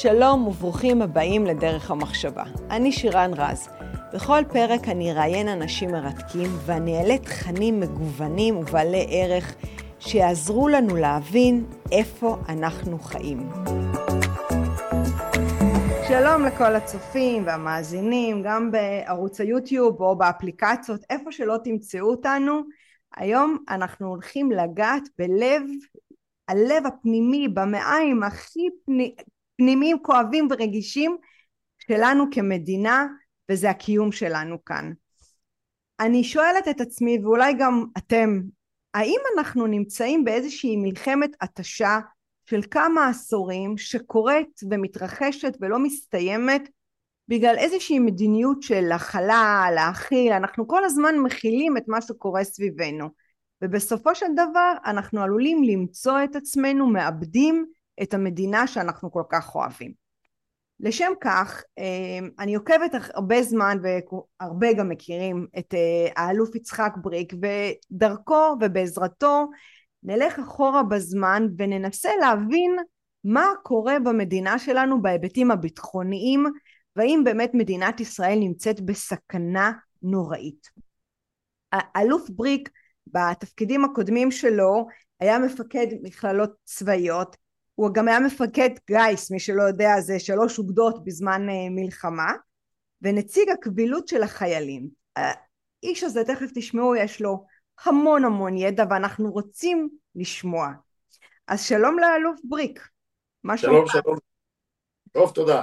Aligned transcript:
שלום 0.00 0.46
וברוכים 0.46 1.02
הבאים 1.02 1.46
לדרך 1.46 1.90
המחשבה. 1.90 2.44
אני 2.70 2.92
שירן 2.92 3.30
רז. 3.36 3.68
בכל 4.14 4.42
פרק 4.52 4.88
אני 4.88 5.12
אראיין 5.12 5.48
אנשים 5.48 5.90
מרתקים 5.90 6.50
ואני 6.66 6.98
אעלה 6.98 7.18
תכנים 7.18 7.80
מגוונים 7.80 8.56
ובעלי 8.56 9.06
ערך 9.10 9.54
שיעזרו 9.98 10.68
לנו 10.68 10.96
להבין 10.96 11.64
איפה 11.92 12.36
אנחנו 12.48 12.98
חיים. 12.98 13.48
שלום 16.08 16.42
לכל 16.46 16.74
הצופים 16.74 17.46
והמאזינים, 17.46 18.42
גם 18.42 18.70
בערוץ 18.70 19.40
היוטיוב 19.40 20.00
או 20.00 20.16
באפליקציות, 20.16 21.00
איפה 21.10 21.32
שלא 21.32 21.56
תמצאו 21.64 22.10
אותנו. 22.10 22.60
היום 23.16 23.58
אנחנו 23.68 24.08
הולכים 24.08 24.50
לגעת 24.52 25.02
בלב, 25.18 25.62
הלב 26.48 26.86
הפנימי, 26.86 27.48
במעיים 27.48 28.22
הכי 28.22 28.68
פני, 28.84 29.14
פנימיים, 29.56 29.98
כואבים 30.02 30.48
ורגישים 30.50 31.16
שלנו 31.78 32.24
כמדינה, 32.30 33.06
וזה 33.50 33.70
הקיום 33.70 34.12
שלנו 34.12 34.64
כאן. 34.64 34.92
אני 36.00 36.24
שואלת 36.24 36.68
את 36.68 36.80
עצמי, 36.80 37.18
ואולי 37.22 37.54
גם 37.58 37.84
אתם, 37.98 38.40
האם 38.94 39.20
אנחנו 39.36 39.66
נמצאים 39.66 40.24
באיזושהי 40.24 40.76
מלחמת 40.76 41.30
התשה 41.40 41.98
של 42.50 42.60
כמה 42.70 43.08
עשורים 43.08 43.78
שקורית 43.78 44.60
ומתרחשת 44.70 45.56
ולא 45.60 45.78
מסתיימת 45.78 46.68
בגלל 47.28 47.54
איזושהי 47.58 47.98
מדיניות 47.98 48.62
של 48.62 48.92
הכלה, 48.92 49.66
להכיל, 49.74 50.32
אנחנו 50.32 50.68
כל 50.68 50.84
הזמן 50.84 51.18
מכילים 51.18 51.76
את 51.76 51.82
מה 51.88 52.00
שקורה 52.00 52.44
סביבנו 52.44 53.08
ובסופו 53.62 54.14
של 54.14 54.26
דבר 54.32 54.72
אנחנו 54.84 55.22
עלולים 55.22 55.64
למצוא 55.64 56.24
את 56.24 56.36
עצמנו 56.36 56.86
מאבדים 56.86 57.66
את 58.02 58.14
המדינה 58.14 58.66
שאנחנו 58.66 59.12
כל 59.12 59.22
כך 59.28 59.54
אוהבים. 59.54 60.06
לשם 60.80 61.12
כך 61.20 61.62
אה, 61.78 62.18
אני 62.38 62.54
עוקבת 62.54 62.90
הרבה 63.14 63.42
זמן 63.42 63.78
והרבה 63.82 64.72
גם 64.72 64.88
מכירים 64.88 65.46
את 65.58 65.74
אה, 65.74 66.22
האלוף 66.24 66.54
יצחק 66.54 66.92
בריק 66.96 67.32
ודרכו 67.32 68.56
ובעזרתו 68.60 69.50
נלך 70.02 70.38
אחורה 70.38 70.82
בזמן 70.82 71.46
וננסה 71.58 72.10
להבין 72.20 72.76
מה 73.24 73.46
קורה 73.62 73.98
במדינה 73.98 74.58
שלנו 74.58 75.02
בהיבטים 75.02 75.50
הביטחוניים 75.50 76.46
והאם 76.96 77.22
באמת 77.24 77.50
מדינת 77.54 78.00
ישראל 78.00 78.38
נמצאת 78.38 78.80
בסכנה 78.80 79.72
נוראית. 80.02 80.68
האלוף 81.72 82.30
בריק 82.30 82.68
בתפקידים 83.06 83.84
הקודמים 83.84 84.30
שלו 84.30 84.86
היה 85.20 85.38
מפקד 85.38 85.86
מכללות 86.02 86.50
צבאיות 86.64 87.36
הוא 87.76 87.90
גם 87.94 88.08
היה 88.08 88.20
מפקד 88.20 88.70
גיס 88.86 89.30
מי 89.30 89.40
שלא 89.40 89.62
יודע 89.62 90.00
זה 90.00 90.18
שלוש 90.18 90.58
אוגדות 90.58 91.04
בזמן 91.04 91.48
אה, 91.48 91.70
מלחמה. 91.70 92.32
ונציג 93.02 93.48
הקבילות 93.50 94.08
של 94.08 94.22
החיילים 94.22 94.88
האיש 95.16 96.04
הזה 96.04 96.24
תכף 96.24 96.46
תשמעו 96.54 96.96
יש 96.96 97.20
לו 97.20 97.44
המון 97.84 98.24
המון 98.24 98.56
ידע 98.56 98.84
ואנחנו 98.90 99.30
רוצים 99.30 99.88
לשמוע. 100.14 100.68
אז 101.48 101.64
שלום 101.64 101.98
לאלוף 101.98 102.40
בריק. 102.44 102.88
מה 103.44 103.56
שלום 103.58 103.86
שלום. 103.88 104.16
טוב 105.12 105.30
תודה. 105.30 105.62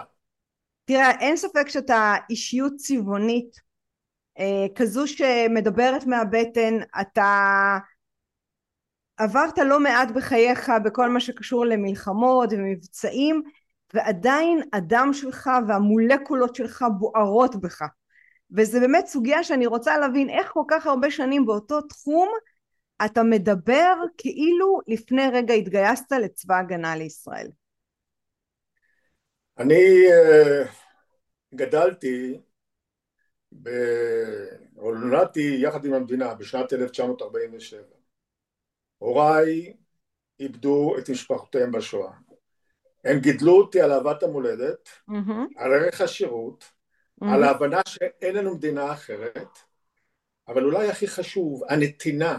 תראה 0.86 1.12
אין 1.20 1.38
ספק 1.38 1.70
שאתה 1.70 2.14
אישיות 2.30 2.74
צבעונית 2.76 3.56
אה, 4.40 4.66
כזו 4.76 5.08
שמדברת 5.08 6.06
מהבטן 6.06 6.74
אתה 7.02 7.78
עברת 9.18 9.58
לא 9.58 9.80
מעט 9.80 10.12
בחייך 10.16 10.72
בכל 10.86 11.10
מה 11.10 11.20
שקשור 11.20 11.66
למלחמות 11.66 12.50
ומבצעים 12.52 13.44
ועדיין 13.94 14.62
הדם 14.74 15.10
שלך 15.14 15.50
והמולקולות 15.68 16.56
שלך 16.56 16.86
בוערות 17.00 17.62
בך 17.62 17.82
וזה 18.56 18.80
באמת 18.80 19.06
סוגיה 19.06 19.44
שאני 19.44 19.66
רוצה 19.66 19.98
להבין 19.98 20.30
איך 20.30 20.52
כל 20.52 20.64
כך 20.68 20.88
הרבה 20.88 21.12
שנים 21.12 21.46
באותו 21.46 21.82
תחום 21.82 22.30
אתה 23.06 23.24
מדבר 23.24 23.94
כאילו 24.18 24.80
לפני 24.88 25.28
רגע 25.34 25.54
התגייסת 25.54 26.12
לצבא 26.12 26.58
הגנה 26.58 26.96
לישראל. 26.96 27.48
אני 29.58 30.08
uh, 30.08 30.68
גדלתי 31.56 32.40
או 34.78 34.96
נולדתי 34.96 35.58
יחד 35.60 35.86
עם 35.86 35.94
המדינה 35.94 36.34
בשנת 36.34 36.74
1947 36.74 38.03
הוריי 39.04 39.74
איבדו 40.40 40.96
את 40.98 41.10
משפחותיהם 41.10 41.72
בשואה. 41.72 42.12
הם 43.04 43.20
גידלו 43.20 43.58
אותי 43.58 43.82
על 43.82 43.92
אהבת 43.92 44.24
המולדת, 44.24 44.90
mm-hmm. 45.10 45.58
על 45.58 45.74
ערך 45.74 46.02
השירות, 46.02 46.64
mm-hmm. 46.64 47.28
על 47.28 47.44
ההבנה 47.44 47.82
שאין 47.88 48.36
לנו 48.36 48.56
מדינה 48.56 48.94
אחרת, 48.94 49.58
אבל 50.48 50.64
אולי 50.64 50.90
הכי 50.90 51.08
חשוב, 51.08 51.64
הנתינה 51.70 52.38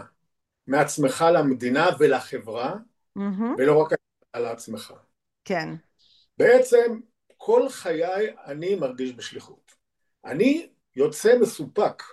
מעצמך 0.67 1.25
למדינה 1.33 1.89
ולחברה, 1.99 2.73
mm-hmm. 2.73 3.43
ולא 3.57 3.81
רק 3.81 3.89
על 4.33 4.45
עצמך. 4.45 4.93
כן. 5.43 5.69
בעצם 6.37 6.99
כל 7.37 7.69
חיי 7.69 8.35
אני 8.45 8.75
מרגיש 8.75 9.13
בשליחות. 9.13 9.71
אני 10.25 10.69
יוצא 10.95 11.37
מסופק 11.41 12.03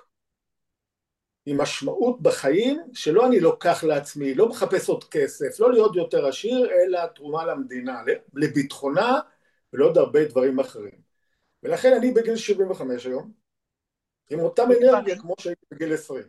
עם 1.47 1.61
משמעות 1.61 2.23
בחיים 2.23 2.81
שלא 2.93 3.27
אני 3.27 3.41
לוקח 3.41 3.85
לעצמי, 3.85 4.35
לא 4.35 4.49
מחפש 4.49 4.89
עוד 4.89 5.05
כסף, 5.05 5.61
לא 5.61 5.73
להיות 5.73 5.97
יותר 5.97 6.27
עשיר, 6.27 6.71
אלא 6.71 7.07
תרומה 7.07 7.47
למדינה, 7.47 8.03
לביטחונה 8.35 9.21
ולעוד 9.73 9.99
הרבה 9.99 10.25
דברים 10.25 10.61
אחרים. 10.61 11.03
ולכן 11.63 11.93
אני 11.93 12.11
בגיל 12.11 12.37
75 12.37 13.07
היום, 13.07 13.31
עם 14.31 14.41
אותה 14.41 14.65
אנרגיה 14.65 15.19
כמו 15.19 15.35
שהייתי 15.41 15.67
בגיל 15.71 15.95
20. 15.95 16.23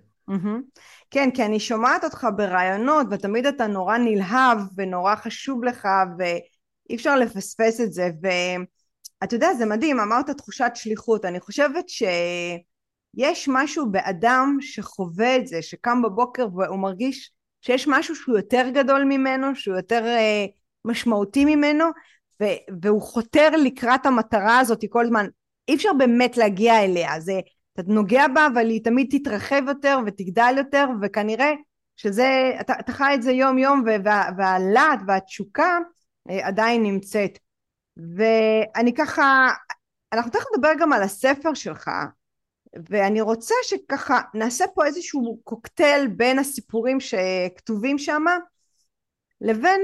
כן, 1.11 1.29
כי 1.33 1.45
אני 1.45 1.59
שומעת 1.59 2.03
אותך 2.03 2.27
ברעיונות 2.35 3.07
ותמיד 3.11 3.45
אתה 3.45 3.67
נורא 3.67 3.97
נלהב 3.97 4.57
ונורא 4.75 5.15
חשוב 5.15 5.63
לך 5.63 5.87
ואי 6.17 6.95
אפשר 6.95 7.15
לפספס 7.15 7.81
את 7.81 7.93
זה 7.93 8.09
ואתה 8.21 9.35
יודע 9.35 9.53
זה 9.53 9.65
מדהים 9.65 9.99
אמרת 9.99 10.29
תחושת 10.29 10.71
שליחות 10.75 11.25
אני 11.25 11.39
חושבת 11.39 11.89
ש... 11.89 12.03
יש 13.13 13.49
משהו 13.51 13.91
באדם 13.91 14.57
שחווה 14.61 15.37
את 15.37 15.47
זה, 15.47 15.61
שקם 15.61 16.01
בבוקר 16.01 16.47
והוא 16.55 16.79
מרגיש 16.79 17.31
שיש 17.61 17.87
משהו 17.87 18.15
שהוא 18.15 18.37
יותר 18.37 18.69
גדול 18.73 19.03
ממנו, 19.03 19.55
שהוא 19.55 19.75
יותר 19.75 20.05
אה, 20.05 20.45
משמעותי 20.85 21.45
ממנו, 21.45 21.85
ו- 22.41 22.81
והוא 22.81 23.01
חותר 23.01 23.49
לקראת 23.49 24.05
המטרה 24.05 24.59
הזאת 24.59 24.79
כל 24.89 25.05
הזמן. 25.05 25.27
אי 25.67 25.75
אפשר 25.75 25.89
באמת 25.97 26.37
להגיע 26.37 26.83
אליה, 26.83 27.19
זה, 27.19 27.39
אתה 27.73 27.81
נוגע 27.87 28.27
בה, 28.27 28.47
אבל 28.53 28.69
היא 28.69 28.83
תמיד 28.83 29.07
תתרחב 29.11 29.61
יותר 29.67 29.99
ותגדל 30.05 30.53
יותר, 30.57 30.85
וכנראה 31.01 31.51
שזה, 31.95 32.51
אתה, 32.61 32.73
אתה 32.79 32.91
חי 32.91 33.11
את 33.13 33.21
זה 33.21 33.31
יום 33.31 33.57
יום, 33.57 33.83
וה, 34.03 34.29
והלהט 34.37 34.99
והתשוקה 35.07 35.79
אה, 36.29 36.47
עדיין 36.47 36.83
נמצאת. 36.83 37.39
ואני 37.97 38.93
ככה, 38.93 39.49
אנחנו 40.13 40.31
תכף 40.31 40.45
נדבר 40.55 40.71
גם 40.79 40.93
על 40.93 41.03
הספר 41.03 41.53
שלך, 41.53 41.89
ואני 42.89 43.21
רוצה 43.21 43.55
שככה 43.63 44.21
נעשה 44.33 44.65
פה 44.75 44.85
איזשהו 44.85 45.39
קוקטייל 45.43 46.07
בין 46.07 46.39
הסיפורים 46.39 46.99
שכתובים 46.99 47.97
שם 47.97 48.23
לבין 49.41 49.81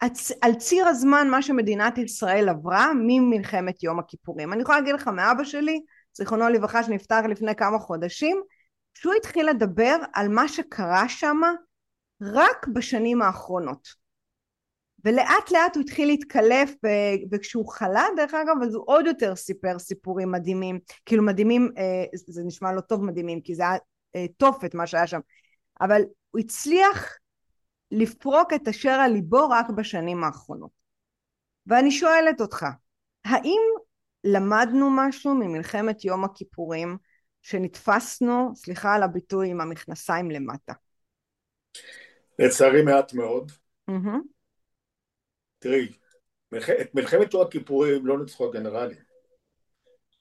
הצ... 0.00 0.32
על 0.40 0.54
ציר 0.54 0.86
הזמן 0.86 1.28
מה 1.30 1.42
שמדינת 1.42 1.98
ישראל 1.98 2.48
עברה 2.48 2.92
ממלחמת 2.94 3.82
יום 3.82 3.98
הכיפורים. 3.98 4.52
אני 4.52 4.62
יכולה 4.62 4.78
להגיד 4.78 4.94
לך 4.94 5.08
מאבא 5.08 5.44
שלי, 5.44 5.80
זיכרונו 6.16 6.48
לברכה 6.48 6.82
שנפטר 6.82 7.26
לפני 7.26 7.54
כמה 7.54 7.78
חודשים, 7.78 8.42
שהוא 8.94 9.14
התחיל 9.14 9.48
לדבר 9.48 9.96
על 10.12 10.28
מה 10.28 10.48
שקרה 10.48 11.08
שם 11.08 11.40
רק 12.22 12.66
בשנים 12.74 13.22
האחרונות. 13.22 14.01
ולאט 15.04 15.50
לאט 15.50 15.76
הוא 15.76 15.82
התחיל 15.82 16.08
להתקלף 16.08 16.74
וכשהוא 17.30 17.72
חלה 17.72 18.04
דרך 18.16 18.34
אגב 18.34 18.56
אז 18.62 18.74
הוא 18.74 18.84
עוד 18.86 19.06
יותר 19.06 19.36
סיפר 19.36 19.78
סיפורים 19.78 20.32
מדהימים. 20.32 20.80
כאילו 21.06 21.22
מדהימים 21.22 21.72
אה, 21.78 22.04
זה 22.26 22.42
נשמע 22.44 22.72
לא 22.72 22.80
טוב 22.80 23.04
מדהימים 23.04 23.40
כי 23.40 23.54
זה 23.54 23.62
היה 23.62 23.78
אה, 24.16 24.26
תופת 24.36 24.74
מה 24.74 24.86
שהיה 24.86 25.06
שם. 25.06 25.20
אבל 25.80 26.02
הוא 26.30 26.40
הצליח 26.40 27.16
לפרוק 27.90 28.52
את 28.52 28.68
אשר 28.68 28.90
על 28.90 29.12
ליבו 29.12 29.48
רק 29.48 29.70
בשנים 29.70 30.24
האחרונות. 30.24 30.70
ואני 31.66 31.90
שואלת 31.90 32.40
אותך 32.40 32.66
האם 33.24 33.60
למדנו 34.24 34.90
משהו 34.90 35.34
ממלחמת 35.34 36.04
יום 36.04 36.24
הכיפורים 36.24 36.96
שנתפסנו 37.42 38.52
סליחה 38.54 38.94
על 38.94 39.02
הביטוי 39.02 39.50
עם 39.50 39.60
המכנסיים 39.60 40.30
למטה? 40.30 40.72
לצערי 42.38 42.82
מעט 42.82 43.14
מאוד. 43.14 43.52
mm-hmm. 43.90 44.31
תראי, 45.62 45.92
את 46.80 46.94
מלחמת 46.94 47.34
יום 47.34 47.42
הכיפורים 47.42 48.06
לא 48.06 48.18
ניצחו 48.18 48.48
הגנרלים. 48.48 49.02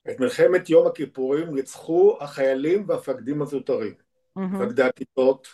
את 0.09 0.19
מלחמת 0.19 0.69
יום 0.69 0.87
הכיפורים 0.87 1.55
ניצחו 1.55 2.17
החיילים 2.21 2.85
והמפקדים 2.87 3.41
הזוטרים. 3.41 3.93
מפקדי 4.35 4.83
mm-hmm. 4.83 4.85
הכיתות, 4.85 5.47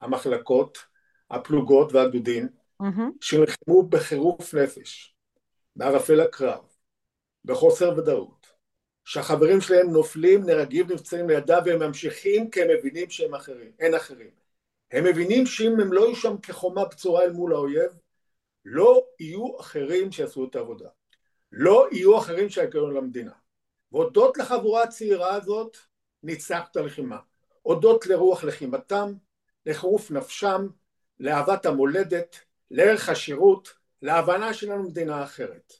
המחלקות, 0.00 0.78
הפלוגות 1.30 1.92
והגדודים, 1.92 2.48
mm-hmm. 2.82 3.02
שנלחמו 3.20 3.82
בחירוף 3.82 4.54
נפש. 4.54 5.14
בערפל 5.76 6.20
הקרב, 6.20 6.64
בחוסר 7.44 7.98
ודאות, 7.98 8.46
שהחברים 9.04 9.60
שלהם 9.60 9.90
נופלים, 9.90 10.46
נהרגים, 10.46 10.86
נפצעים 10.92 11.28
לידיו 11.28 11.62
והם 11.66 11.82
ממשיכים 11.82 12.50
כי 12.50 12.62
הם 12.62 12.68
מבינים 12.78 13.10
שהם 13.10 13.34
אחרים, 13.34 13.72
אין 13.78 13.94
אחרים. 13.94 14.30
הם 14.90 15.04
מבינים 15.04 15.46
שאם 15.46 15.80
הם 15.80 15.92
לא 15.92 16.00
יהיו 16.00 16.16
שם 16.16 16.36
כחומה 16.42 16.84
בצורה 16.84 17.24
אל 17.24 17.32
מול 17.32 17.52
האויב, 17.52 17.92
לא 18.68 19.06
יהיו 19.20 19.60
אחרים 19.60 20.12
שיעשו 20.12 20.44
את 20.44 20.56
העבודה. 20.56 20.88
לא 21.52 21.86
יהיו 21.92 22.18
אחרים 22.18 22.48
שיגיעו 22.48 22.90
למדינה. 22.90 23.32
והודות 23.92 24.38
לחבורה 24.38 24.82
הצעירה 24.82 25.34
הזאת, 25.34 25.76
ניצח 26.22 26.68
את 26.70 26.76
הלחימה. 26.76 27.18
הודות 27.62 28.06
לרוח 28.06 28.44
לחימתם, 28.44 29.12
לחירוף 29.66 30.10
נפשם, 30.10 30.66
לאהבת 31.20 31.66
המולדת, 31.66 32.36
לערך 32.70 33.08
השירות, 33.08 33.74
להבנה 34.02 34.54
שלנו 34.54 34.82
מדינה 34.82 35.24
אחרת. 35.24 35.72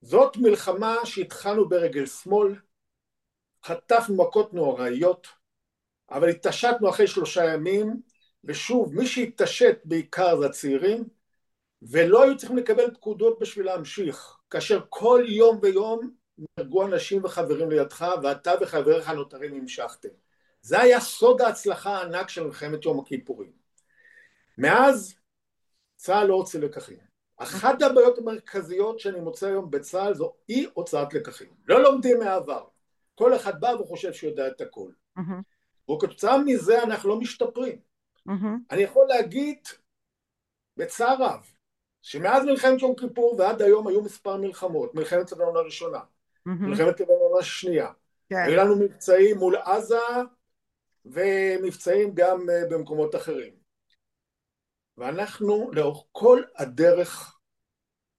זאת 0.00 0.36
מלחמה 0.36 0.96
שהתחלנו 1.04 1.68
ברגל 1.68 2.06
שמאל, 2.06 2.54
חטפנו 3.64 4.16
מכות 4.16 4.54
נוראיות, 4.54 5.28
אבל 6.10 6.28
התעשתנו 6.28 6.90
אחרי 6.90 7.06
שלושה 7.06 7.44
ימים, 7.44 8.02
ושוב, 8.44 8.94
מי 8.94 9.06
שהתעשת 9.06 9.78
בעיקר 9.84 10.40
זה 10.40 10.46
הצעירים, 10.46 11.04
ולא 11.90 12.22
היו 12.22 12.36
צריכים 12.36 12.56
לקבל 12.56 12.94
פקודות 12.94 13.38
בשביל 13.40 13.66
להמשיך, 13.66 14.36
כאשר 14.50 14.80
כל 14.88 15.24
יום 15.28 15.58
ויום 15.62 16.10
נהרגו 16.38 16.86
אנשים 16.86 17.24
וחברים 17.24 17.70
לידך, 17.70 18.06
ואתה 18.22 18.52
וחבריך 18.60 19.08
הנותרים 19.08 19.54
המשכתם. 19.54 20.08
זה 20.62 20.80
היה 20.80 21.00
סוד 21.00 21.40
ההצלחה 21.40 21.96
הענק 21.96 22.28
של 22.28 22.44
מלחמת 22.44 22.84
יום 22.84 23.00
הכיפורים. 23.00 23.52
מאז 24.58 25.14
צה"ל 25.96 26.26
לא 26.26 26.34
הוציא 26.34 26.60
לקחים. 26.60 26.98
אחת 27.36 27.82
הבעיות 27.82 28.18
המרכזיות 28.18 28.98
שאני 28.98 29.20
מוצא 29.20 29.46
היום 29.46 29.70
בצה"ל 29.70 30.14
זו 30.14 30.32
אי 30.48 30.66
הוצאת 30.74 31.14
לקחים. 31.14 31.48
לא 31.68 31.82
לומדים 31.82 32.18
מהעבר. 32.18 32.64
כל 33.14 33.36
אחד 33.36 33.60
בא 33.60 33.66
וחושב 33.80 34.12
שהוא 34.12 34.30
יודע 34.30 34.48
את 34.48 34.60
הכל. 34.60 34.90
Mm-hmm. 35.18 35.92
וכתוצאה 35.92 36.38
מזה 36.38 36.82
אנחנו 36.82 37.08
לא 37.08 37.20
משתפרים. 37.20 37.78
Mm-hmm. 38.28 38.58
אני 38.70 38.82
יכול 38.82 39.06
להגיד 39.08 39.58
בצער 40.76 41.16
רב, 41.22 41.51
שמאז 42.02 42.44
מלחמת 42.44 42.82
יום 42.82 42.94
כיפור 42.96 43.36
ועד 43.38 43.62
היום 43.62 43.88
היו 43.88 44.02
מספר 44.02 44.36
מלחמות, 44.36 44.94
מלחמת 44.94 45.32
לבנון 45.32 45.56
הראשונה, 45.56 45.98
mm-hmm. 45.98 46.50
מלחמת 46.50 47.00
לבנון 47.00 47.38
השנייה, 47.38 47.90
כן. 48.30 48.36
היו 48.36 48.56
לנו 48.56 48.76
מבצעים 48.76 49.38
מול 49.38 49.56
עזה 49.56 49.98
ומבצעים 51.04 52.14
גם 52.14 52.50
אה, 52.50 52.62
במקומות 52.70 53.14
אחרים. 53.14 53.52
ואנחנו 54.96 55.70
לאורך 55.72 56.04
כל 56.12 56.42
הדרך 56.56 57.38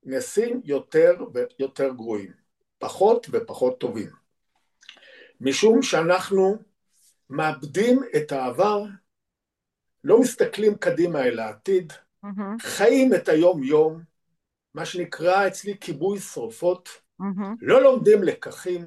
נעשים 0.04 0.62
יותר 0.64 1.16
ויותר 1.34 1.94
גרועים, 1.94 2.34
פחות 2.78 3.28
ופחות 3.32 3.80
טובים. 3.80 4.10
משום 5.42 5.82
שאנחנו 5.82 6.58
מאבדים 7.30 8.04
את 8.18 8.32
העבר, 8.32 8.84
לא 10.04 10.20
מסתכלים 10.22 10.76
קדימה 10.76 11.24
אל 11.24 11.40
העתיד, 11.40 11.94
mm-hmm. 12.26 12.62
חיים 12.62 13.14
את 13.14 13.30
היום-יום, 13.30 14.02
מה 14.74 14.86
שנקרא 14.86 15.48
אצלי 15.48 15.78
כיבוי 15.80 16.20
שרופות, 16.20 16.90
mm-hmm. 17.22 17.58
לא 17.62 17.82
לומדים 17.82 18.24
לקחים, 18.24 18.86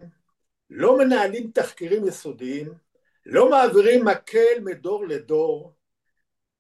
לא 0.71 0.99
מנהלים 0.99 1.51
תחקירים 1.51 2.07
יסודיים, 2.09 2.73
לא 3.27 3.51
מעבירים 3.51 4.05
מקל 4.05 4.61
מדור 4.65 5.07
לדור, 5.07 5.73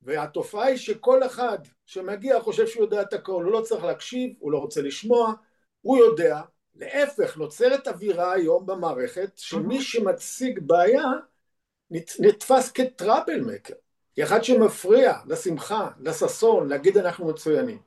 והתופעה 0.03 0.67
היא 0.67 0.77
שכל 0.77 1.27
אחד 1.27 1.59
שמגיע 1.87 2.41
חושב 2.41 2.67
שהוא 2.67 2.85
יודע 2.85 3.03
את 3.03 3.13
הכל, 3.13 3.45
הוא 3.45 3.53
לא 3.53 3.61
צריך 3.61 3.85
להקשיב, 3.85 4.31
הוא 4.39 4.53
לא 4.53 4.59
רוצה 4.59 4.83
לשמוע, 4.83 5.33
הוא 5.81 5.99
יודע, 5.99 6.41
להפך, 6.75 7.37
נוצרת 7.37 7.89
אווירה 7.89 8.33
היום 8.33 8.67
במערכת 8.67 9.31
שמי 9.37 9.83
שמציג 9.83 10.61
בעיה 10.63 11.05
נתפס 12.21 12.73
כטראבל 12.73 13.41
מקר, 13.41 13.75
כאחד 14.17 14.45
שמפריע 14.45 15.15
לשמחה, 15.27 15.89
לששון, 16.01 16.69
להגיד 16.69 16.99
אנחנו 16.99 17.29
מצוינים. 17.29 17.79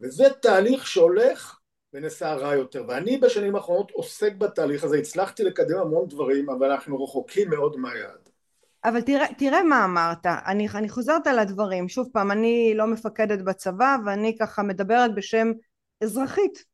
וזה 0.00 0.24
תהליך 0.42 0.86
שהולך 0.86 1.58
ונעשה 1.92 2.34
רע 2.34 2.54
יותר, 2.54 2.84
ואני 2.88 3.18
בשנים 3.18 3.56
האחרונות 3.56 3.90
עוסק 3.90 4.34
בתהליך 4.34 4.84
הזה, 4.84 4.98
הצלחתי 4.98 5.44
לקדם 5.44 5.78
המון 5.78 6.08
דברים, 6.08 6.50
אבל 6.50 6.70
אנחנו 6.70 7.04
רחוקים 7.04 7.50
מאוד 7.50 7.76
מהיעד. 7.76 8.28
אבל 8.84 9.00
תראה, 9.00 9.26
תראה 9.38 9.62
מה 9.62 9.84
אמרת, 9.84 10.26
אני, 10.26 10.68
אני 10.74 10.88
חוזרת 10.88 11.26
על 11.26 11.38
הדברים, 11.38 11.88
שוב 11.88 12.08
פעם, 12.12 12.30
אני 12.30 12.72
לא 12.74 12.86
מפקדת 12.86 13.42
בצבא 13.42 13.96
ואני 14.06 14.36
ככה 14.40 14.62
מדברת 14.62 15.14
בשם 15.14 15.52
אזרחית. 16.02 16.64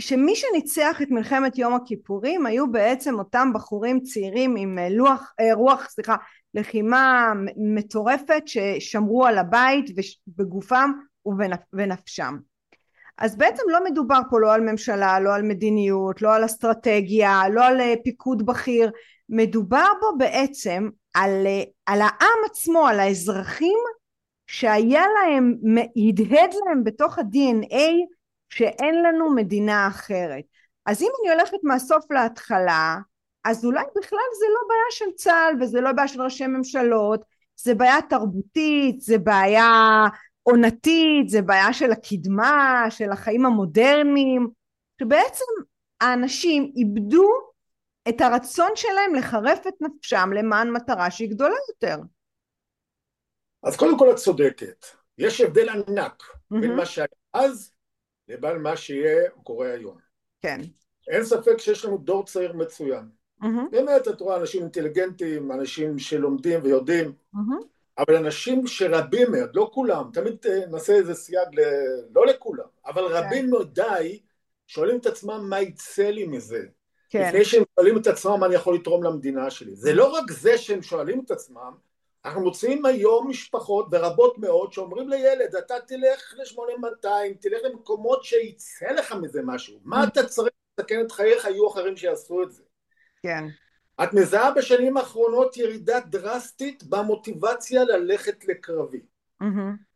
שמי 0.00 0.36
שניצח 0.36 1.02
את 1.02 1.10
מלחמת 1.10 1.58
יום 1.58 1.74
הכיפורים 1.74 2.46
היו 2.46 2.72
בעצם 2.72 3.18
אותם 3.18 3.50
בחורים 3.54 4.00
צעירים 4.00 4.56
עם 4.58 4.78
אה, 4.78 4.88
לוח, 4.88 5.34
אה, 5.40 5.54
רוח, 5.54 5.88
סליחה, 5.88 6.16
לחימה 6.56 7.32
מטורפת 7.56 8.42
ששמרו 8.46 9.26
על 9.26 9.38
הבית 9.38 9.84
בגופם 10.28 10.90
ובנפשם. 11.26 12.36
אז 13.18 13.36
בעצם 13.36 13.62
לא 13.68 13.84
מדובר 13.84 14.20
פה 14.30 14.40
לא 14.40 14.54
על 14.54 14.60
ממשלה, 14.60 15.20
לא 15.20 15.34
על 15.34 15.42
מדיניות, 15.42 16.22
לא 16.22 16.34
על 16.34 16.44
אסטרטגיה, 16.44 17.42
לא 17.52 17.64
על 17.64 17.80
אה, 17.80 17.94
פיקוד 18.04 18.46
בכיר, 18.46 18.90
מדובר 19.28 19.86
בו 20.00 20.18
בעצם 20.18 20.88
על, 21.14 21.46
על 21.86 22.00
העם 22.00 22.38
עצמו, 22.50 22.86
על 22.86 23.00
האזרחים 23.00 23.78
שהיה 24.46 25.02
להם, 25.06 25.54
הדהד 26.08 26.50
להם 26.66 26.84
בתוך 26.84 27.18
ה-DNA 27.18 27.82
שאין 28.48 29.02
לנו 29.02 29.34
מדינה 29.34 29.88
אחרת. 29.88 30.44
אז 30.86 31.02
אם 31.02 31.08
אני 31.20 31.32
הולכת 31.32 31.58
מהסוף 31.62 32.10
להתחלה, 32.10 32.96
אז 33.46 33.64
אולי 33.64 33.84
בכלל 33.96 34.28
זה 34.38 34.46
לא 34.54 34.60
בעיה 34.68 34.90
של 34.90 35.16
צה"ל 35.16 35.62
וזה 35.62 35.80
לא 35.80 35.92
בעיה 35.92 36.08
של 36.08 36.22
ראשי 36.22 36.46
ממשלות, 36.46 37.20
זה 37.56 37.74
בעיה 37.74 38.02
תרבותית, 38.10 39.00
זה 39.00 39.18
בעיה 39.18 40.04
עונתית, 40.42 41.28
זה 41.28 41.42
בעיה 41.42 41.72
של 41.72 41.92
הקדמה, 41.92 42.86
של 42.90 43.12
החיים 43.12 43.46
המודרניים, 43.46 44.48
שבעצם 45.00 45.44
האנשים 46.00 46.72
איבדו 46.76 47.28
את 48.08 48.20
הרצון 48.20 48.70
שלהם 48.74 49.14
לחרף 49.14 49.66
את 49.66 49.74
נפשם 49.80 50.30
למען 50.32 50.70
מטרה 50.70 51.10
שהיא 51.10 51.30
גדולה 51.30 51.56
יותר. 51.68 51.96
אז 53.62 53.76
קודם 53.76 53.98
כל 53.98 54.10
את 54.10 54.16
צודקת, 54.16 54.86
יש 55.18 55.40
הבדל 55.40 55.68
ענק 55.68 56.22
mm-hmm. 56.22 56.60
בין 56.60 56.76
מה 56.76 56.86
שהיה 56.86 57.06
אז 57.32 57.72
לבין 58.28 58.56
מה 58.62 58.76
שיהיה 58.76 59.30
קורה 59.42 59.72
היום. 59.72 59.98
כן. 60.40 60.60
אין 61.08 61.24
ספק 61.24 61.58
שיש 61.58 61.84
לנו 61.84 61.98
דור 61.98 62.24
צעיר 62.24 62.52
מצוין. 62.52 63.08
Mm-hmm. 63.42 63.70
באמת, 63.70 64.08
את 64.08 64.20
רואה 64.20 64.36
אנשים 64.36 64.62
אינטליגנטים, 64.62 65.52
אנשים 65.52 65.98
שלומדים 65.98 66.60
ויודעים, 66.62 67.12
mm-hmm. 67.34 67.64
אבל 67.98 68.16
אנשים 68.16 68.66
שרבים 68.66 69.32
מאוד, 69.32 69.50
לא 69.54 69.70
כולם, 69.74 70.10
תמיד 70.12 70.36
אה, 70.48 70.66
נעשה 70.70 70.92
איזה 70.92 71.14
סייג, 71.14 71.48
ל... 71.54 71.60
לא 72.14 72.26
לכולם, 72.26 72.66
אבל 72.86 73.08
כן. 73.08 73.14
רבים 73.14 73.50
מדי 73.50 74.18
שואלים 74.66 74.98
את 74.98 75.06
עצמם 75.06 75.46
מה 75.48 75.60
יצא 75.60 76.10
לי 76.10 76.26
מזה. 76.26 76.64
כן. 77.08 77.28
לפני 77.28 77.44
שהם 77.44 77.62
שואלים 77.74 77.98
את 77.98 78.06
עצמם 78.06 78.40
מה 78.40 78.46
אני 78.46 78.54
יכול 78.54 78.74
לתרום 78.74 79.02
למדינה 79.02 79.50
שלי. 79.50 79.76
זה 79.76 79.94
לא 79.94 80.04
רק 80.04 80.30
זה 80.30 80.58
שהם 80.58 80.82
שואלים 80.82 81.22
את 81.24 81.30
עצמם, 81.30 81.72
אנחנו 82.24 82.40
מוצאים 82.40 82.86
היום 82.86 83.28
משפחות 83.28 83.86
ורבות 83.90 84.38
מאוד 84.38 84.72
שאומרים 84.72 85.08
לילד 85.08 85.56
אתה 85.56 85.74
תלך 85.86 86.34
ל-8200, 86.36 87.08
תלך 87.40 87.60
למקומות 87.64 88.24
שיצא 88.24 88.86
לך 88.86 89.12
מזה 89.12 89.40
משהו, 89.44 89.78
מה 89.84 90.04
אתה 90.04 90.26
צריך 90.26 90.48
לסכן 90.78 91.00
את 91.00 91.12
חייך, 91.12 91.44
יהיו 91.44 91.68
אחרים 91.68 91.96
שיעשו 91.96 92.42
את 92.42 92.52
זה. 92.52 92.62
כן. 93.26 93.44
את 94.02 94.12
מזהה 94.12 94.50
בשנים 94.50 94.96
האחרונות 94.96 95.56
ירידה 95.56 96.00
דרסטית 96.00 96.82
במוטיבציה 96.84 97.84
ללכת 97.84 98.44
לקרבי. 98.44 99.00
Mm-hmm. 99.42 99.46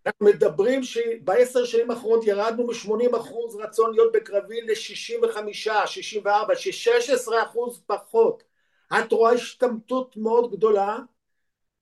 אנחנו 0.06 0.26
מדברים 0.26 0.82
שבעשר 0.82 1.64
שנים 1.64 1.90
האחרונות 1.90 2.26
ירדנו 2.26 2.66
מ-80 2.66 3.16
אחוז 3.16 3.56
רצון 3.56 3.92
להיות 3.92 4.12
בקרבי 4.12 4.60
ל-65, 4.60 5.36
64, 5.86 6.56
ש-16 6.56 7.32
אחוז 7.42 7.82
פחות. 7.86 8.42
את 8.98 9.12
רואה 9.12 9.32
השתמטות 9.32 10.16
מאוד 10.16 10.52
גדולה 10.52 10.98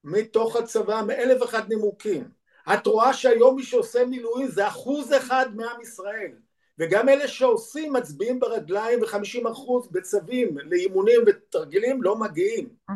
מתוך 0.05 0.57
הצבא 0.57 1.03
מאלף 1.07 1.41
ואחד 1.41 1.69
נימוקים. 1.69 2.29
את 2.73 2.87
רואה 2.87 3.13
שהיום 3.13 3.57
מי 3.57 3.63
שעושה 3.63 4.05
מילואים 4.05 4.49
זה 4.49 4.69
אחוז 4.69 5.13
אחד 5.13 5.57
מעם 5.57 5.81
ישראל. 5.81 6.33
וגם 6.79 7.09
אלה 7.09 7.29
שעושים 7.29 7.93
מצביעים 7.93 8.41
ברגליים 8.41 9.03
וחמישים 9.03 9.47
אחוז 9.47 9.89
בצווים 9.93 10.59
לאימונים 10.59 11.21
ותרגילים 11.27 12.03
לא 12.03 12.19
מגיעים. 12.19 12.69
Mm-hmm. 12.91 12.95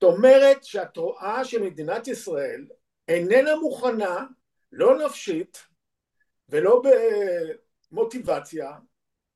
זאת 0.00 0.16
אומרת 0.16 0.64
שאת 0.64 0.96
רואה 0.96 1.44
שמדינת 1.44 2.08
ישראל 2.08 2.66
איננה 3.08 3.56
מוכנה, 3.56 4.24
לא 4.72 5.06
נפשית 5.06 5.58
ולא 6.48 6.82
במוטיבציה, 7.92 8.72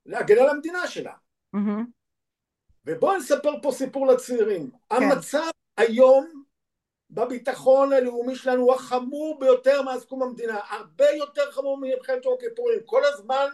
להגן 0.07 0.39
על 0.39 0.49
המדינה 0.49 0.87
שלה. 0.87 1.15
Mm-hmm. 1.57 1.83
ובואו 2.87 3.17
נספר 3.17 3.63
פה 3.63 3.73
סיפור 3.73 4.07
לצעירים. 4.07 4.71
כן. 4.71 4.97
המצב 4.97 5.51
היום 5.77 6.38
בביטחון 7.11 7.93
הלאומי 7.93 8.37
שלנו 8.37 8.63
הוא 8.63 8.75
החמור 8.75 9.39
ביותר 9.41 9.83
מאז 9.83 10.05
קום 10.05 10.23
המדינה, 10.23 10.59
הרבה 10.71 11.11
יותר 11.11 11.51
חמור 11.51 11.79
ממלחמת 11.79 12.25
יום 12.25 12.35
הכיפורים, 12.35 12.79
כל 12.85 13.03
הזמן 13.05 13.47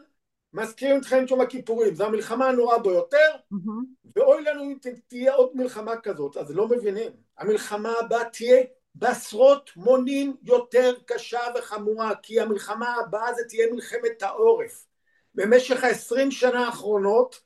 מזכירים 0.52 0.96
את 0.96 1.02
מלחמת 1.02 1.30
יום 1.30 1.40
הכיפורים, 1.40 1.94
זו 1.94 2.04
המלחמה 2.04 2.48
הנוראה 2.48 2.78
ביותר, 2.78 3.30
mm-hmm. 3.52 4.08
ואוי 4.16 4.42
לנו 4.42 4.62
אם 4.62 4.76
תהיה 5.08 5.34
עוד 5.34 5.50
מלחמה 5.54 5.96
כזאת, 5.96 6.36
אז 6.36 6.50
לא 6.50 6.68
מבינים, 6.68 7.12
המלחמה 7.38 7.92
הבאה 8.00 8.24
תהיה 8.24 8.62
בעשרות 8.94 9.70
מונים 9.76 10.36
יותר 10.42 10.94
קשה 11.06 11.40
וחמורה, 11.58 12.14
כי 12.22 12.40
המלחמה 12.40 12.94
הבאה 12.94 13.34
זה 13.34 13.42
תהיה 13.48 13.66
מלחמת 13.72 14.22
העורף. 14.22 14.86
במשך 15.34 15.84
העשרים 15.84 16.30
שנה 16.30 16.66
האחרונות 16.66 17.40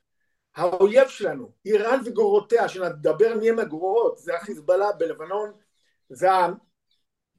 האויב 0.56 1.08
שלנו, 1.08 1.50
איראן 1.64 2.00
וגרורותיה, 2.04 2.68
שנדבר 2.68 3.34
מי 3.34 3.48
הם 3.48 3.58
הגרורות, 3.58 4.18
זה 4.18 4.36
החיזבאללה 4.36 4.92
בלבנון, 4.92 5.52
זה 6.08 6.28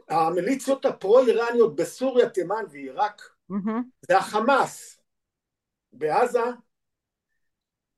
המיליציות 0.10 0.86
הפרו-איראניות 0.86 1.76
בסוריה, 1.76 2.30
תימן 2.30 2.64
ועיראק, 2.72 3.22
mm-hmm. 3.52 3.82
זה 4.02 4.18
החמאס 4.18 5.02
בעזה, 5.94 6.44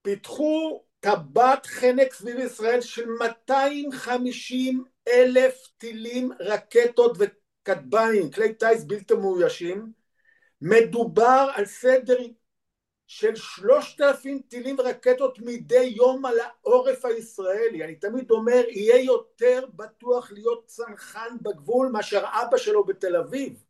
פיתחו 0.02 0.84
טבעת 1.00 1.66
חנק 1.66 2.14
סביב 2.14 2.40
ישראל 2.40 2.82
של 2.82 3.10
250 3.10 4.84
אלף 5.08 5.68
טילים, 5.78 6.32
רקטות 6.40 7.18
וכטב"מים, 7.20 8.32
כלי 8.32 8.54
טיס 8.54 8.84
בלתי 8.84 9.14
מאוישים, 9.14 9.92
מדובר 10.62 11.52
על 11.56 11.66
סדר 11.66 12.18
של 13.12 13.36
שלושת 13.36 14.02
אלפים 14.02 14.42
טילים 14.48 14.76
ורקטות 14.80 15.40
מדי 15.40 15.84
יום 15.84 16.26
על 16.26 16.36
העורף 16.40 17.06
הישראלי. 17.06 17.84
אני 17.84 17.96
תמיד 17.96 18.32
אומר, 18.32 18.64
יהיה 18.70 19.04
יותר 19.04 19.66
בטוח 19.74 20.32
להיות 20.32 20.66
צנחן 20.66 21.38
בגבול 21.42 21.88
מאשר 21.88 22.24
אבא 22.26 22.58
שלו 22.58 22.84
בתל 22.84 23.16
אביב. 23.16 23.64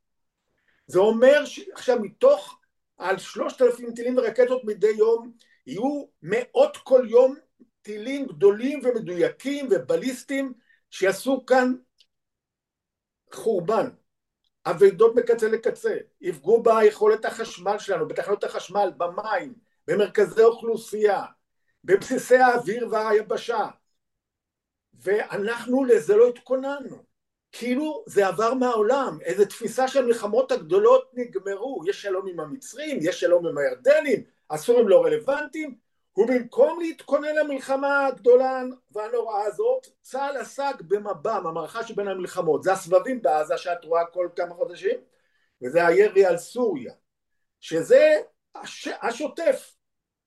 זה 0.88 1.00
אומר 1.00 1.46
שעכשיו 1.46 2.00
מתוך 2.00 2.60
על 2.98 3.18
שלושת 3.18 3.62
אלפים 3.62 3.94
טילים 3.94 4.18
ורקטות 4.18 4.64
מדי 4.64 4.92
יום, 4.92 5.32
יהיו 5.68 6.06
מאות 6.22 6.78
כל 6.78 7.06
יום 7.10 7.36
טילים 7.82 8.26
גדולים 8.26 8.80
ומדויקים 8.84 9.68
ובליסטיים 9.72 10.54
שיעשו 10.90 11.46
כאן 11.46 11.74
חורבן. 13.34 13.90
אבדות 14.66 15.16
מקצה 15.16 15.48
לקצה, 15.48 15.98
יפגעו 16.22 16.64
ביכולת 16.64 17.26
החשמל 17.26 17.78
שלנו, 17.80 18.08
בתחנות 18.08 18.44
החשמל, 18.44 18.92
במים, 18.98 19.54
במרכזי 19.88 20.44
אוכלוסייה, 20.44 21.24
בבסיסי 21.84 22.38
האוויר 22.38 22.88
והיבשה, 22.92 23.68
ואנחנו 24.94 25.84
לזה 25.84 26.16
לא 26.16 26.28
התכוננו. 26.28 27.12
כאילו 27.52 28.04
זה 28.08 28.28
עבר 28.28 28.54
מהעולם, 28.54 29.18
איזו 29.22 29.46
תפיסה 29.46 29.88
שהמלחמות 29.88 30.52
הגדולות 30.52 31.12
נגמרו, 31.14 31.82
יש 31.88 32.02
שלום 32.02 32.28
עם 32.28 32.40
המצרים, 32.40 33.00
יש 33.02 33.20
שלום 33.20 33.48
עם 33.48 33.58
הירדנים, 33.58 34.24
הסורים 34.50 34.88
לא 34.88 35.06
רלוונטיים, 35.06 35.76
ובמקום 36.22 36.80
להתכונן 36.82 37.36
למלחמה 37.36 38.06
הגדולה 38.08 38.64
והנוראה 38.92 39.44
הזאת, 39.44 39.88
צה"ל 40.02 40.38
עסק 40.38 40.82
במב"ם, 40.82 41.48
המערכה 41.48 41.84
שבין 41.88 42.08
המלחמות, 42.08 42.64
זה 42.64 42.72
הסבבים 42.74 43.22
בעזה 43.22 43.58
שאת 43.58 43.86
רואה 43.86 44.06
כל 44.06 44.30
כמה 44.36 44.56
חודשים, 44.56 45.00
וזה 45.64 45.88
הירי 45.88 46.26
על 46.26 46.38
סוריה, 46.38 46.94
שזה 47.60 48.16
הש... 48.56 48.88
השוטף, 49.02 49.76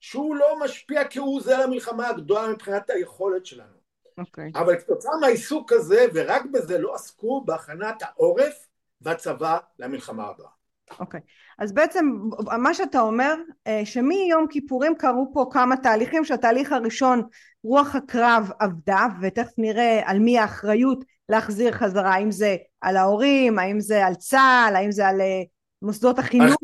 שהוא 0.01 0.37
לא 0.37 0.59
משפיע 0.61 1.03
כהוא 1.11 1.41
זה 1.41 1.57
על 1.57 1.63
המלחמה 1.63 2.09
הגדולה 2.09 2.49
מבחינת 2.49 2.91
היכולת 2.91 3.47
שלנו. 3.47 3.75
Okay. 4.21 4.21
אוקיי. 4.21 4.51
אבל 4.55 4.79
כתוצאה 4.79 5.13
מהעיסוק 5.21 5.73
הזה, 5.73 6.07
ורק 6.15 6.43
בזה 6.53 6.79
לא 6.79 6.95
עסקו 6.95 7.45
בהכנת 7.45 8.03
העורף 8.03 8.67
והצבא 9.01 9.59
למלחמה 9.79 10.27
הבאה. 10.27 10.49
אוקיי, 11.01 11.21
okay. 11.21 11.23
אז 11.59 11.73
בעצם 11.73 12.07
מה 12.59 12.75
שאתה 12.75 13.01
אומר 13.01 13.35
אה, 13.67 13.83
שמיום 13.85 14.47
כיפורים 14.51 14.95
קרו 14.95 15.31
פה 15.35 15.47
כמה 15.53 15.77
תהליכים 15.77 16.25
שהתהליך 16.25 16.73
הראשון 16.73 17.23
רוח 17.65 17.95
הקרב 17.95 18.51
עבדה 18.61 19.07
ותכף 19.23 19.53
נראה 19.59 20.01
על 20.05 20.19
מי 20.19 20.39
האחריות 20.39 21.05
להחזיר 21.29 21.73
חזרה 21.73 22.15
האם 22.15 22.31
זה 22.31 22.57
על 22.81 22.97
ההורים 22.97 23.59
האם 23.59 23.81
זה 23.81 24.07
על 24.07 24.15
צה"ל 24.15 24.77
האם 24.77 24.93
זה 24.93 25.09
על 25.09 25.21
אה, 25.21 25.43
מוסדות 25.83 26.19
החינוך. 26.19 26.57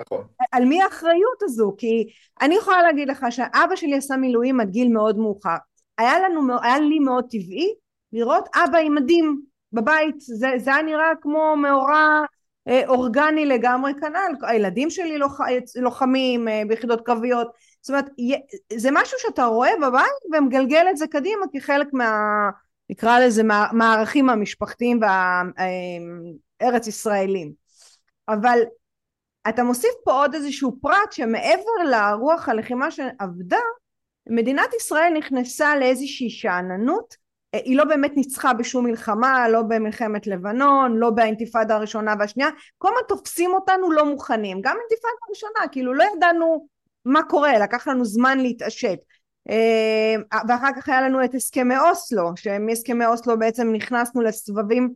נכון. 0.00 0.24
על 0.52 0.64
מי 0.64 0.82
האחריות 0.82 1.42
הזו? 1.42 1.74
כי 1.78 2.06
אני 2.40 2.54
יכולה 2.54 2.82
להגיד 2.82 3.08
לך 3.08 3.26
שאבא 3.30 3.76
שלי 3.76 3.96
עשה 3.96 4.16
מילואים 4.16 4.60
עד 4.60 4.70
גיל 4.70 4.92
מאוד 4.92 5.18
מאוחר. 5.18 5.56
היה 5.98 6.18
לנו 6.18 6.62
היה 6.62 6.78
לי 6.78 6.98
מאוד 6.98 7.24
טבעי 7.30 7.74
לראות 8.12 8.48
אבא 8.54 8.78
עם 8.78 8.94
מדים 8.94 9.42
בבית. 9.72 10.20
זה, 10.20 10.48
זה 10.56 10.74
היה 10.74 10.82
נראה 10.82 11.10
כמו 11.20 11.56
מאורע 11.56 12.24
אורגני 12.86 13.46
לגמרי 13.46 13.92
כנ"ל, 14.00 14.32
הילדים 14.42 14.90
שלי 14.90 15.18
לוח, 15.18 15.40
לוחמים 15.76 16.48
אה, 16.48 16.62
ביחידות 16.68 17.00
קרביות, 17.06 17.48
זאת 17.82 17.90
אומרת 17.90 18.06
זה 18.76 18.88
משהו 18.92 19.18
שאתה 19.20 19.44
רואה 19.44 19.70
בבית 19.82 20.34
ומגלגל 20.34 20.86
את 20.90 20.96
זה 20.96 21.06
קדימה 21.06 21.46
כחלק 21.52 21.86
מה... 21.92 22.10
נקרא 22.90 23.18
לזה 23.18 23.42
מהערכים 23.72 24.30
המשפחתיים 24.30 25.00
והארץ 26.60 26.86
ישראלים. 26.86 27.52
אבל 28.28 28.58
אתה 29.48 29.62
מוסיף 29.62 29.90
פה 30.04 30.12
עוד 30.12 30.34
איזשהו 30.34 30.78
פרט 30.80 31.12
שמעבר 31.12 31.90
לרוח 31.90 32.48
הלחימה 32.48 32.90
שעבדה 32.90 33.60
מדינת 34.28 34.74
ישראל 34.74 35.12
נכנסה 35.18 35.76
לאיזושהי 35.76 36.30
שאננות 36.30 37.16
היא 37.64 37.76
לא 37.76 37.84
באמת 37.84 38.16
ניצחה 38.16 38.52
בשום 38.52 38.84
מלחמה, 38.86 39.48
לא 39.48 39.62
במלחמת 39.62 40.26
לבנון, 40.26 40.96
לא 40.96 41.10
באינתיפאדה 41.10 41.74
הראשונה 41.74 42.14
והשנייה, 42.18 42.50
כל 42.78 42.88
הזמן 42.88 43.08
תופסים 43.08 43.54
אותנו 43.54 43.92
לא 43.92 44.04
מוכנים, 44.04 44.60
גם 44.60 44.76
אינתיפאדה 44.80 45.14
הראשונה, 45.28 45.68
כאילו 45.72 45.94
לא 45.94 46.04
ידענו 46.16 46.66
מה 47.04 47.22
קורה, 47.22 47.58
לקח 47.58 47.88
לנו 47.88 48.04
זמן 48.04 48.38
להתעשת. 48.38 48.98
אה, 49.50 50.40
ואחר 50.48 50.70
כך 50.76 50.88
היה 50.88 51.02
לנו 51.02 51.24
את 51.24 51.34
הסכמי 51.34 51.78
אוסלו, 51.78 52.30
שמהסכמי 52.36 53.06
אוסלו 53.06 53.38
בעצם 53.38 53.72
נכנסנו 53.72 54.22
לסבבים 54.22 54.92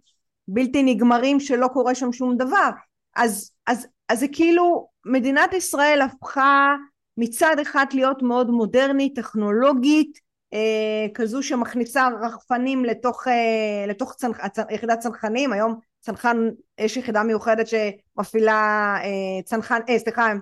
בלתי 0.49 0.83
נגמרים 0.83 1.41
שלא 1.41 1.69
קורה 1.69 1.95
שם 1.95 2.13
שום 2.13 2.37
דבר. 2.37 2.71
אז, 3.17 3.51
אז, 3.67 3.87
אז 4.09 4.21
זה 4.21 4.27
כאילו 4.33 4.89
מדינת 5.07 5.53
ישראל 5.53 6.01
הפכה 6.01 6.75
מצד 7.17 7.57
אחד 7.63 7.87
להיות 7.93 8.23
מאוד 8.23 8.51
מודרנית, 8.51 9.17
טכנולוגית, 9.17 10.19
כזו 11.15 11.43
שמכניסה 11.43 12.09
רחפנים 12.23 12.85
לתוך, 12.85 13.29
אה, 13.29 13.85
לתוך 13.89 14.15
צנח, 14.15 14.39
יחידת 14.71 14.99
צנחנים, 14.99 15.53
היום 15.53 15.79
צנחן, 16.01 16.49
יש 16.79 16.97
יחידה 16.97 17.23
מיוחדת 17.23 17.67
שמפעילה 17.67 18.97
אה, 19.05 19.43
צנחן, 19.45 19.81
אה, 19.89 19.99
סליחה, 19.99 20.33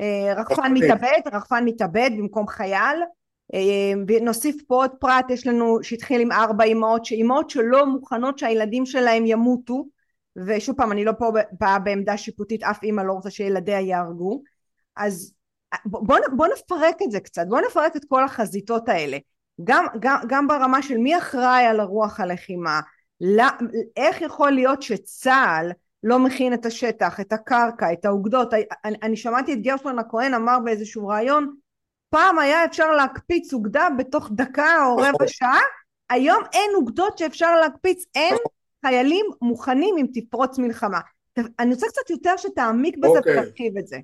אה, 0.00 0.34
רחפן 0.36 0.72
מתאבד, 0.72 1.20
רחפן 1.32 1.64
מתאבד 1.64 2.10
במקום 2.18 2.46
חייל, 2.46 3.02
אה, 3.54 3.92
ונוסיף 4.08 4.62
פה 4.66 4.74
עוד 4.74 4.90
פרט, 4.90 5.30
יש 5.30 5.46
לנו 5.46 5.78
שהתחיל 5.82 6.20
עם 6.20 6.32
ארבע 6.32 6.64
אמהות, 6.64 7.04
שאמהות 7.04 7.50
שלא 7.50 7.86
מוכנות 7.86 8.38
שהילדים 8.38 8.86
שלהם 8.86 9.26
ימותו, 9.26 9.84
ושוב 10.36 10.76
פעם 10.76 10.92
אני 10.92 11.04
לא 11.04 11.12
פה 11.18 11.32
באה 11.60 11.78
בעמדה 11.78 12.16
שיפוטית, 12.16 12.62
אף 12.62 12.82
אימא 12.82 13.02
לא 13.02 13.12
רוצה 13.12 13.30
שילדיה 13.30 13.80
יהרגו, 13.80 14.42
אז 14.96 15.34
בוא, 15.84 16.18
בוא 16.36 16.46
נפרק 16.46 17.02
את 17.02 17.10
זה 17.10 17.20
קצת, 17.20 17.46
בוא 17.48 17.60
נפרק 17.60 17.96
את 17.96 18.04
כל 18.08 18.24
החזיתות 18.24 18.88
האלה. 18.88 19.18
גם, 19.64 19.86
גם, 20.00 20.18
גם 20.26 20.48
ברמה 20.48 20.82
של 20.82 20.96
מי 20.96 21.18
אחראי 21.18 21.64
על 21.66 21.80
הרוח 21.80 22.20
הלחימה, 22.20 22.80
לא, 23.20 23.44
איך 23.96 24.20
יכול 24.20 24.50
להיות 24.50 24.82
שצה"ל 24.82 25.72
לא 26.02 26.18
מכין 26.18 26.54
את 26.54 26.66
השטח, 26.66 27.20
את 27.20 27.32
הקרקע, 27.32 27.92
את 27.92 28.04
האוגדות, 28.04 28.54
אני, 28.84 28.96
אני 29.02 29.16
שמעתי 29.16 29.52
את 29.52 29.62
גרשון 29.62 29.98
הכהן 29.98 30.34
אמר 30.34 30.58
באיזשהו 30.64 31.08
ראיון, 31.08 31.54
פעם 32.10 32.38
היה 32.38 32.64
אפשר 32.64 32.90
להקפיץ 32.92 33.52
אוגדה 33.52 33.88
בתוך 33.98 34.30
דקה 34.32 34.86
או 34.86 34.96
רבע 34.96 35.26
שעה, 35.26 35.60
היום 36.10 36.42
אין 36.52 36.70
אוגדות 36.74 37.18
שאפשר 37.18 37.60
להקפיץ, 37.60 38.04
אין 38.14 38.36
חיילים 38.86 39.26
מוכנים 39.42 39.94
אם 39.98 40.06
תפרוץ 40.14 40.58
מלחמה. 40.58 41.00
אני 41.58 41.74
רוצה 41.74 41.86
קצת 41.86 42.10
יותר 42.10 42.36
שתעמיק 42.36 42.96
בזה 42.98 43.12
okay. 43.12 43.18
אוקיי. 43.18 43.40
ותרחיב 43.40 43.76
את 43.78 43.86
זה. 43.86 43.98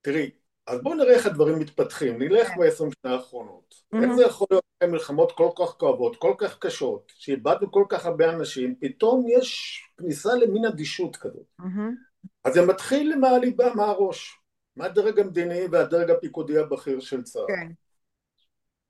תראי, 0.00 0.30
אז 0.66 0.80
בואו 0.82 0.94
נראה 0.94 1.14
איך 1.14 1.26
הדברים 1.26 1.58
מתפתחים, 1.58 2.22
נלך 2.22 2.48
כן. 2.48 2.60
ב-20 2.60 2.92
שנה 3.02 3.12
האחרונות. 3.14 3.74
Mm-hmm. 3.74 4.02
איך 4.02 4.12
זה 4.12 4.22
יכול 4.22 4.46
להיות 4.50 4.64
מלחמות 4.84 5.32
כל 5.32 5.48
כך 5.58 5.74
כואבות, 5.78 6.16
כל 6.16 6.34
כך 6.38 6.58
קשות, 6.58 7.12
שאיבדנו 7.16 7.72
כל 7.72 7.84
כך 7.88 8.06
הרבה 8.06 8.30
אנשים, 8.30 8.74
פתאום 8.80 9.26
יש 9.28 9.80
כניסה 9.98 10.34
למין 10.34 10.64
אדישות 10.64 11.16
כזאת. 11.16 11.46
Mm-hmm. 11.60 12.28
אז 12.44 12.54
זה 12.54 12.66
מתחיל 12.66 13.16
מהליבה, 13.20 13.74
מהראש, 13.74 14.38
מהדרג 14.76 15.20
המדיני 15.20 15.66
והדרג 15.70 16.10
הפיקודי 16.10 16.58
הבכיר 16.58 17.00
של 17.00 17.22
צה"ל. 17.22 17.46
כן. 17.48 17.72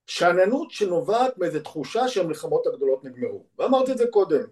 שאננות 0.06 0.70
שנובעת 0.70 1.38
מאיזו 1.38 1.60
תחושה 1.60 2.08
שהמלחמות 2.08 2.66
הגדולות 2.66 3.04
נגמרו. 3.04 3.46
ואמרתי 3.58 3.92
את 3.92 3.98
זה 3.98 4.06
קודם, 4.06 4.44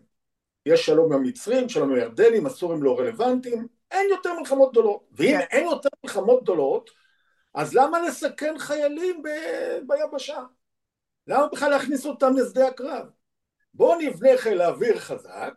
יש 0.66 0.86
שלום 0.86 1.12
עם 1.12 1.18
המצרים, 1.18 1.68
שלום 1.68 1.90
עם 1.90 1.96
הירדנים, 1.96 2.46
הסורים 2.46 2.82
לא 2.82 2.98
רלוונטיים, 2.98 3.66
אין 3.90 4.06
יותר 4.10 4.32
מלחמות 4.38 4.70
גדולות. 4.72 5.00
ואם 5.12 5.38
כן. 5.38 5.46
אין 5.50 5.64
יותר 5.64 5.88
מלחמות 6.04 6.42
גדולות, 6.42 6.90
אז 7.54 7.74
למה 7.74 8.00
לסכן 8.00 8.58
חיילים 8.58 9.22
ב... 9.22 9.28
ביבשה? 9.86 10.42
למה 11.26 11.46
בכלל 11.46 11.70
להכניס 11.70 12.06
אותם 12.06 12.36
לשדה 12.36 12.68
הקרב? 12.68 13.06
בואו 13.74 13.98
נבנה 13.98 14.30
חיל 14.36 14.60
האוויר 14.60 14.98
חזק, 14.98 15.54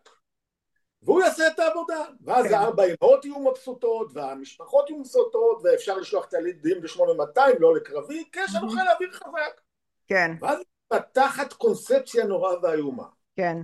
והוא 1.02 1.22
יעשה 1.22 1.48
את 1.48 1.60
העבודה, 1.60 2.06
ואז 2.22 2.46
כן. 2.46 2.54
הארבע 2.54 2.84
אמהות 2.84 3.26
יהיו 3.26 3.40
מבסוטות, 3.40 4.12
והמשפחות 4.14 4.90
יהיו 4.90 5.00
מבסוטות, 5.00 5.62
ואפשר 5.64 5.98
לשלוח 5.98 6.26
את 6.26 6.34
הילדים 6.34 6.82
ב-8200, 6.82 7.60
לא 7.60 7.76
לקרבי, 7.76 8.24
כי 8.32 8.40
יש 8.40 8.56
לנו 8.56 8.70
חיל 8.70 8.88
האוויר 8.88 9.12
חזק. 9.12 9.62
כן. 10.08 10.32
ואז 10.42 10.60
מתחת 10.94 11.54
קונספציה 11.54 12.26
נורא 12.26 12.54
ואיומה. 12.62 13.06
כן. 13.36 13.58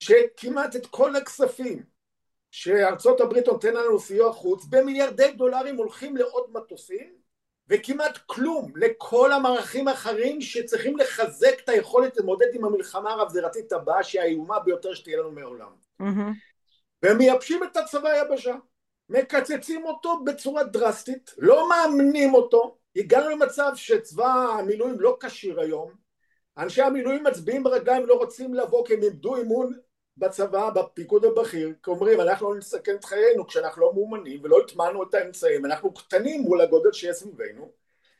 שכמעט 0.00 0.76
את 0.76 0.86
כל 0.86 1.16
הכספים 1.16 1.82
שארצות 2.50 3.20
הברית 3.20 3.46
נותן 3.46 3.74
לנו 3.74 4.00
סיוע 4.00 4.32
חוץ, 4.32 4.64
במיליארדי 4.64 5.32
דולרים 5.32 5.76
הולכים 5.76 6.16
לעוד 6.16 6.52
מטוסים, 6.52 7.23
וכמעט 7.68 8.18
כלום 8.26 8.72
לכל 8.76 9.32
המערכים 9.32 9.88
האחרים 9.88 10.40
שצריכים 10.40 10.96
לחזק 10.96 11.60
את 11.64 11.68
היכולת 11.68 12.16
להתמודד 12.16 12.46
עם 12.52 12.64
המלחמה 12.64 13.10
הרב-זירתית 13.10 13.72
הבאה 13.72 14.02
שהיא 14.02 14.22
האיומה 14.22 14.60
ביותר 14.60 14.94
שתהיה 14.94 15.18
לנו 15.18 15.30
מעולם. 15.30 15.70
Mm-hmm. 16.02 16.32
והם 17.02 17.18
מייבשים 17.18 17.64
את 17.64 17.76
הצבא 17.76 18.08
היבשה, 18.08 18.54
מקצצים 19.08 19.84
אותו 19.84 20.20
בצורה 20.24 20.64
דרסטית, 20.64 21.34
לא 21.38 21.68
מאמנים 21.68 22.34
אותו, 22.34 22.76
הגענו 22.96 23.28
למצב 23.28 23.72
שצבא 23.74 24.26
המילואים 24.58 25.00
לא 25.00 25.16
כשיר 25.20 25.60
היום, 25.60 25.90
אנשי 26.58 26.82
המילואים 26.82 27.24
מצביעים 27.24 27.62
ברגליים 27.62 28.06
לא 28.06 28.14
רוצים 28.14 28.54
לבוא 28.54 28.86
כי 28.86 28.94
הם 28.94 29.02
איבדו 29.02 29.36
אימון 29.36 29.72
בצבא, 30.16 30.70
בפיקוד 30.70 31.24
הבכיר, 31.24 31.72
כי 31.82 31.90
אומרים 31.90 32.20
אנחנו 32.20 32.52
לא 32.52 32.58
נסכן 32.58 32.94
את 32.94 33.04
חיינו 33.04 33.46
כשאנחנו 33.46 33.82
לא 33.82 33.92
מאומנים 33.94 34.40
ולא 34.42 34.60
הטמענו 34.60 35.02
את 35.02 35.14
האמצעים, 35.14 35.64
אנחנו 35.64 35.94
קטנים 35.94 36.42
מול 36.42 36.60
הגודל 36.60 36.92
שיש 36.92 37.16
סביבנו. 37.16 37.70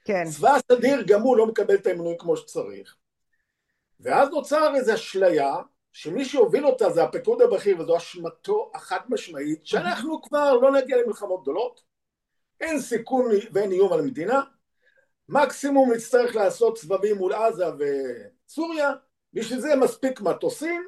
כן. 0.05 0.25
צבא 0.31 0.57
הסדיר 0.57 1.03
גם 1.07 1.21
הוא 1.21 1.37
לא 1.37 1.47
מקבל 1.47 1.75
את 1.75 1.87
האימונים 1.87 2.19
כמו 2.19 2.37
שצריך. 2.37 2.97
ואז 4.01 4.29
נוצר 4.29 4.75
איזו 4.75 4.95
אשליה 4.95 5.55
שמי 5.93 6.25
שהוביל 6.25 6.67
אותה 6.67 6.91
זה 6.91 7.03
הפיקוד 7.03 7.43
הבכיר 7.43 7.81
וזו 7.81 7.97
אשמתו 7.97 8.71
החד 8.75 9.01
משמעית 9.09 9.67
שאנחנו 9.67 10.23
כבר 10.23 10.53
לא 10.55 10.73
נגיע 10.73 10.97
למלחמות 10.97 11.43
גדולות, 11.43 11.81
אין 12.61 12.81
סיכון 12.81 13.31
ואין 13.53 13.73
איום 13.73 13.93
על 13.93 13.99
המדינה, 14.01 14.41
מקסימום 15.29 15.93
נצטרך 15.93 16.37
לעשות 16.37 16.79
סבבים 16.79 17.17
מול 17.17 17.33
עזה 17.33 17.65
וסוריה, 17.79 18.93
בשביל 19.33 19.61
זה 19.61 19.77
מספיק 19.77 20.21
מטוסים 20.21 20.87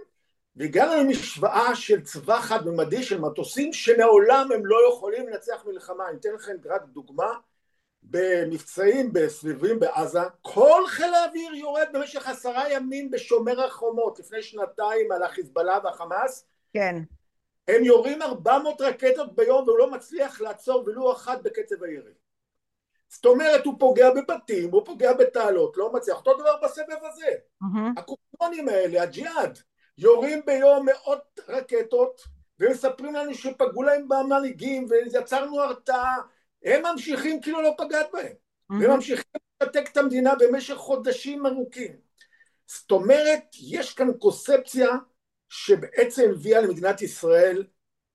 והגענו 0.56 0.94
למשוואה 0.94 1.74
של 1.74 2.02
צבא 2.02 2.40
חד 2.40 2.66
ממדי 2.66 3.02
של 3.02 3.20
מטוסים 3.20 3.72
שמעולם 3.72 4.48
הם 4.54 4.66
לא 4.66 4.76
יכולים 4.88 5.28
לנצח 5.28 5.64
מלחמה. 5.66 6.08
אני 6.08 6.16
אתן 6.16 6.28
לכם 6.34 6.56
רק 6.64 6.82
דוגמה, 6.84 7.32
במבצעים 8.02 9.12
בסביבים 9.12 9.80
בעזה, 9.80 10.20
כל 10.42 10.82
חיל 10.86 11.14
האוויר 11.14 11.54
יורד 11.54 11.86
במשך 11.92 12.28
עשרה 12.28 12.72
ימים 12.72 13.10
בשומר 13.10 13.64
החומות 13.64 14.18
לפני 14.18 14.42
שנתיים 14.42 15.12
על 15.12 15.22
החיזבאללה 15.22 15.78
והחמאס. 15.84 16.46
כן. 16.72 16.96
הם 17.68 17.84
יורים 17.84 18.22
ארבע 18.22 18.58
מאות 18.58 18.80
רקטות 18.80 19.36
ביום 19.36 19.64
והוא 19.68 19.78
לא 19.78 19.90
מצליח 19.90 20.40
לעצור 20.40 20.84
ולו 20.86 21.12
אחת 21.12 21.42
בקצב 21.42 21.82
הירי. 21.82 22.12
זאת 23.08 23.26
אומרת 23.26 23.64
הוא 23.64 23.74
פוגע 23.78 24.10
בבתים, 24.10 24.70
הוא 24.70 24.84
פוגע 24.84 25.12
בתעלות, 25.12 25.76
לא 25.76 25.92
מצליח. 25.92 26.16
אותו 26.16 26.34
דבר 26.34 26.56
בסבב 26.62 26.96
הזה. 27.02 27.28
Mm-hmm. 27.62 28.00
הקופונים 28.00 28.68
האלה, 28.68 29.02
הג'יהאד, 29.02 29.58
יורים 29.98 30.40
ביום 30.46 30.86
מאות 30.86 31.40
רקטות 31.48 32.20
ומספרים 32.60 33.14
לנו 33.14 33.34
שפגעו 33.34 33.82
להם 33.82 34.08
במנהיגים 34.08 34.86
ויצרנו 34.90 35.60
הרתעה. 35.60 36.16
הם 36.64 36.82
ממשיכים 36.92 37.40
כאילו 37.40 37.62
לא 37.62 37.74
פגעת 37.78 38.06
בהם. 38.12 38.26
mm-hmm. 38.26 38.74
והם 38.80 38.90
ממשיכים 38.90 39.24
לתק 39.62 39.88
את 39.92 39.96
המדינה 39.96 40.34
במשך 40.34 40.74
חודשים 40.74 41.46
ארוכים. 41.46 41.96
זאת 42.66 42.90
אומרת 42.90 43.42
יש 43.60 43.94
כאן 43.94 44.12
קונספציה 44.18 44.88
שבעצם 45.48 46.30
הביאה 46.30 46.60
למדינת 46.60 47.02
ישראל 47.02 47.66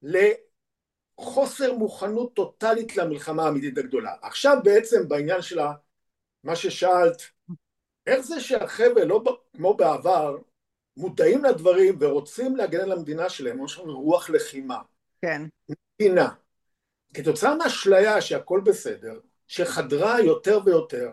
לחוסר 0.02 1.74
מוכנות 1.74 2.34
טוטאלית 2.34 2.98
למלחמה 2.98 3.46
האמיתית 3.46 3.78
הגדולה. 3.78 4.14
עכשיו 4.22 4.58
בעצם 4.64 5.08
בעניין 5.08 5.42
של 5.42 5.60
מה 6.44 6.56
ששאלת 6.56 7.22
איך 8.08 8.20
זה 8.20 8.40
שהחבר'ה 8.40 9.06
לא 9.06 9.24
כמו 9.58 9.74
בעבר 9.74 10.38
מודעים 10.98 11.44
לדברים 11.44 11.98
ורוצים 12.00 12.56
להגן 12.56 12.80
על 12.80 12.92
המדינה 12.92 13.30
שלהם, 13.30 13.66
יש 13.66 13.80
לנו 13.80 14.02
רוח 14.02 14.30
לחימה. 14.30 14.78
כן. 15.22 15.42
מדינה. 16.00 16.30
כתוצאה 17.14 17.56
מהאשליה 17.56 18.22
שהכל 18.22 18.62
בסדר, 18.66 19.20
שחדרה 19.48 20.22
יותר 20.22 20.60
ויותר, 20.66 21.10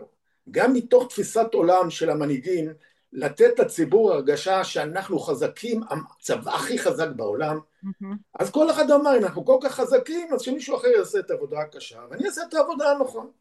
גם 0.51 0.73
מתוך 0.73 1.07
תפיסת 1.09 1.53
עולם 1.53 1.89
של 1.89 2.09
המנהיגים, 2.09 2.73
לתת 3.13 3.59
לציבור 3.59 4.13
הרגשה 4.13 4.63
שאנחנו 4.63 5.19
חזקים, 5.19 5.81
הצבא 5.89 6.55
הכי 6.55 6.79
חזק 6.79 7.07
בעולם, 7.15 7.59
mm-hmm. 7.85 8.05
אז 8.39 8.51
כל 8.51 8.71
אחד 8.71 8.91
אמר, 8.91 9.17
אם 9.17 9.23
אנחנו 9.23 9.45
כל 9.45 9.57
כך 9.61 9.75
חזקים, 9.75 10.33
אז 10.33 10.41
שמישהו 10.41 10.77
אחר 10.77 10.87
יעשה 10.87 11.19
את 11.19 11.31
העבודה 11.31 11.59
הקשה, 11.59 11.99
ואני 12.09 12.25
אעשה 12.25 12.41
את 12.49 12.53
העבודה 12.53 12.91
הנכון. 12.91 13.31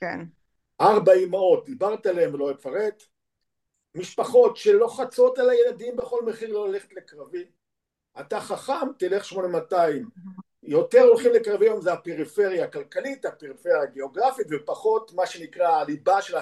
כן. 0.00 0.20
ארבע 0.80 1.12
אמהות, 1.12 1.64
דיברת 1.64 2.06
עליהן 2.06 2.34
ולא 2.34 2.50
אפרט, 2.50 3.02
משפחות 3.94 4.56
שלוחצות 4.56 5.38
על 5.38 5.50
הילדים 5.50 5.96
בכל 5.96 6.24
מחיר 6.26 6.52
לא 6.52 6.68
ללכת 6.68 6.92
לקרבי. 6.92 7.44
אתה 8.20 8.40
חכם, 8.40 8.92
תלך 8.98 9.24
8200. 9.24 10.08
יותר 10.62 11.00
הולכים 11.00 11.32
לקרבי 11.32 11.66
היום 11.66 11.80
זה 11.80 11.92
הפריפריה 11.92 12.64
הכלכלית, 12.64 13.24
הפריפריה 13.24 13.82
הגיאוגרפית, 13.82 14.46
ופחות 14.50 15.12
מה 15.12 15.26
שנקרא 15.26 15.68
הליבה 15.68 16.22
של 16.22 16.36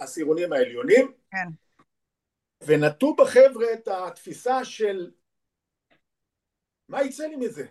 העשירונים 0.00 0.52
העליונים. 0.52 1.12
כן. 1.30 1.48
ונטו 2.66 3.14
בחבר'ה 3.14 3.72
את 3.72 3.88
התפיסה 3.88 4.64
של 4.64 5.10
מה 6.88 7.02
יצא 7.02 7.26
לי 7.26 7.36
מזה, 7.36 7.66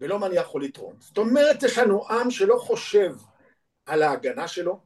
ולא 0.00 0.18
מה 0.18 0.26
אני 0.26 0.36
יכול 0.36 0.64
לתרום. 0.64 0.96
זאת 1.00 1.18
אומרת, 1.18 1.62
יש 1.62 1.78
לנו 1.78 2.08
עם 2.08 2.30
שלא 2.30 2.56
חושב 2.56 3.14
על 3.86 4.02
ההגנה 4.02 4.48
שלו, 4.48 4.80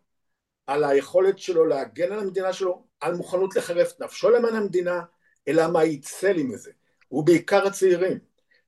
על 0.67 0.85
היכולת 0.85 1.39
שלו 1.39 1.65
להגן 1.65 2.13
על 2.13 2.19
המדינה 2.19 2.53
שלו, 2.53 2.86
על 3.01 3.15
מוכנות 3.15 3.57
לחרף 3.57 3.93
את 3.93 4.01
נפשו 4.01 4.31
למען 4.31 4.55
המדינה, 4.55 5.03
אלא 5.49 5.67
מה 5.73 5.85
יצא 5.85 6.29
לי 6.29 6.43
מזה, 6.43 6.71
ובעיקר 7.13 7.67
הצעירים. 7.67 8.19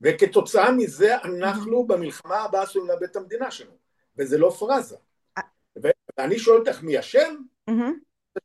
וכתוצאה 0.01 0.73
מזה 0.73 1.17
אנחנו 1.17 1.87
במלחמה 1.87 2.37
הבאה 2.37 2.63
עשויים 2.63 2.89
לאבד 2.89 3.03
את 3.03 3.17
המדינה 3.17 3.51
שלנו, 3.51 3.77
וזה 4.19 4.39
לא 4.39 4.51
פרזה. 4.51 4.97
ואני 6.19 6.39
שואל 6.39 6.59
אותך 6.59 6.83
מי 6.83 6.99
אשם? 6.99 7.37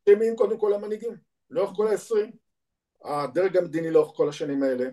אשמים 0.10 0.36
קודם 0.36 0.58
כל 0.58 0.74
המנהיגים, 0.74 1.17
לאורך 1.50 1.72
כל 1.76 1.88
העשרים. 1.88 2.32
הדרג 3.04 3.58
המדיני 3.58 3.91
לאורך 3.91 4.15
כל 4.15 4.30
השנים 4.30 4.63
האלה, 4.63 4.89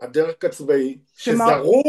הדרג 0.00 0.46
הצבאי, 0.46 0.98
שזרו 1.14 1.82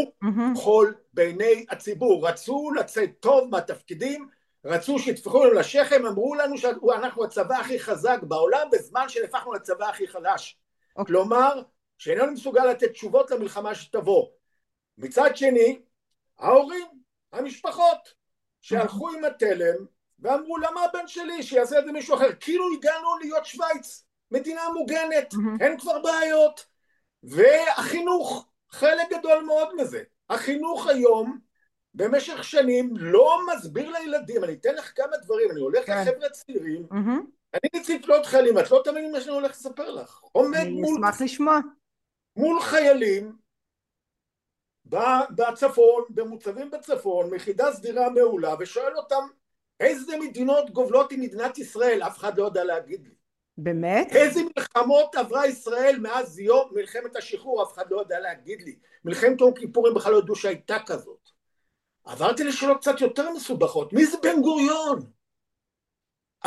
חול 0.56 0.96
בעיני 1.14 1.66
הציבור, 1.70 2.28
רצו 2.28 2.72
לצאת 2.72 3.10
טוב 3.20 3.50
מהתפקידים 3.50 4.30
רצו 4.66 5.00
שיטפחו 5.00 5.44
לנו 5.44 5.54
לשכם, 5.54 6.06
אמרו 6.06 6.36
לנו 6.36 6.58
שאנחנו 6.58 7.24
הצבא 7.24 7.58
הכי 7.60 7.80
חזק 7.80 8.20
בעולם 8.24 8.68
בזמן 8.72 9.10
שנהפכנו 9.10 9.54
לצבא 9.54 9.90
הכי 9.90 10.08
חלש. 10.08 10.52
Okay. 10.52 11.00
אוקיי. 11.00 11.16
כלומר, 11.16 11.62
שאיננו 11.98 12.32
מסוגל 12.32 12.66
לתת 12.66 12.92
תשובות 12.92 13.32
למלחמה 13.32 13.76
שתבוא. 13.76 14.28
מצד 14.98 15.38
שני, 15.38 15.82
ההורים, 16.40 16.88
המשפחות, 17.32 18.14
שהלכו 18.62 19.10
עם 19.10 19.26
התלם 19.26 19.86
ואמרו 20.20 20.58
למה 20.58 20.84
הבן 20.84 21.08
שלי 21.08 21.44
שיעשה 21.44 21.80
את 21.80 21.86
זה 21.86 21.92
מישהו 21.92 22.16
אחר, 22.16 22.30
כאילו 22.40 22.66
הגענו 22.74 23.18
להיות 23.18 23.46
שווייץ, 23.46 24.06
מדינה 24.32 24.62
מוגנת. 24.74 25.34
אין 25.62 25.80
כבר 25.80 26.00
בעיות. 26.02 26.66
והחינוך, 27.24 28.48
חלק 28.70 29.10
גדול 29.10 29.44
מאוד 29.44 29.76
מזה. 29.76 30.04
החינוך 30.30 30.88
היום 30.88 31.40
במשך 31.94 32.44
שנים 32.44 32.94
לא 32.98 33.40
מסביר 33.54 33.92
לילדים, 33.92 34.44
אני 34.44 34.54
אתן 34.54 34.76
לך 34.76 34.92
כמה 34.96 35.18
דברים, 35.18 35.52
אני 35.52 35.60
הולך 35.60 35.86
כן. 35.86 36.02
לחבר'ה 36.02 36.30
צעירים, 36.30 36.88
mm-hmm. 36.92 37.22
אני 37.54 37.80
נציב 37.80 38.02
פלוט 38.06 38.26
חיילים, 38.26 38.60
את 38.60 38.72
לא 38.72 38.82
תמיד 38.84 39.12
מה 39.12 39.22
שאני 39.22 39.36
הולך 39.36 39.52
לספר 39.52 39.92
לך. 39.92 40.22
עומד 40.32 40.68
מול... 40.68 40.96
אשמח 40.96 41.22
לשמוע. 41.22 41.60
מול 42.36 42.62
חיילים 42.62 43.36
בצפון, 45.30 46.04
במוצבים 46.10 46.72
בצפון, 46.72 47.30
מיחידה 47.30 47.72
סדירה 47.72 48.10
מעולה, 48.10 48.56
ושואל 48.60 48.98
אותם 48.98 49.28
איזה 49.80 50.18
מדינות 50.18 50.70
גובלות 50.70 51.12
עם 51.12 51.22
מדינת 51.22 51.58
ישראל, 51.58 52.04
אף 52.04 52.18
אחד 52.18 52.38
לא 52.38 52.46
יודע 52.46 52.64
להגיד 52.64 53.08
לי. 53.08 53.14
באמת? 53.58 54.08
איזה 54.12 54.42
מלחמות 54.58 55.16
עברה 55.16 55.48
ישראל 55.48 56.00
מאז 56.02 56.40
יום 56.40 56.70
מלחמת 56.72 57.16
השחרור, 57.16 57.64
אף 57.64 57.74
אחד 57.74 57.92
לא 57.92 58.00
יודע 58.00 58.20
להגיד 58.20 58.62
לי. 58.62 58.76
מלחמת 59.06 59.42
יום 59.42 59.54
כיפורים 59.54 59.94
בכלל 59.94 60.12
לא 60.14 60.18
ידעו 60.18 60.36
שהייתה 60.36 60.78
כזאת. 60.86 61.30
עברתי 62.04 62.44
לשאלות 62.44 62.78
קצת 62.78 63.02
יותר 63.02 63.32
מסובכות, 63.32 63.94
מי 63.94 64.06
זה 64.06 64.18
בן 64.24 64.42
גוריון? 64.42 65.00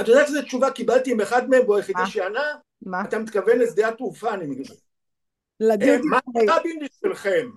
את 0.01 0.09
יודעת 0.09 0.27
איזה 0.27 0.43
תשובה 0.43 0.71
קיבלתי 0.71 1.12
עם 1.12 1.21
אחד 1.21 1.51
מהם, 1.51 1.62
והוא 1.65 1.77
היחידי 1.77 2.07
שענה? 2.07 2.55
מה? 2.83 3.05
אתה 3.05 3.19
מתכוון 3.19 3.59
לשדה 3.59 3.88
התעופה, 3.88 4.35
אני 4.35 4.47
מבין. 4.47 4.67
לדודי. 5.61 5.99
מה 6.05 6.19
רבין 6.49 6.79
בשבילכם? 6.85 7.51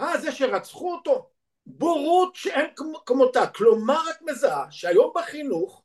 אה, 0.00 0.18
זה 0.18 0.32
שרצחו 0.32 0.94
אותו? 0.94 1.30
בורות 1.66 2.34
שאין 2.34 2.66
כמותה. 3.06 3.46
כלומר, 3.46 4.00
את 4.10 4.22
מזהה 4.22 4.66
שהיום 4.70 5.12
בחינוך 5.14 5.82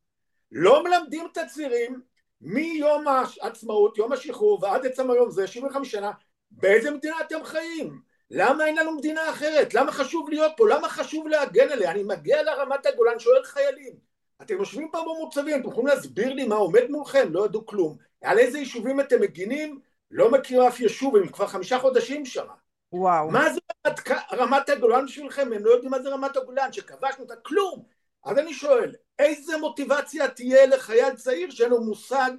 לא 0.52 0.84
מלמדים 0.84 1.28
את 1.32 1.38
הצעירים 1.38 2.02
מיום 2.42 3.06
העצמאות, 3.08 3.98
יום 3.98 4.12
השחרור 4.12 4.64
ועד 4.64 4.86
עצם 4.86 5.12
היום 5.12 5.32
זה, 5.32 5.48
75 5.48 5.92
שנה, 5.92 6.12
באיזה 6.52 6.92
מדינה 6.92 7.16
אתם 7.22 7.44
חיים? 7.44 8.02
למה 8.32 8.65
אין 8.65 8.78
לנו 8.78 8.92
מדינה 8.92 9.30
אחרת? 9.30 9.74
למה 9.74 9.92
חשוב 9.92 10.30
להיות 10.30 10.52
פה? 10.58 10.70
למה 10.70 10.89
חשוב 10.89 11.28
להגן 11.28 11.70
עליה? 11.70 11.92
אני 11.92 12.04
מגיע 12.04 12.44
לרמת 12.44 12.86
הגולן, 12.86 13.20
שואל 13.20 13.44
חיילים, 13.44 13.94
אתם 14.42 14.54
יושבים 14.54 14.89
פה 14.92 15.02
במוצבים, 15.02 15.62
אתם 15.62 15.70
יכולים 15.70 15.88
להסביר 15.88 16.34
לי 16.34 16.48
מה 16.48 16.56
עומד 16.56 16.84
מולכם? 16.89 17.28
לא 17.32 17.46
ידעו 17.46 17.65
כלום. 17.65 17.98
על 18.24 18.39
איזה 18.39 18.60
יישובים 18.60 19.00
אתם 19.00 19.22
מגינים? 19.22 19.80
לא 20.12 20.32
מכיר 20.32 20.68
אף 20.68 20.80
יישוב, 20.80 21.15
הם 21.15 21.28
כבר 21.28 21.48
חמישה 21.48 21.80
חודשים 21.80 22.26
שם. 22.26 22.46
וואו. 22.94 23.32
מה 23.32 23.54
זה 23.54 23.60
רמת, 23.88 24.00
רמת 24.34 24.70
הגולן 24.70 25.06
בשבילכם? 25.06 25.54
הם 25.54 25.65
לא 25.65 25.72
יודעים 25.72 25.92
מה 25.92 26.02
זה 26.02 26.10
רמת 26.10 26.38
הגולן, 26.38 26.74
שכבשנו 26.74 27.24
אותה, 27.24 27.36
כלום. 27.36 27.84
אז 28.26 28.38
אני 28.38 28.54
שואל, 28.54 28.96
איזה 29.20 29.58
מוטיבציה 29.58 30.28
תהיה 30.28 30.65
לחייל 30.65 31.15
צעיר 31.15 31.50
שאין 31.50 31.70
לו 31.70 31.82
מושג 31.82 32.32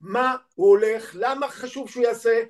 מה 0.00 0.36
הוא 0.54 0.68
הולך, 0.68 1.10
למה 1.14 1.48
חשוב 1.48 1.90
שהוא 1.90 2.04
יעשה, 2.04 2.42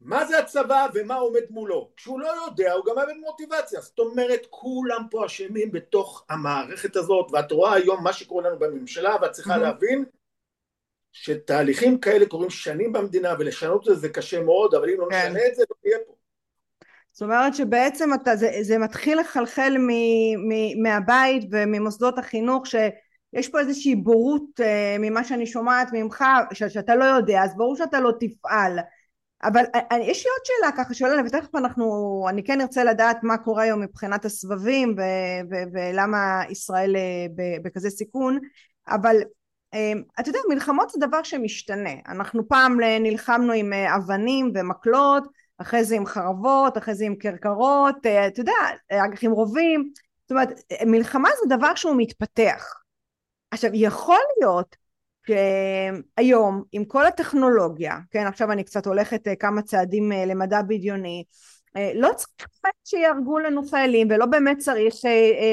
מה 0.00 0.24
זה 0.24 0.38
הצבא 0.38 0.86
ומה 0.94 1.14
עומד 1.14 1.42
מולו. 1.50 1.90
כשהוא 1.96 2.20
לא 2.20 2.26
יודע 2.26 2.72
הוא 2.72 2.84
גם 2.86 2.96
מאבד 2.96 3.12
מוטיבציה. 3.20 3.80
זאת 3.80 3.98
אומרת 3.98 4.46
כולם 4.50 5.06
פה 5.10 5.26
אשמים 5.26 5.72
בתוך 5.72 6.24
המערכת 6.30 6.96
הזאת 6.96 7.30
ואת 7.32 7.52
רואה 7.52 7.74
היום 7.74 8.04
מה 8.04 8.12
שקורה 8.12 8.48
לנו 8.48 8.58
בממשלה 8.58 9.16
ואת 9.22 9.30
צריכה 9.32 9.54
mm-hmm. 9.54 9.58
להבין 9.58 10.04
שתהליכים 11.12 12.00
כאלה 12.00 12.26
קורים 12.26 12.50
שנים 12.50 12.92
במדינה 12.92 13.34
ולשנות 13.38 13.88
את 13.88 13.94
זה 13.94 14.00
זה 14.00 14.08
קשה 14.08 14.42
מאוד 14.42 14.74
אבל 14.74 14.90
אם 14.90 15.00
לא 15.00 15.06
כן. 15.10 15.16
נשנה 15.16 15.46
את 15.46 15.54
זה 15.54 15.62
לא 15.70 15.76
נהיה 15.84 15.98
פה. 16.06 16.14
זאת 17.12 17.22
אומרת 17.22 17.54
שבעצם 17.54 18.14
אתה, 18.14 18.36
זה, 18.36 18.50
זה 18.62 18.78
מתחיל 18.78 19.20
לחלחל 19.20 19.76
מ, 19.78 19.88
מ, 20.48 20.82
מהבית 20.82 21.48
וממוסדות 21.50 22.18
החינוך 22.18 22.66
שיש 22.66 23.48
פה 23.48 23.60
איזושהי 23.60 23.94
בורות 23.94 24.60
uh, 24.60 24.64
ממה 24.98 25.24
שאני 25.24 25.46
שומעת 25.46 25.88
ממך 25.92 26.24
ש, 26.52 26.62
שאתה 26.62 26.94
לא 26.94 27.04
יודע 27.04 27.42
אז 27.44 27.56
ברור 27.56 27.76
שאתה 27.76 28.00
לא 28.00 28.12
תפעל 28.20 28.78
אבל 29.42 29.64
אני, 29.90 30.04
יש 30.04 30.26
לי 30.26 30.30
עוד 30.30 30.44
שאלה 30.44 30.84
ככה 30.84 30.94
שאלה 30.94 31.22
ותכף 31.26 31.54
אנחנו 31.54 32.26
אני 32.28 32.44
כן 32.44 32.60
ארצה 32.60 32.84
לדעת 32.84 33.18
מה 33.22 33.38
קורה 33.38 33.62
היום 33.62 33.80
מבחינת 33.80 34.24
הסבבים 34.24 34.94
ו, 34.98 35.02
ו, 35.50 35.54
ולמה 35.72 36.42
ישראל 36.50 36.96
uh, 36.96 37.30
בכזה 37.64 37.90
סיכון 37.90 38.38
אבל 38.88 39.16
אתה 40.20 40.28
יודע 40.28 40.38
מלחמות 40.48 40.90
זה 40.90 41.06
דבר 41.06 41.22
שמשתנה 41.22 41.90
אנחנו 42.08 42.48
פעם 42.48 42.80
נלחמנו 43.00 43.52
עם 43.52 43.72
אבנים 43.72 44.52
ומקלות 44.54 45.24
אחרי 45.60 45.84
זה 45.84 45.96
עם 45.96 46.06
חרבות, 46.06 46.78
אחרי 46.78 46.94
זה 46.94 47.04
עם 47.04 47.16
כרכרות, 47.16 48.06
אה, 48.06 48.26
אתה 48.26 48.40
יודע, 48.40 48.52
אגב 48.92 49.18
עם 49.22 49.32
רובים, 49.32 49.92
זאת 50.22 50.30
אומרת, 50.30 50.48
מלחמה 50.86 51.28
זה 51.42 51.56
דבר 51.56 51.74
שהוא 51.74 51.94
מתפתח. 51.96 52.64
עכשיו, 53.50 53.70
יכול 53.74 54.18
להיות 54.40 54.76
שהיום, 55.26 56.62
עם 56.72 56.84
כל 56.84 57.06
הטכנולוגיה, 57.06 57.98
כן, 58.10 58.26
עכשיו 58.26 58.52
אני 58.52 58.64
קצת 58.64 58.86
הולכת 58.86 59.28
אה, 59.28 59.36
כמה 59.36 59.62
צעדים 59.62 60.12
אה, 60.12 60.26
למדע 60.26 60.62
בדיוני, 60.62 61.24
לא 61.94 62.08
צריך 62.16 62.48
שיהרגו 62.84 63.38
לנו 63.38 63.62
חיילים 63.68 64.08
ולא 64.10 64.26
באמת 64.26 64.58
צריך 64.58 64.94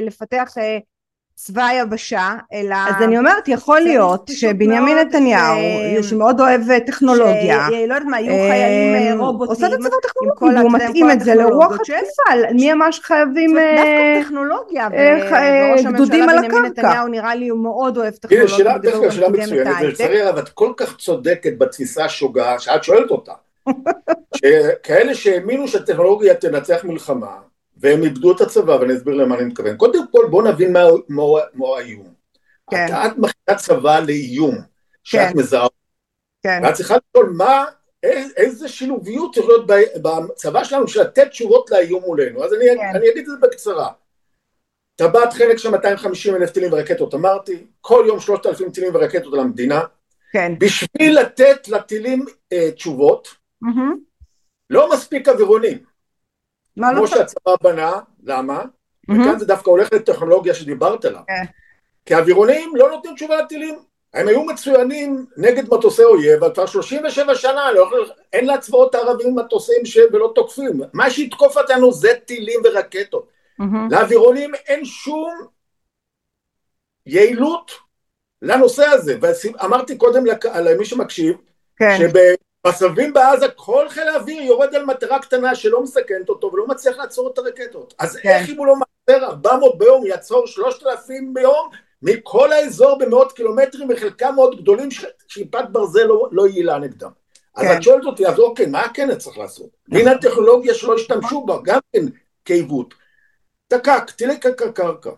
לפתח 0.02 0.54
צבא 1.40 1.66
היבשה, 1.66 2.36
אלא... 2.54 2.76
אז 2.76 3.04
אני 3.04 3.18
אומרת, 3.18 3.48
יכול 3.48 3.80
להיות 3.80 4.30
שבנימין 4.34 4.98
נתניהו, 4.98 5.58
שמאוד 6.02 6.40
אוהב 6.40 6.70
אה, 6.70 6.80
טכנולוגיה, 6.80 7.70
לא 7.70 7.76
יודעת 7.76 8.04
מה, 8.04 8.22
יהיו 8.22 8.34
אה, 8.34 8.50
חיילים 8.50 9.20
אה, 9.22 9.26
רובוטים, 9.26 9.50
עושה 9.52 9.68
את 9.68 9.74
הצבא 9.74 9.96
טכנולוגי, 10.04 10.60
והוא 10.60 10.72
מתאים 10.72 11.12
את 11.12 11.20
זה 11.20 11.36
לרוח 11.36 11.74
התקופה, 11.74 12.54
מי 12.54 12.74
אמר 12.74 12.92
שחייבים... 12.92 13.58
דווקא 13.58 14.24
טכנולוגיה, 14.24 14.88
גדודים 15.94 16.30
על 16.30 16.38
הקרקע. 16.38 16.48
בנימין 16.48 16.72
נתניהו 16.72 17.08
נראה 17.08 17.36
לי 17.36 17.48
הוא 17.48 17.60
מאוד 17.60 17.98
אוהב 17.98 18.14
טכנולוגיה. 18.14 18.58
שאלה 18.58 19.12
שאלה 19.12 19.30
מצוינת, 19.30 19.76
ולצערי 19.82 20.22
הרב, 20.22 20.38
את 20.38 20.50
כל 20.50 20.72
כך 20.78 20.98
צודקת 20.98 21.58
בתפיסה 21.58 22.06
השוגה, 22.06 22.60
שאת 22.60 22.84
שואלת 22.84 23.12
אותה. 23.12 23.34
כאלה 24.84 25.16
שהאמינו 25.16 25.68
שהטכנולוגיה 25.68 26.36
תנצח 26.36 26.84
מלחמה, 26.84 27.36
והם 27.80 28.04
איבדו 28.04 28.32
את 28.32 28.42
הצבא, 28.42 28.72
ואני 28.72 28.94
אסביר 28.94 29.16
למה 29.16 29.36
אני 29.36 29.46
מתכוון. 29.46 29.78
קודם 29.78 30.12
כל 30.12 30.28
בוא 30.32 30.44
נבין 30.44 30.76
מהו 31.54 31.76
האיום. 31.78 32.14
כן. 32.72 32.86
את 32.86 33.18
מכינה 33.18 33.58
צבא 33.58 34.00
לאיום, 34.00 34.56
שאת 35.04 35.34
כן. 35.34 35.38
מזהה. 35.40 35.68
כן. 36.44 36.62
ואת 36.64 36.74
צריכה 36.74 36.96
לשאול 37.10 37.34
מה, 37.38 37.66
איזה 38.38 38.70
שילוביות 38.70 39.36
צריך 39.36 39.48
להיות 39.48 39.68
בצבא 40.02 40.64
שלנו 40.64 40.86
בשביל 40.86 41.04
לתת 41.04 41.28
תשובות 41.30 41.72
לאיום 41.72 42.02
מולנו. 42.02 42.44
אז 42.44 42.54
אני, 42.54 42.66
כן. 42.66 42.96
אני 42.96 43.10
אגיד 43.10 43.18
את 43.18 43.26
זה 43.26 43.34
בקצרה. 43.42 43.90
טבעת 44.96 45.34
חלק 45.34 45.58
של 45.58 45.70
250 45.70 46.36
אלף 46.36 46.52
טילים 46.52 46.74
ורקטות, 46.74 47.14
אמרתי, 47.14 47.68
כל 47.82 48.04
יום 48.08 48.20
3,000 48.20 48.72
טילים 48.72 48.96
ורקטות 48.96 49.34
על 49.34 49.40
המדינה. 49.40 49.82
כן. 50.32 50.54
בשביל 50.60 51.20
לתת 51.20 51.68
לטילים 51.68 52.26
אה, 52.54 52.72
תשובות, 52.72 53.28
mm-hmm. 53.64 53.96
לא 54.70 54.90
מספיק 54.94 55.30
אווירונים. 55.30 55.78
כמו 56.78 57.02
לא 57.02 57.08
שהצבא 57.08 57.56
בנה, 57.62 58.00
למה? 58.24 58.64
וכאן 59.10 59.40
זה 59.40 59.46
דווקא 59.46 59.70
הולך 59.70 59.94
לטכנולוגיה 59.94 60.54
שדיברת 60.54 61.06
עליו. 61.06 61.22
כן. 61.28 61.44
כי 62.06 62.14
האווירונים 62.14 62.76
לא 62.76 62.90
נותנים 62.90 63.16
תשובה 63.16 63.42
לטילים. 63.42 63.80
הם 64.14 64.28
היו 64.28 64.44
מצוינים 64.44 65.26
נגד 65.38 65.74
מטוסי 65.74 66.04
אויב, 66.04 66.44
אבל 66.44 66.54
כבר 66.54 66.66
37 66.66 67.36
שנה 67.36 67.72
לא 67.72 67.82
יכול, 67.82 68.10
אין 68.34 68.48
לצבאות 68.48 68.96
הערבים 68.96 69.36
מטוסים 69.36 69.86
ש... 69.86 69.98
ולא 70.14 70.32
תוקפים. 70.36 70.82
מה 70.94 71.10
שיתקוף 71.10 71.58
אותנו 71.58 71.94
זה 71.94 72.10
טילים 72.26 72.60
ורקטות. 72.64 73.28
Mm-hmm. 73.62 73.92
לאווירונים 73.92 74.56
אין 74.56 74.86
שום 74.86 75.48
יעילות 77.06 77.72
לנושא 78.42 78.86
הזה. 78.86 79.18
ואמרתי 79.22 79.98
קודם. 79.98 80.24
למי 80.56 80.86
שמקשיב, 80.86 81.38
כן. 81.78 81.98
בסבבים 82.68 83.14
בעזה 83.14 83.48
כל 83.56 83.90
חיל 83.90 84.08
האוויר 84.08 84.42
יורד 84.42 84.76
על 84.76 84.86
מטרה 84.86 85.20
קטנה 85.20 85.56
שלא 85.56 85.84
מסכנת 85.84 86.30
אותו 86.30 86.52
ולא 86.54 86.68
מצליח 86.68 86.98
לעצור 86.98 87.30
את 87.34 87.38
הרקטות. 87.38 87.94
אז 88.00 88.16
כן. 88.16 88.30
איך 88.30 88.50
אם 88.50 88.58
הוא 88.58 88.68
לא 88.68 88.76
מעצר 88.76 89.26
400 89.26 89.78
ביום, 89.78 90.06
יעצור 90.06 90.48
3,000 90.48 91.34
ביום 91.34 91.70
מכל 92.02 92.52
האזור 92.52 92.98
במאות 92.98 93.32
קילומטרים 93.32 93.90
וחלקם 93.90 94.34
מאוד 94.36 94.62
גדולים 94.62 94.90
שכיפת 94.92 95.66
ברזל 95.72 96.04
לא, 96.04 96.30
לא 96.32 96.48
יעילה 96.48 96.78
נגדם. 96.78 97.10
כן. 97.60 97.68
אז 97.68 97.78
את 97.78 97.84
שואלת 97.84 98.06
אותי, 98.06 98.28
אז 98.28 98.40
אוקיי, 98.40 98.66
מה 98.66 98.88
כן 98.94 99.16
צריך 99.16 99.38
לעשות? 99.38 99.70
נכון. 99.88 100.02
הנה 100.02 100.12
הטכנולוגיה 100.12 100.74
שלא 100.74 100.96
השתמשו 100.96 101.46
בה, 101.46 101.58
גם 101.64 101.80
כן 101.94 102.06
כעיוות. 102.46 102.94
דקה, 103.74 104.00
טילי 104.16 104.40
קרקע, 104.40 105.12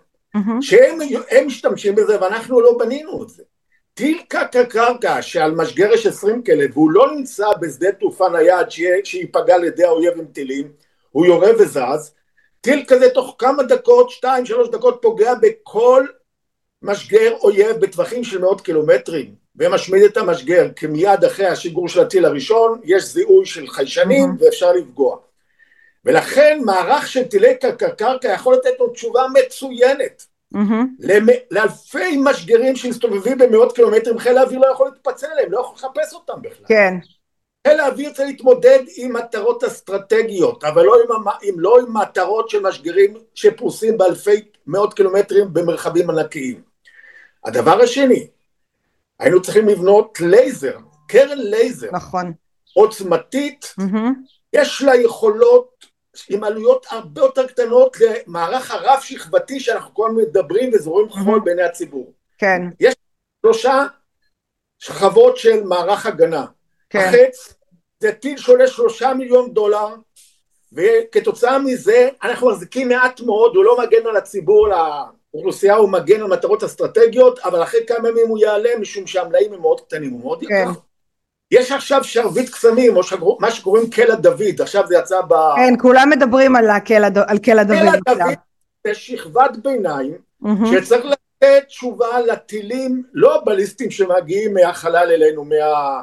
שהם 0.62 1.00
משתמשים 1.46 1.96
בזה 1.96 2.22
ואנחנו 2.22 2.62
לא 2.62 2.78
בנינו 2.78 3.24
את 3.24 3.30
זה. 3.30 3.44
טיל 4.00 4.22
קרקע 4.28 4.66
קרקע 4.66 5.22
שעל 5.22 5.52
משגרש 5.52 6.06
20 6.06 6.44
כלב 6.44 6.78
והוא 6.78 6.92
לא 6.92 7.12
נמצא 7.16 7.48
בשדה 7.62 7.92
תעופה 7.92 8.30
נייד 8.30 8.68
שייפגע 9.04 9.56
על 9.56 9.64
ידי 9.64 9.84
האויב 9.84 10.14
עם 10.18 10.26
טילים, 10.26 10.72
הוא 11.12 11.26
יורה 11.26 11.50
וזז, 11.60 12.14
טיל 12.62 12.86
כזה 12.88 13.10
תוך 13.10 13.36
כמה 13.38 13.64
דקות, 13.64 14.10
שתיים 14.10 14.46
שלוש 14.46 14.70
דקות 14.70 15.00
פוגע 15.02 15.34
בכל 15.42 16.06
משגר 16.82 17.34
אויב 17.42 17.78
בטווחים 17.78 18.24
של 18.24 18.42
מאות 18.42 18.62
קילומטרים 18.62 19.36
ומשמיד 19.56 20.04
את 20.04 20.18
המשגר 20.18 20.68
כי 20.76 20.88
מיד 20.88 21.24
אחרי 21.24 21.46
השיגור 21.46 21.88
של 21.88 22.00
הטיל 22.00 22.26
הראשון 22.26 22.82
יש 22.84 23.04
זיהוי 23.04 23.46
של 23.46 23.68
חיישנים 23.68 24.30
mm-hmm. 24.30 24.44
ואפשר 24.44 24.72
לפגוע. 24.72 25.18
ולכן 26.06 26.60
מערך 26.66 27.08
של 27.08 27.24
טילי 27.24 27.56
קרקע 27.98 28.28
יכול 28.34 28.54
לתת 28.56 28.80
לו 28.80 28.90
תשובה 28.90 29.26
מצוינת 29.34 30.26
Mm-hmm. 30.56 31.06
לאלפי 31.52 32.18
משגרים 32.18 32.76
שמסתובבים 32.76 33.38
במאות 33.38 33.76
קילומטרים, 33.76 34.20
חיל 34.20 34.38
האוויר 34.38 34.60
לא 34.60 34.68
יכול 34.68 34.88
להתפצל 34.88 35.28
עליהם, 35.28 35.52
לא 35.52 35.60
יכול 35.60 35.76
לחפש 35.76 36.14
אותם 36.14 36.42
בכלל. 36.42 36.66
כן. 36.68 36.94
חיל 37.68 37.80
האוויר 37.80 38.14
צריך 38.14 38.28
להתמודד 38.28 38.80
עם 38.98 39.14
מטרות 39.14 39.64
אסטרטגיות, 39.64 40.64
אבל 40.64 40.84
לא 40.84 40.96
עם, 41.04 41.28
עם, 41.42 41.60
לא 41.60 41.80
עם 41.80 41.98
מטרות 41.98 42.50
של 42.50 42.60
משגרים 42.60 43.14
שפרוסים 43.36 43.98
באלפי 43.98 44.42
מאות 44.68 44.94
קילומטרים 44.94 45.54
במרחבים 45.54 46.10
ענקיים. 46.10 46.62
הדבר 47.46 47.82
השני, 47.82 48.28
היינו 49.20 49.42
צריכים 49.42 49.68
לבנות 49.68 50.18
לייזר, 50.22 50.78
קרן 51.08 51.38
לייזר. 51.38 51.90
נכון. 51.92 52.34
עוצמתית, 52.74 53.74
mm-hmm. 53.80 54.08
יש 54.54 54.82
לה 54.82 54.96
יכולות 54.96 55.86
עם 56.30 56.44
עלויות 56.44 56.86
הרבה 56.90 57.22
יותר 57.22 57.48
קטנות 57.48 57.98
למערך 58.00 58.72
הרב 58.72 59.00
שכבתי 59.02 59.60
שאנחנו 59.60 59.94
כל 59.94 60.08
הזמן 60.10 60.22
מדברים 60.22 60.72
וזורים 60.74 61.10
חול 61.10 61.40
בעיני 61.40 61.64
הציבור. 61.64 62.14
כן. 62.38 62.62
יש 62.80 62.94
שלושה 63.42 63.86
שכבות 64.80 65.38
של 65.38 65.64
מערך 65.64 66.06
הגנה. 66.06 66.46
כן. 66.90 67.00
החץ 67.00 67.54
זה 68.00 68.12
טיל 68.12 68.38
שעולה 68.38 68.68
שלושה 68.68 69.14
מיליון 69.14 69.54
דולר 69.54 69.88
וכתוצאה 70.74 71.60
מזה 71.60 72.10
אנחנו 72.24 72.50
מחזיקים 72.50 72.90
מעט 72.90 73.22
מאוד, 73.22 73.56
הוא 73.56 73.64
לא 73.64 73.78
מגן 73.80 74.08
על 74.08 74.18
הציבור, 74.18 74.68
לאוכלוסייה 74.68 75.76
הוא 75.76 75.90
מגן 75.90 76.22
על 76.22 76.28
מטרות 76.28 76.64
אסטרטגיות, 76.64 77.40
אבל 77.40 77.64
אחרי 77.64 77.80
כמה 77.88 78.10
ימים 78.10 78.28
הוא 78.28 78.40
יעלה 78.40 78.70
משום 78.80 79.08
שהמלאים 79.08 79.54
הם 79.54 79.62
מאוד 79.62 79.82
קטנים, 79.82 80.12
הוא 80.12 80.22
מאוד 80.22 80.44
כן. 80.48 80.66
יש 81.52 81.72
עכשיו 81.72 82.04
שרביט 82.04 82.50
קסמים, 82.50 82.98
או 82.98 83.04
שגר... 83.04 83.26
מה 83.40 83.52
שקוראים 83.52 83.90
קלע 83.90 84.16
דוד, 84.16 84.62
עכשיו 84.62 84.88
זה 84.88 84.96
יצא 84.96 85.22
ב... 85.22 85.34
כן, 85.56 85.74
כולם 85.82 86.10
מדברים 86.10 86.56
על 86.56 86.80
קלע 86.80 87.10
דוד. 87.10 87.26
קלע 87.44 87.64
דוד 87.64 87.78
זה 88.88 88.94
שכבת 88.94 89.58
ביניים, 89.64 90.18
mm-hmm. 90.44 90.48
שצריך 90.72 91.06
לתת 91.06 91.64
תשובה 91.68 92.20
לטילים, 92.20 93.04
לא 93.14 93.36
הבליסטיים 93.36 93.92
שמגיעים 93.92 94.54
מהחלל 94.54 95.12
אלינו, 95.12 95.46
מה... 95.46 96.02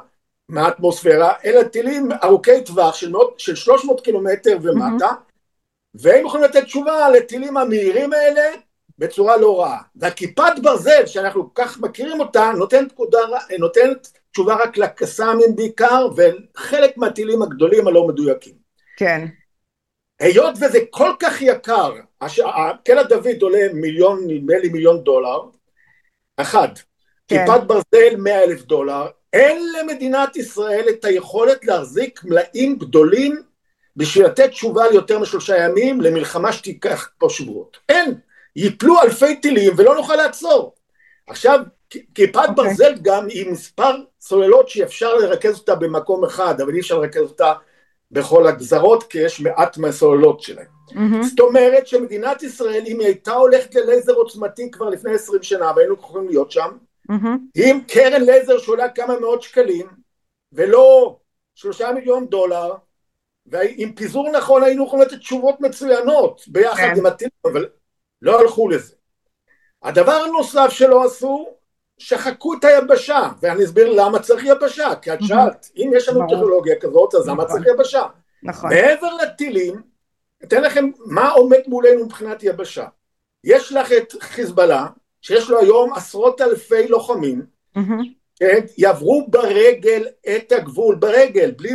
מהאטמוספירה, 0.48 1.32
אלא 1.44 1.62
טילים 1.62 2.08
ארוכי 2.24 2.64
טווח 2.64 2.94
של, 2.94 3.10
מאות, 3.10 3.40
של 3.40 3.54
300 3.54 4.00
קילומטר 4.00 4.58
ומטה, 4.62 5.08
mm-hmm. 5.08 6.00
והם 6.00 6.26
יכולים 6.26 6.44
לתת 6.44 6.64
תשובה 6.64 7.10
לטילים 7.10 7.56
המהירים 7.56 8.12
האלה 8.12 8.42
בצורה 8.98 9.36
לא 9.36 9.60
רעה. 9.60 9.78
והכיפת 9.96 10.52
ברזל, 10.62 11.06
שאנחנו 11.06 11.54
כל 11.54 11.62
כך 11.62 11.80
מכירים 11.80 12.20
אותה, 12.20 12.52
נותנת, 12.56 12.92
נותנת 13.58 14.08
תשובה 14.36 14.54
רק 14.54 14.78
לקסאמים 14.78 15.56
בעיקר, 15.56 16.08
וחלק 16.16 16.96
מהטילים 16.96 17.42
הגדולים 17.42 17.88
הלא 17.88 18.06
מדויקים. 18.06 18.54
כן. 18.96 19.26
היות 20.20 20.54
וזה 20.56 20.78
כל 20.90 21.10
כך 21.18 21.42
יקר, 21.42 21.94
קלע 22.84 23.02
דוד 23.02 23.42
עולה 23.42 23.72
מיליון, 23.72 24.24
נדמה 24.26 24.58
לי 24.58 24.68
מיליון 24.68 25.04
דולר, 25.04 25.40
אחד, 26.36 26.68
כן. 27.28 27.46
כיפת 27.46 27.60
ברזל 27.66 28.16
מאה 28.18 28.44
אלף 28.44 28.62
דולר, 28.62 29.06
אין 29.32 29.62
למדינת 29.78 30.36
ישראל 30.36 30.86
את 30.90 31.04
היכולת 31.04 31.64
להחזיק 31.64 32.24
מלאים 32.24 32.78
גדולים 32.78 33.42
בשביל 33.96 34.26
לתת 34.26 34.50
תשובה 34.50 34.88
ליותר 34.90 35.18
משלושה 35.18 35.64
ימים 35.64 36.00
למלחמה 36.00 36.52
שתיקח 36.52 37.10
פה 37.18 37.28
שבועות. 37.30 37.76
אין, 37.88 38.14
ייפלו 38.56 39.02
אלפי 39.02 39.36
טילים 39.36 39.72
ולא 39.76 39.94
נוכל 39.94 40.16
לעצור. 40.16 40.74
עכשיו, 41.26 41.60
כיפת 42.14 42.36
okay. 42.36 42.48
אוקיי. 42.48 42.64
ברזל 42.64 42.94
גם 43.02 43.26
היא 43.26 43.50
מספר 43.50 43.96
סוללות 44.20 44.68
שאפשר 44.68 45.14
לרכז 45.14 45.58
אותה 45.58 45.74
במקום 45.74 46.24
אחד, 46.24 46.60
אבל 46.60 46.74
אי 46.74 46.80
אפשר 46.80 46.98
לרכז 46.98 47.22
אותה 47.22 47.52
בכל 48.10 48.46
הגזרות, 48.46 49.02
כי 49.02 49.18
יש 49.18 49.40
מעט 49.40 49.78
מהסוללות 49.78 50.40
שלהם. 50.40 50.66
Mm-hmm. 50.90 51.26
זאת 51.28 51.40
אומרת 51.40 51.86
שמדינת 51.86 52.42
ישראל, 52.42 52.82
אם 52.86 53.00
היא 53.00 53.06
הייתה 53.06 53.32
הולכת 53.32 53.74
ללייזר 53.74 54.12
עוצמתי 54.12 54.70
כבר 54.70 54.88
לפני 54.88 55.14
עשרים 55.14 55.42
שנה, 55.42 55.72
והיינו 55.76 55.94
יכולים 55.94 56.28
להיות 56.28 56.50
שם, 56.50 56.70
mm-hmm. 57.10 57.26
עם 57.54 57.80
קרן 57.88 58.22
לייזר 58.22 58.58
שעולה 58.58 58.88
כמה 58.88 59.20
מאות 59.20 59.42
שקלים, 59.42 59.86
ולא 60.52 61.16
שלושה 61.54 61.92
מיליון 61.92 62.26
דולר, 62.26 62.74
ועם 63.46 63.92
פיזור 63.92 64.30
נכון 64.30 64.62
היינו 64.62 64.86
יכולים 64.86 65.06
לתת 65.06 65.18
תשובות 65.18 65.60
מצוינות 65.60 66.42
ביחד 66.48 66.76
כן. 66.76 66.98
עם 66.98 67.06
הטילים, 67.06 67.30
אבל 67.44 67.68
לא 68.22 68.40
הלכו 68.40 68.68
לזה. 68.68 68.94
הדבר 69.82 70.12
הנוסף 70.12 70.68
שלא 70.70 71.04
עשו, 71.04 71.48
שחקו 71.98 72.54
את 72.54 72.64
היבשה, 72.64 73.28
ואני 73.42 73.64
אסביר 73.64 73.90
למה 73.90 74.18
צריך 74.18 74.44
יבשה, 74.44 74.94
כי 75.02 75.12
את 75.12 75.18
שאלת, 75.22 75.70
אם 75.76 75.90
יש 75.96 76.08
לנו 76.08 76.26
טכנולוגיה 76.28 76.74
כזאת, 76.80 77.14
אז 77.14 77.28
למה 77.28 77.44
צריך 77.44 77.66
יבשה? 77.66 78.02
נכון. 78.42 78.70
מעבר 78.70 79.14
לטילים, 79.14 79.82
אתן 80.44 80.62
לכם 80.62 80.90
מה 81.06 81.30
עומד 81.30 81.60
מולנו 81.66 82.04
מבחינת 82.04 82.42
יבשה. 82.42 82.86
יש 83.44 83.72
לך 83.72 83.92
את 83.92 84.12
חיזבאללה, 84.20 84.86
שיש 85.22 85.50
לו 85.50 85.58
היום 85.60 85.92
עשרות 85.92 86.40
אלפי 86.40 86.88
לוחמים, 86.88 87.46
כן, 88.38 88.60
יעברו 88.78 89.26
ברגל 89.30 90.06
את 90.36 90.52
הגבול, 90.52 90.94
ברגל, 90.94 91.50
בלי... 91.50 91.74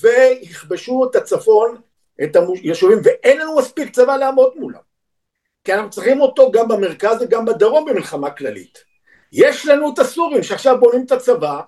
ויכבשו 0.00 1.04
את 1.10 1.16
הצפון, 1.16 1.76
את 2.24 2.36
היישובים, 2.36 2.98
ואין 3.04 3.40
לנו 3.40 3.56
מספיק 3.56 3.92
צבא 3.92 4.16
לעמוד 4.16 4.52
מולם. 4.56 4.80
כי 5.64 5.74
אנחנו 5.74 5.90
צריכים 5.90 6.20
אותו 6.20 6.50
גם 6.50 6.68
במרכז 6.68 7.16
וגם 7.22 7.44
בדרום 7.44 7.84
במלחמה 7.84 8.30
כללית. 8.30 8.78
יש 9.34 9.66
לנו 9.66 9.94
את 9.94 9.98
הסורים 9.98 10.42
שעכשיו 10.42 10.80
בונים 10.80 11.04
את 11.06 11.12
הצבא, 11.12 11.60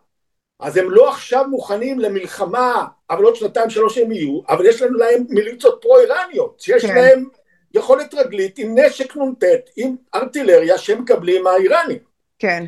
אז 0.60 0.76
הם 0.76 0.90
לא 0.90 1.10
עכשיו 1.10 1.44
מוכנים 1.48 1.98
למלחמה, 1.98 2.86
אבל 3.10 3.24
עוד 3.24 3.36
שנתיים 3.36 3.70
שלוש 3.70 3.98
הם 3.98 4.12
יהיו, 4.12 4.40
אבל 4.48 4.66
יש 4.66 4.82
לנו 4.82 4.98
להם 4.98 5.24
מיליציות 5.28 5.78
פרו-איראניות, 5.82 6.60
שיש 6.60 6.84
כן. 6.84 6.94
להם 6.94 7.28
יכולת 7.74 8.14
רגלית 8.14 8.58
עם 8.58 8.78
נשק 8.78 9.16
נ"ט, 9.16 9.44
עם 9.76 9.96
ארטילריה 10.14 10.78
שהם 10.78 11.02
מקבלים 11.02 11.44
מהאיראנים. 11.44 11.98
כן. 12.38 12.64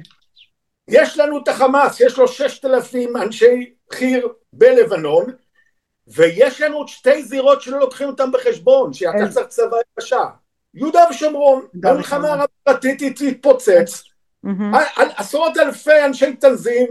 יש 0.88 1.18
לנו 1.18 1.42
את 1.42 1.48
החמאס, 1.48 2.00
יש 2.00 2.18
לו 2.18 2.28
ששת 2.28 2.64
אלפים 2.64 3.16
אנשי 3.16 3.74
חי"ר 3.92 4.28
בלבנון, 4.52 5.26
ויש 6.06 6.60
לנו 6.60 6.76
עוד 6.76 6.88
שתי 6.88 7.22
זירות 7.22 7.62
שלא 7.62 7.78
לוקחים 7.78 8.08
אותן 8.08 8.32
בחשבון, 8.32 8.92
שאתה 8.92 9.28
צריך 9.30 9.46
צבא 9.46 9.76
יבשה. 9.98 10.24
יהודה 10.74 11.04
ושומרון, 11.10 11.66
המלחמה 11.84 12.28
הרב-פרטית 12.28 13.02
תתפוצץ, 13.16 14.07
עשרות 15.16 15.56
אלפי 15.58 16.04
אנשי 16.04 16.36
תנזים 16.36 16.86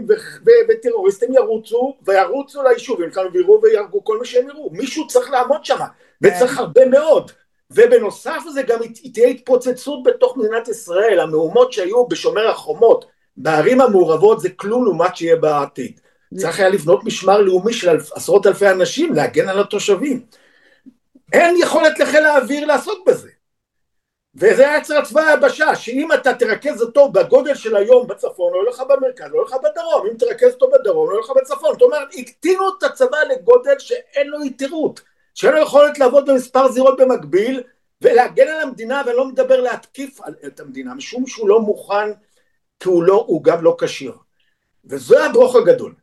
וטרוריסטים 0.68 1.32
ירוצו, 1.32 1.96
וירוצו 2.06 2.62
ליישובים 2.62 3.10
כאן 3.10 3.22
ויראו 3.32 3.60
ויהרגו 3.62 4.04
כל 4.04 4.18
מי 4.18 4.26
שהם 4.26 4.48
יראו. 4.48 4.70
מישהו 4.72 5.06
צריך 5.06 5.30
לעמוד 5.30 5.64
שם, 5.64 5.78
וצריך 6.22 6.52
כן. 6.52 6.58
הרבה 6.58 6.86
מאוד. 6.86 7.30
ובנוסף 7.70 8.42
לזה 8.46 8.62
גם 8.62 8.78
תהיה 9.12 9.28
התפוצצות 9.28 10.02
בתוך 10.02 10.36
מדינת 10.36 10.68
ישראל, 10.68 11.20
המהומות 11.20 11.72
שהיו 11.72 12.06
בשומר 12.06 12.48
החומות, 12.48 13.04
בערים 13.36 13.80
המעורבות 13.80 14.40
זה 14.40 14.48
כלום 14.50 14.84
לעומת 14.84 15.16
שיהיה 15.16 15.36
בעתיד. 15.36 16.00
צריך 16.36 16.58
היה 16.58 16.68
לבנות 16.68 17.04
משמר 17.04 17.40
לאומי 17.40 17.72
של 17.72 17.96
עשרות 18.14 18.46
אלפי 18.46 18.68
אנשים, 18.68 19.14
להגן 19.14 19.48
על 19.48 19.60
התושבים. 19.60 20.22
אין 21.32 21.56
יכולת 21.62 21.98
לחיל 21.98 22.24
האוויר 22.24 22.66
לעסוק 22.66 23.08
בזה. 23.08 23.28
וזה 24.38 24.68
היה 24.68 24.78
אצל 24.78 24.96
הצבא 24.96 25.20
היבשה, 25.20 25.76
שאם 25.76 26.12
אתה 26.12 26.34
תרכז 26.34 26.82
אותו 26.82 27.12
בגודל 27.12 27.54
של 27.54 27.76
היום 27.76 28.06
בצפון, 28.06 28.52
לא 28.52 28.70
לך 28.70 28.82
במרכז, 28.88 29.30
לא 29.32 29.44
לך 29.44 29.54
בדרום, 29.54 30.06
אם 30.06 30.16
תרכז 30.16 30.52
אותו 30.52 30.70
בדרום, 30.70 31.10
לא 31.10 31.20
לך 31.20 31.30
בצפון. 31.36 31.72
זאת 31.72 31.82
אומרת, 31.82 32.08
הקטינו 32.18 32.64
את 32.78 32.82
הצבא 32.82 33.16
לגודל 33.30 33.78
שאין 33.78 34.26
לו 34.26 34.44
יתירות, 34.44 35.00
שאין 35.34 35.52
לו 35.54 35.62
יכולת 35.62 35.98
לעבוד 35.98 36.30
במספר 36.30 36.72
זירות 36.72 37.00
במקביל, 37.00 37.62
ולהגן 38.02 38.48
על 38.48 38.60
המדינה, 38.60 39.02
ולא 39.06 39.28
מדבר 39.28 39.60
להתקיף 39.60 40.20
את 40.46 40.60
המדינה, 40.60 40.94
משום 40.94 41.26
שהוא 41.26 41.48
לא 41.48 41.60
מוכן, 41.60 42.10
כי 42.80 42.88
הוא, 42.88 43.02
לא, 43.02 43.24
הוא 43.26 43.44
גם 43.44 43.64
לא 43.64 43.76
כשיר. 43.80 44.12
וזה 44.84 45.24
הברוך 45.24 45.56
הגדול. 45.56 45.94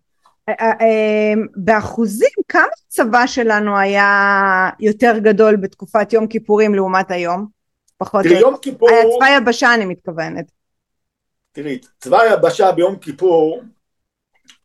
אה, 0.49 0.53
אה, 0.61 0.71
אה, 0.81 1.33
באחוזים, 1.55 2.29
כמה 2.47 2.67
הצבא 2.87 3.27
שלנו 3.27 3.77
היה 3.77 4.69
יותר 4.79 5.17
גדול 5.17 5.55
בתקופת 5.55 6.13
יום 6.13 6.27
כיפורים 6.27 6.75
לעומת 6.75 7.11
היום? 7.11 7.54
פחות 7.97 8.23
תראי, 8.23 8.39
יום 8.39 8.57
כיפור... 8.61 8.89
היה 8.89 9.03
צבא 9.03 9.37
יבשה 9.37 9.73
אני 9.73 9.85
מתכוונת. 9.85 10.51
תראי, 11.51 11.79
צבא 11.99 12.21
היבשה 12.21 12.71
ביום 12.71 12.99
כיפור 12.99 13.61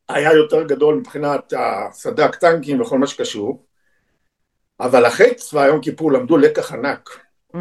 היה 0.09 0.33
יותר 0.33 0.63
גדול 0.63 0.95
מבחינת 0.95 1.53
הסד"כ 1.57 2.37
טנקים 2.37 2.81
וכל 2.81 2.99
מה 2.99 3.07
שקשור, 3.07 3.65
אבל 4.81 5.07
אחרי 5.07 5.35
צבא 5.35 5.67
יום 5.67 5.81
כיפור 5.81 6.13
למדו 6.13 6.37
לקח 6.37 6.73
ענק, 6.73 7.21
mm-hmm. 7.57 7.59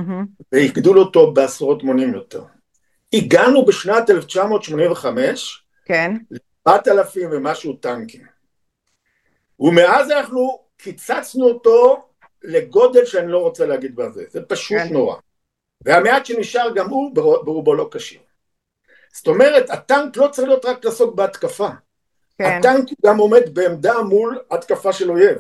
והגדילו 0.51 1.01
אותו 1.01 1.34
בעשרות 1.34 1.84
מונים 1.84 2.13
יותר. 2.13 2.43
הגענו 3.13 3.65
בשנת 3.65 4.10
1985, 4.10 5.65
כן. 5.86 6.15
ל-4,000 6.32 7.17
ומשהו 7.32 7.73
טנקים. 7.73 8.25
ומאז 9.60 10.12
אנחנו 10.12 10.60
קיצצנו 10.77 11.47
אותו 11.47 12.05
לגודל 12.43 13.05
שאני 13.05 13.32
לא 13.32 13.38
רוצה 13.38 13.65
להגיד 13.65 13.95
בזה, 13.95 14.23
זה 14.29 14.41
פשוט 14.41 14.77
כן. 14.77 14.93
נורא. 14.93 15.15
והמעט 15.86 16.26
שנשאר 16.26 16.70
גם 16.76 16.89
הוא 16.89 17.15
ברובו 17.15 17.74
לא 17.74 17.89
כשיר. 17.92 18.20
זאת 19.13 19.28
אומרת, 19.28 19.70
הטנק 19.70 20.18
לא 20.18 20.28
צריך 20.28 20.48
להיות 20.48 20.65
רק 20.65 20.86
לעסוק 20.86 21.15
בהתקפה. 21.15 21.70
כן. 22.38 22.58
הטנק 22.60 22.89
גם 23.06 23.18
עומד 23.18 23.54
בעמדה 23.54 24.02
מול 24.02 24.39
התקפה 24.52 24.94
של 24.94 25.12
אויב. 25.12 25.38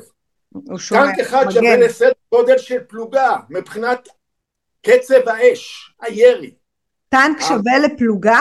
טנק 0.89 1.19
אחד 1.21 1.45
מגן. 1.45 1.51
שווה 1.53 1.77
לסדר 1.77 2.11
גודל 2.31 2.57
של 2.57 2.83
פלוגה 2.83 3.37
מבחינת 3.49 4.09
קצב 4.81 5.27
האש, 5.29 5.93
הירי. 6.01 6.53
טנק 7.09 7.41
שווה 7.41 7.79
לפלוגה? 7.85 8.39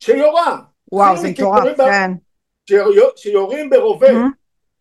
שיורה. 0.00 0.58
וואו, 0.92 1.16
זה 1.16 1.28
מטורף, 1.28 1.76
כן. 1.76 2.10
שיורים 3.16 3.70
ברובה. 3.70 4.08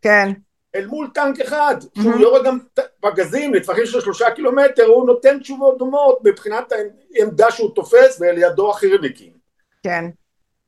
כן. 0.02 0.32
אל 0.76 0.88
מול 0.88 1.10
טנק 1.14 1.40
אחד, 1.40 1.76
mm-hmm. 1.82 2.02
שהוא 2.02 2.20
יורה 2.20 2.44
גם 2.44 2.60
פגזים 3.00 3.54
לטווחים 3.54 3.86
של 3.86 4.02
שלושה 4.02 4.32
קילומטר, 4.32 4.86
הוא 4.86 5.08
נותן 5.08 5.40
תשובות 5.40 5.78
דומות 5.78 6.20
מבחינת 6.24 6.74
העמדה 7.16 7.52
שהוא 7.52 7.76
תופס 7.76 8.18
ולידו 8.20 8.72
החי"רניקים. 8.72 9.34
כן. 9.84 10.06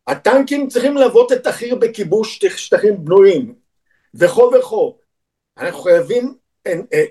הטנקים 0.07 0.67
צריכים 0.67 0.97
ללוות 0.97 1.31
את 1.31 1.47
החי"ר 1.47 1.75
בכיבוש 1.75 2.39
שטחים 2.45 3.05
בנויים, 3.05 3.55
וכו 4.13 4.51
וכו. 4.59 4.97
אנחנו 5.57 5.81
חייבים 5.81 6.35
אין, 6.65 6.85
אין, 6.91 7.01
אה, 7.01 7.05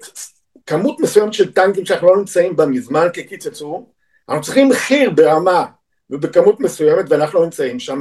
כמות 0.66 1.00
מסוימת 1.00 1.33
של 1.33 1.52
טנקים 1.52 1.87
שאנחנו 1.87 2.09
לא 2.09 2.16
נמצאים 2.16 2.57
בה 2.57 2.66
מזמן 2.66 3.07
כי 3.12 3.24
קיצצו, 3.24 3.87
אנחנו 4.28 4.42
צריכים 4.42 4.72
חי"ר 4.72 5.11
ברמה 5.11 5.66
ובכמות 6.11 6.61
מסוימת 6.61 7.04
ואנחנו 7.09 7.38
לא 7.38 7.44
נמצאים 7.44 7.80
שם, 7.80 8.00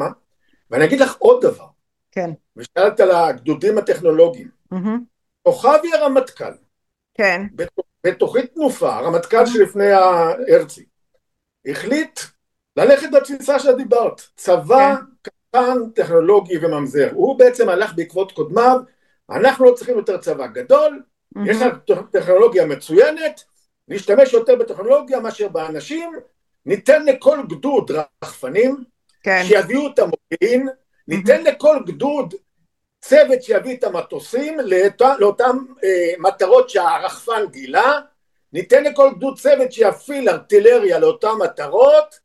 ואני 0.72 0.86
אגיד 0.86 1.00
לך 1.00 1.16
עוד 1.20 1.46
דבר. 1.46 1.66
כן. 2.12 2.30
ושאלת 2.58 3.00
על 3.00 3.12
הגדודים 3.12 3.78
הטכנולוגיים. 3.78 4.48
כוכבי 5.44 5.94
הרמטכ"ל, 5.94 6.54
כן, 7.14 7.42
בתוכנית 8.04 8.54
תנופה, 8.54 8.96
הרמטכ"ל 8.96 9.46
שלפני 9.46 9.92
הרצי, 9.92 10.86
החליט 11.66 12.20
ללכת 12.78 13.08
בתפיסה 13.12 13.60
שאת 13.60 13.78
דיברת, 13.78 14.22
צבא 14.36 14.96
כן. 14.96 15.32
קטן, 15.50 15.90
טכנולוגי 15.96 16.58
וממזר, 16.62 17.10
הוא 17.14 17.40
בעצם 17.40 17.70
הלך 17.70 17.94
בעקבות 17.96 18.32
קודמיו, 18.32 18.80
אנחנו 19.30 19.66
לא 19.66 19.74
צריכים 19.74 19.98
יותר 19.98 20.18
צבא 20.18 20.48
גדול, 20.48 21.02
יש 21.46 21.62
לנו 21.62 22.04
טכנולוגיה 22.12 22.66
מצוינת, 22.66 23.44
נשתמש 23.88 24.34
יותר 24.34 24.56
בטכנולוגיה 24.56 25.20
מאשר 25.20 25.48
באנשים, 25.48 26.14
ניתן 26.66 27.06
לכל 27.06 27.40
גדוד 27.50 27.92
רחפנים, 28.24 28.84
כן. 29.24 29.42
שיביאו 29.48 29.88
את 29.88 30.00
המודיעין, 30.00 30.70
ניתן 31.08 31.44
לכל 31.44 31.78
גדוד 31.86 32.34
צוות 33.04 33.44
שיביא 33.44 33.78
את 33.78 33.84
המטוסים 33.84 34.60
לאותן, 34.60 35.16
לאותן 35.20 35.58
אה, 35.84 36.14
מטרות 36.20 36.70
שהרחפן 36.70 37.46
גילה, 37.52 38.00
ניתן 38.54 38.84
לכל 38.84 39.12
גדוד 39.16 39.40
צוות 39.40 39.72
שיפעיל 39.72 40.30
ארטילריה 40.30 41.00
לאותן 41.00 41.32
מטרות, 41.40 42.20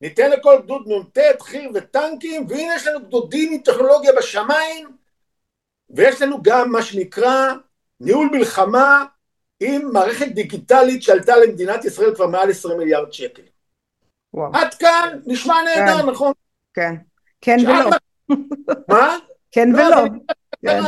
ניתן 0.00 0.30
לכל 0.30 0.58
גדוד 0.62 0.82
נ"ט, 0.88 1.18
חי"ר 1.40 1.70
וטנקים, 1.74 2.46
והנה 2.48 2.74
יש 2.76 2.86
לנו 2.86 3.06
גדודים 3.06 3.52
עם 3.52 3.58
טכנולוגיה 3.58 4.12
בשמיים, 4.18 4.88
ויש 5.90 6.22
לנו 6.22 6.42
גם 6.42 6.72
מה 6.72 6.82
שנקרא 6.82 7.52
ניהול 8.00 8.28
מלחמה 8.32 9.04
עם 9.60 9.90
מערכת 9.92 10.28
דיגיטלית 10.28 11.02
שעלתה 11.02 11.36
למדינת 11.36 11.84
ישראל 11.84 12.14
כבר 12.14 12.26
מעל 12.26 12.50
20 12.50 12.78
מיליארד 12.78 13.12
שקל. 13.12 13.42
וואו. 14.34 14.50
עד 14.54 14.74
כאן 14.74 15.18
נשמע 15.26 15.54
נהדר, 15.62 16.02
כן. 16.02 16.10
נכון? 16.10 16.32
כן. 16.74 16.94
כן 17.40 17.56
ולא. 17.66 17.90
מה? 18.88 19.16
כן 19.54 19.70
לא, 19.72 19.78
ולא. 19.78 20.04
כן. 20.66 20.80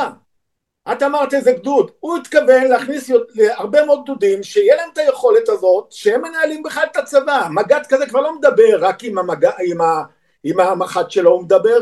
את 0.92 1.02
אמרת 1.02 1.34
איזה 1.34 1.52
גדוד, 1.52 1.90
הוא 2.00 2.16
התכוון 2.16 2.64
להכניס 2.64 3.10
הרבה 3.56 3.84
מאוד 3.84 4.02
גדודים 4.04 4.42
שיהיה 4.42 4.76
להם 4.76 4.88
את 4.92 4.98
היכולת 4.98 5.48
הזאת 5.48 5.86
שהם 5.90 6.22
מנהלים 6.22 6.62
בכלל 6.62 6.84
את 6.92 6.96
הצבא, 6.96 7.48
מג"ד 7.50 7.80
כזה 7.88 8.06
כבר 8.06 8.20
לא 8.20 8.38
מדבר 8.38 8.78
רק 8.80 9.04
עם, 9.04 9.18
המג... 9.18 9.46
עם, 9.66 9.80
ה... 9.80 10.02
עם 10.44 10.60
המח"ט 10.60 11.10
שלו, 11.10 11.30
הוא 11.30 11.42
מדבר 11.42 11.80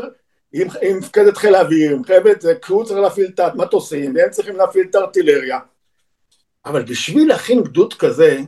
עם, 0.53 0.67
עם 0.81 0.97
מפקדת 0.97 1.37
חיל 1.37 1.55
האוויר, 1.55 1.91
עם 1.91 2.03
חייבת, 2.03 2.45
כי 2.61 2.73
הוא 2.73 2.85
צריך 2.85 2.99
להפעיל 2.99 3.31
את 3.33 3.39
המטוסים 3.39 4.15
והם 4.15 4.29
צריכים 4.29 4.55
להפעיל 4.55 4.87
את 4.89 4.95
הארטילריה 4.95 5.59
אבל 6.65 6.83
בשביל 6.83 7.27
להכין 7.27 7.63
גדוד 7.63 7.93
כזה 7.93 8.39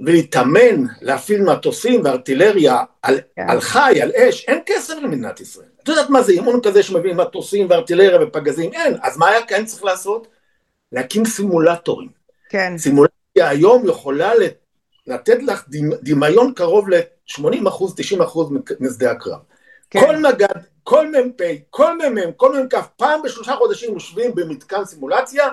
ולהתאמן 0.00 0.84
להפעיל 1.00 1.42
מטוסים 1.42 2.04
וארטילריה 2.04 2.78
על, 3.02 3.20
כן. 3.36 3.50
על 3.50 3.60
חי, 3.60 3.98
על 4.02 4.12
אש, 4.16 4.44
אין 4.48 4.58
כסף 4.66 4.94
למדינת 5.02 5.40
ישראל. 5.40 5.75
את 5.86 5.90
יודעת 5.90 6.10
מה 6.10 6.22
זה 6.22 6.32
אימון 6.32 6.60
כזה 6.62 6.82
שמביאים 6.82 7.16
מטוסים 7.16 7.66
וארטילריה 7.70 8.18
ופגזים? 8.22 8.72
אין. 8.72 8.96
אז 9.02 9.16
מה 9.16 9.28
היה 9.28 9.46
כן 9.46 9.64
צריך 9.64 9.84
לעשות? 9.84 10.28
להקים 10.92 11.24
סימולטורים. 11.24 12.08
כן. 12.48 12.78
סימולציה 12.78 13.48
היום 13.48 13.88
יכולה 13.88 14.32
לתת 15.06 15.42
לך 15.42 15.64
דמיון 16.02 16.52
קרוב 16.54 16.88
ל-80 16.88 17.68
אחוז, 17.68 17.94
90 17.96 18.22
אחוז 18.22 18.50
משדה 18.80 19.10
הקרב. 19.10 19.38
כן. 19.90 20.00
כל 20.00 20.16
מג"ד, 20.16 20.60
כל 20.82 21.08
מ"פ, 21.10 21.42
כל 21.70 21.98
מ"מ, 21.98 22.32
כל 22.32 22.62
מ"כ, 22.62 22.74
פעם 22.96 23.22
בשלושה 23.22 23.56
חודשים 23.56 23.94
יושבים 23.94 24.34
במתקן 24.34 24.84
סימולציה 24.84 25.48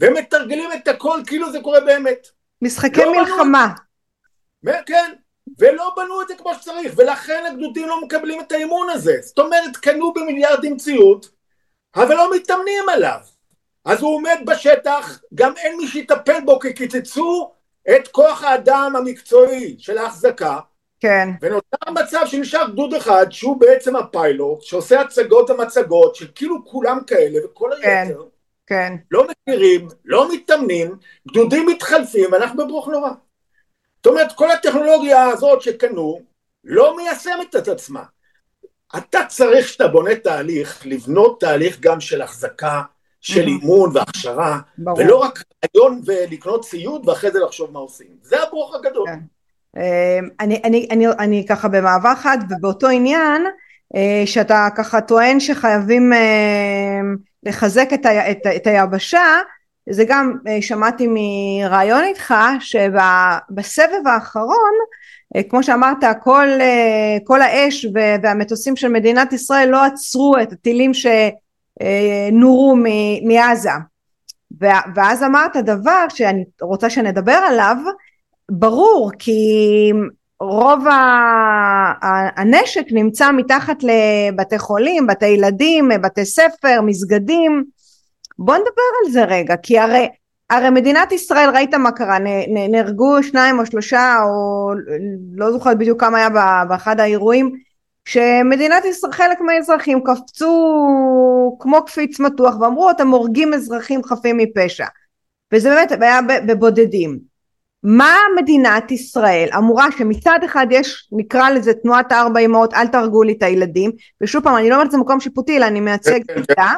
ומתרגלים 0.00 0.70
את 0.72 0.88
הכל 0.88 1.20
כאילו 1.26 1.52
זה 1.52 1.58
קורה 1.62 1.80
באמת. 1.80 2.26
משחקי 2.62 3.00
לא 3.00 3.12
מלחמה. 3.12 3.72
בנו... 4.62 4.74
כן, 4.86 5.12
ולא 5.58 5.92
בנו 5.96 6.22
את 6.22 6.28
זה 6.28 6.34
כמו 6.34 6.54
שצריך, 6.54 6.92
ולכן 6.96 7.44
הגדודים 7.48 7.88
לא 7.88 8.00
מקבלים 8.00 8.40
את 8.40 8.52
האימון 8.52 8.90
הזה. 8.90 9.16
זאת 9.22 9.38
אומרת, 9.38 9.76
קנו 9.76 10.12
במיליארדים 10.12 10.76
ציוד, 10.76 11.26
אבל 11.96 12.14
לא 12.14 12.36
מתאמנים 12.36 12.88
עליו. 12.88 13.20
אז 13.84 14.02
הוא 14.02 14.14
עומד 14.14 14.38
בשטח, 14.46 15.20
גם 15.34 15.52
אין 15.56 15.76
מי 15.76 15.86
שיטפל 15.86 16.40
בו, 16.44 16.60
כי 16.60 16.74
קיצצו 16.74 17.52
את 17.96 18.08
כוח 18.08 18.44
האדם 18.44 18.92
המקצועי 18.96 19.76
של 19.78 19.98
ההחזקה. 19.98 20.58
כן. 21.00 21.28
ונוצר 21.40 21.90
מצב 21.90 22.20
שנשאר 22.26 22.70
גדוד 22.70 22.94
אחד, 22.94 23.26
שהוא 23.30 23.60
בעצם 23.60 23.96
הפיילוט, 23.96 24.62
שעושה 24.62 25.00
הצגות 25.00 25.50
ומצגות, 25.50 26.14
שכאילו 26.14 26.64
כולם 26.66 26.98
כאלה, 27.06 27.44
וכל 27.44 27.70
כן. 27.82 28.04
היתר. 28.08 28.24
כן. 28.66 28.94
לא 29.10 29.26
מכירים, 29.28 29.88
לא 30.04 30.32
מתאמנים, 30.32 30.96
גדודים 31.28 31.66
מתחלפים, 31.66 32.34
אנחנו 32.34 32.66
בברוך 32.66 32.88
נורא. 32.88 33.10
זאת 34.04 34.06
אומרת, 34.06 34.32
כל 34.32 34.50
הטכנולוגיה 34.50 35.24
הזאת 35.24 35.62
שקנו, 35.62 36.20
לא 36.64 36.96
מיישמת 36.96 37.56
את 37.56 37.68
עצמה. 37.68 38.02
אתה 38.98 39.18
צריך, 39.28 39.66
כשאתה 39.66 39.88
בונה 39.88 40.14
תהליך, 40.14 40.82
לבנות 40.86 41.40
תהליך 41.40 41.80
גם 41.80 42.00
של 42.00 42.22
החזקה, 42.22 42.82
של 43.20 43.46
אימון 43.46 43.90
והכשרה, 43.94 44.58
ולא 44.96 45.16
רק 45.16 45.42
רעיון 45.64 46.00
ולקנות 46.06 46.64
ציוד 46.64 47.08
ואחרי 47.08 47.30
זה 47.30 47.38
לחשוב 47.38 47.72
מה 47.72 47.78
עושים. 47.78 48.06
זה 48.22 48.42
הברוך 48.42 48.74
הגדול. 48.74 49.06
כן. 49.06 49.18
אמ, 49.76 50.28
אני, 50.40 50.60
אני, 50.64 50.88
אני, 50.90 51.06
אני 51.18 51.46
ככה 51.48 51.68
במעבר 51.68 52.14
חד 52.14 52.38
ובאותו 52.50 52.88
עניין 52.88 53.46
אה, 53.96 54.22
שאתה 54.26 54.68
ככה 54.76 55.00
טוען 55.00 55.40
שחייבים 55.40 56.12
אמ, 56.12 57.16
לחזק 57.42 57.88
את, 57.94 58.06
ה, 58.06 58.30
את, 58.30 58.38
את 58.56 58.66
היבשה 58.66 59.40
זה 59.90 60.04
גם 60.08 60.36
אה, 60.48 60.62
שמעתי 60.62 61.08
מראיון 61.08 62.04
איתך 62.04 62.34
שבסבב 62.60 64.06
האחרון 64.06 64.72
אה, 65.36 65.42
כמו 65.42 65.62
שאמרת 65.62 66.04
כל, 66.22 66.48
אה, 66.60 67.18
כל 67.24 67.42
האש 67.42 67.86
והמטוסים 68.22 68.76
של 68.76 68.88
מדינת 68.88 69.32
ישראל 69.32 69.68
לא 69.68 69.84
עצרו 69.84 70.34
את 70.42 70.52
הטילים 70.52 70.92
שנורו 70.94 72.76
מעזה. 73.24 73.70
ואז 74.94 75.22
אמרת 75.22 75.56
דבר 75.56 76.04
שאני 76.08 76.44
רוצה 76.60 76.90
שנדבר 76.90 77.32
עליו 77.32 77.76
ברור 78.50 79.10
כי 79.18 79.92
רוב 80.40 80.84
הנשק 82.36 82.84
נמצא 82.90 83.32
מתחת 83.32 83.76
לבתי 83.82 84.58
חולים, 84.58 85.06
בתי 85.06 85.26
ילדים, 85.26 85.88
בתי 86.02 86.24
ספר, 86.24 86.80
מסגדים 86.82 87.64
בוא 88.40 88.54
נדבר 88.54 88.82
על 89.04 89.12
זה 89.12 89.24
רגע 89.24 89.56
כי 89.56 89.78
הרי 89.78 90.08
הרי 90.50 90.70
מדינת 90.70 91.12
ישראל 91.12 91.50
ראית 91.54 91.74
מה 91.74 91.92
קרה 91.92 92.18
נהרגו 92.70 93.22
שניים 93.22 93.58
או 93.58 93.66
שלושה 93.66 94.18
או 94.24 94.72
לא 95.34 95.52
זוכרת 95.52 95.78
בדיוק 95.78 96.00
כמה 96.00 96.18
היה 96.18 96.28
באחד 96.64 97.00
האירועים 97.00 97.52
שמדינת 98.04 98.84
ישראל 98.84 99.12
חלק 99.12 99.40
מהאזרחים 99.40 100.00
קפצו 100.04 101.56
כמו 101.60 101.84
קפיץ 101.84 102.20
מתוח 102.20 102.60
ואמרו 102.60 102.90
אתם 102.90 103.08
הורגים 103.08 103.54
אזרחים 103.54 104.04
חפים 104.04 104.36
מפשע. 104.36 104.86
וזה 105.52 105.70
באמת 105.70 106.02
היה 106.02 106.20
בבודדים. 106.46 107.18
מה 107.82 108.16
מדינת 108.36 108.90
ישראל 108.90 109.48
אמורה 109.58 109.86
שמצד 109.98 110.38
אחד 110.44 110.66
יש 110.70 111.08
נקרא 111.12 111.50
לזה 111.50 111.74
תנועת 111.74 112.12
הארבע 112.12 112.40
אמהות 112.40 112.74
אל 112.74 112.86
תהרגו 112.86 113.22
לי 113.22 113.32
את 113.32 113.42
הילדים 113.42 113.90
ושוב 114.20 114.44
פעם 114.44 114.56
אני 114.56 114.70
לא 114.70 114.74
אומרת 114.74 114.86
את 114.86 114.92
זה 114.92 114.98
מקום 114.98 115.20
שיפוטי 115.20 115.56
אלא 115.56 115.66
אני 115.66 115.80
מייצגת 115.80 116.30
אותה 116.36 116.72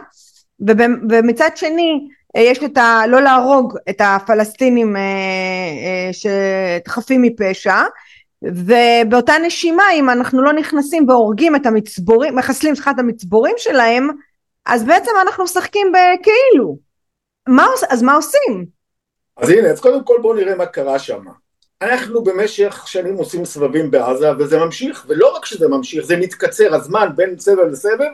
ומצד 1.11 1.51
שני 1.55 2.09
אה, 2.37 2.41
יש 2.41 2.59
את 2.65 2.77
ה... 2.77 3.01
לא 3.09 3.21
להרוג 3.21 3.77
את 3.91 4.01
הפלסטינים 4.01 4.97
אה, 4.97 5.01
אה, 5.03 6.11
שחפים 6.13 7.23
מפשע. 7.23 7.77
ובאותה 8.45 9.33
נשימה 9.47 9.83
אם 9.95 10.11
אנחנו 10.11 10.43
לא 10.43 10.53
נכנסים 10.53 11.09
והורגים 11.09 11.57
את 11.57 11.67
המצבורים, 11.67 12.37
מחסלים 12.37 12.75
סליחה 12.75 12.91
את 12.91 12.99
המצבורים 12.99 13.55
שלהם 13.59 14.09
אז 14.67 14.85
בעצם 14.85 15.11
אנחנו 15.23 15.45
משחקים 15.45 15.93
בכאילו. 15.93 16.79
מה, 17.49 17.67
אז 17.89 18.03
מה 18.03 18.15
עושים? 18.15 18.67
אז 19.37 19.51
הנה 19.51 19.69
אז 19.69 19.81
קודם 19.81 20.05
כל 20.05 20.19
בואו 20.23 20.35
נראה 20.35 20.55
מה 20.55 20.67
קרה 20.67 20.99
שם 20.99 21.25
אנחנו 21.83 22.25
במשך 22.25 22.83
שנים 22.87 23.15
עושים 23.15 23.45
סבבים 23.45 23.91
בעזה 23.91 24.29
וזה 24.39 24.59
ממשיך 24.59 25.05
ולא 25.09 25.37
רק 25.37 25.45
שזה 25.45 25.69
ממשיך 25.69 26.05
זה 26.05 26.17
מתקצר 26.17 26.75
הזמן 26.75 27.09
בין 27.17 27.39
סבב 27.39 27.67
לסבב 27.67 28.11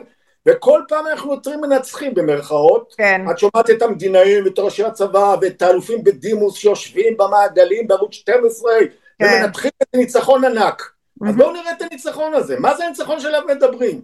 וכל 0.47 0.81
פעם 0.87 1.07
אנחנו 1.07 1.33
יוצרים 1.33 1.61
מנצחים 1.61 2.13
במרכאות, 2.13 2.95
כן. 2.97 3.21
את 3.31 3.39
שומעת 3.39 3.69
את 3.69 3.81
המדינאים 3.81 4.45
ואת 4.45 4.59
ראשי 4.59 4.83
הצבא 4.83 5.35
ואת 5.41 5.61
האלופים 5.61 6.03
בדימוס 6.03 6.55
שיושבים 6.55 7.17
במעגלים 7.17 7.87
בערוץ 7.87 8.13
12 8.13 8.71
כן. 9.19 9.25
ומנתחים 9.25 9.71
את 9.83 9.87
הניצחון 9.93 10.45
ענק, 10.45 10.81
mm-hmm. 10.81 11.29
אז 11.29 11.35
בואו 11.35 11.51
נראה 11.51 11.71
את 11.71 11.81
הניצחון 11.81 12.33
הזה, 12.33 12.59
מה 12.59 12.75
זה 12.75 12.85
הניצחון 12.85 13.19
שעליו 13.19 13.41
מדברים? 13.47 14.01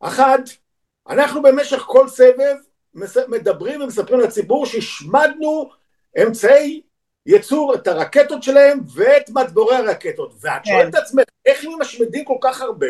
אחת, 0.00 0.40
אנחנו 1.08 1.42
במשך 1.42 1.78
כל 1.78 2.08
סבב 2.08 2.54
מדברים 3.28 3.80
ומספרים 3.82 4.20
לציבור 4.20 4.66
שהשמדנו 4.66 5.70
אמצעי 6.22 6.82
ייצור 7.26 7.74
את 7.74 7.86
הרקטות 7.86 8.42
שלהם 8.42 8.80
ואת 8.94 9.30
מטבורי 9.30 9.76
הרקטות, 9.76 10.34
ואת 10.40 10.52
כן. 10.64 10.70
שואלת 10.70 10.88
את 10.88 10.94
עצמך 10.94 11.24
איך 11.46 11.64
הם 11.64 11.72
משמידים 11.80 12.24
כל 12.24 12.36
כך 12.40 12.60
הרבה 12.60 12.86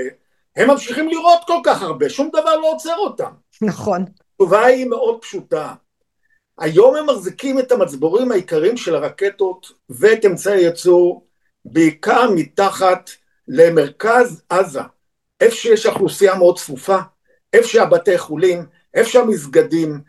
הם 0.59 0.71
ממשיכים 0.71 1.09
לראות 1.09 1.41
כל 1.47 1.61
כך 1.65 1.83
הרבה, 1.83 2.11
שום 2.11 2.29
דבר 2.29 2.57
לא 2.57 2.73
עוצר 2.73 2.97
אותם. 2.97 3.31
נכון. 3.63 4.05
התשובה 4.35 4.65
היא 4.65 4.87
מאוד 4.87 5.19
פשוטה. 5.23 5.75
היום 6.59 6.97
הם 6.97 7.07
מחזיקים 7.07 7.59
את 7.59 7.73
המצבורים 7.73 8.33
העיקריים 8.33 8.77
של 8.77 8.95
הרקטות 8.95 9.73
ואת 9.91 10.25
אמצעי 10.25 10.65
הייצור 10.65 11.27
בעיקר 11.65 12.31
מתחת 12.35 13.11
למרכז 13.49 14.43
עזה, 14.49 14.81
איפה 15.41 15.57
שיש 15.57 15.87
אוכלוסייה 15.87 16.35
מאוד 16.35 16.59
צפופה, 16.59 16.99
איפה 17.53 17.69
שהבתי 17.69 18.19
חולים, 18.19 18.67
איפה 18.95 19.11
שהמסגדים, 19.11 20.01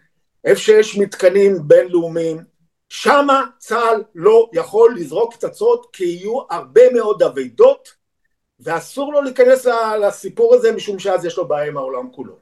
איפה 0.45 0.61
שיש 0.61 0.97
מתקנים 0.97 1.67
בינלאומיים, 1.67 2.43
שמה 2.89 3.45
צה"ל 3.57 4.03
לא 4.15 4.49
יכול 4.53 4.95
לזרוק 4.97 5.33
פצצות 5.33 5.87
כי 5.93 6.03
יהיו 6.03 6.39
הרבה 6.49 6.81
מאוד 6.93 7.23
אבדות 7.23 7.98
ואסור 8.59 9.13
לו 9.13 9.21
להיכנס 9.21 9.65
לסיפור 10.01 10.55
הזה 10.55 10.71
משום 10.71 10.99
שאז 10.99 11.25
יש 11.25 11.37
לו 11.37 11.47
בעיה 11.47 11.67
עם 11.67 11.77
העולם 11.77 12.11
כולו. 12.11 12.35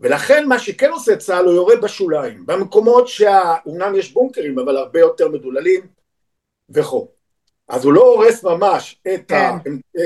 ולכן 0.00 0.48
מה 0.48 0.58
שכן 0.58 0.90
עושה 0.90 1.16
צה"ל 1.16 1.44
הוא 1.44 1.54
יורד 1.54 1.80
בשוליים, 1.80 2.46
במקומות 2.46 3.08
שאומנם 3.08 3.94
יש 3.94 4.12
בונקרים 4.12 4.58
אבל 4.58 4.76
הרבה 4.76 5.00
יותר 5.00 5.28
מדוללים 5.28 5.86
וכו'. 6.70 7.08
אז 7.68 7.84
הוא 7.84 7.92
לא 7.92 8.00
הורס 8.00 8.44
ממש 8.44 9.00
את, 9.14 9.28
כן. 9.28 9.34
ה, 9.34 9.56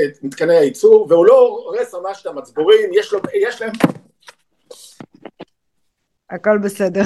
את 0.05 0.23
מתקני 0.23 0.57
הייצור 0.57 1.07
והוא 1.11 1.27
לא 1.27 1.39
הורס 1.41 1.95
ממש 1.95 2.21
את 2.21 2.27
המצבורים, 2.27 2.91
יש, 2.93 3.13
לו, 3.13 3.21
יש 3.35 3.63
להם 3.63 3.73
הכל 6.31 6.59
בסדר. 6.59 7.03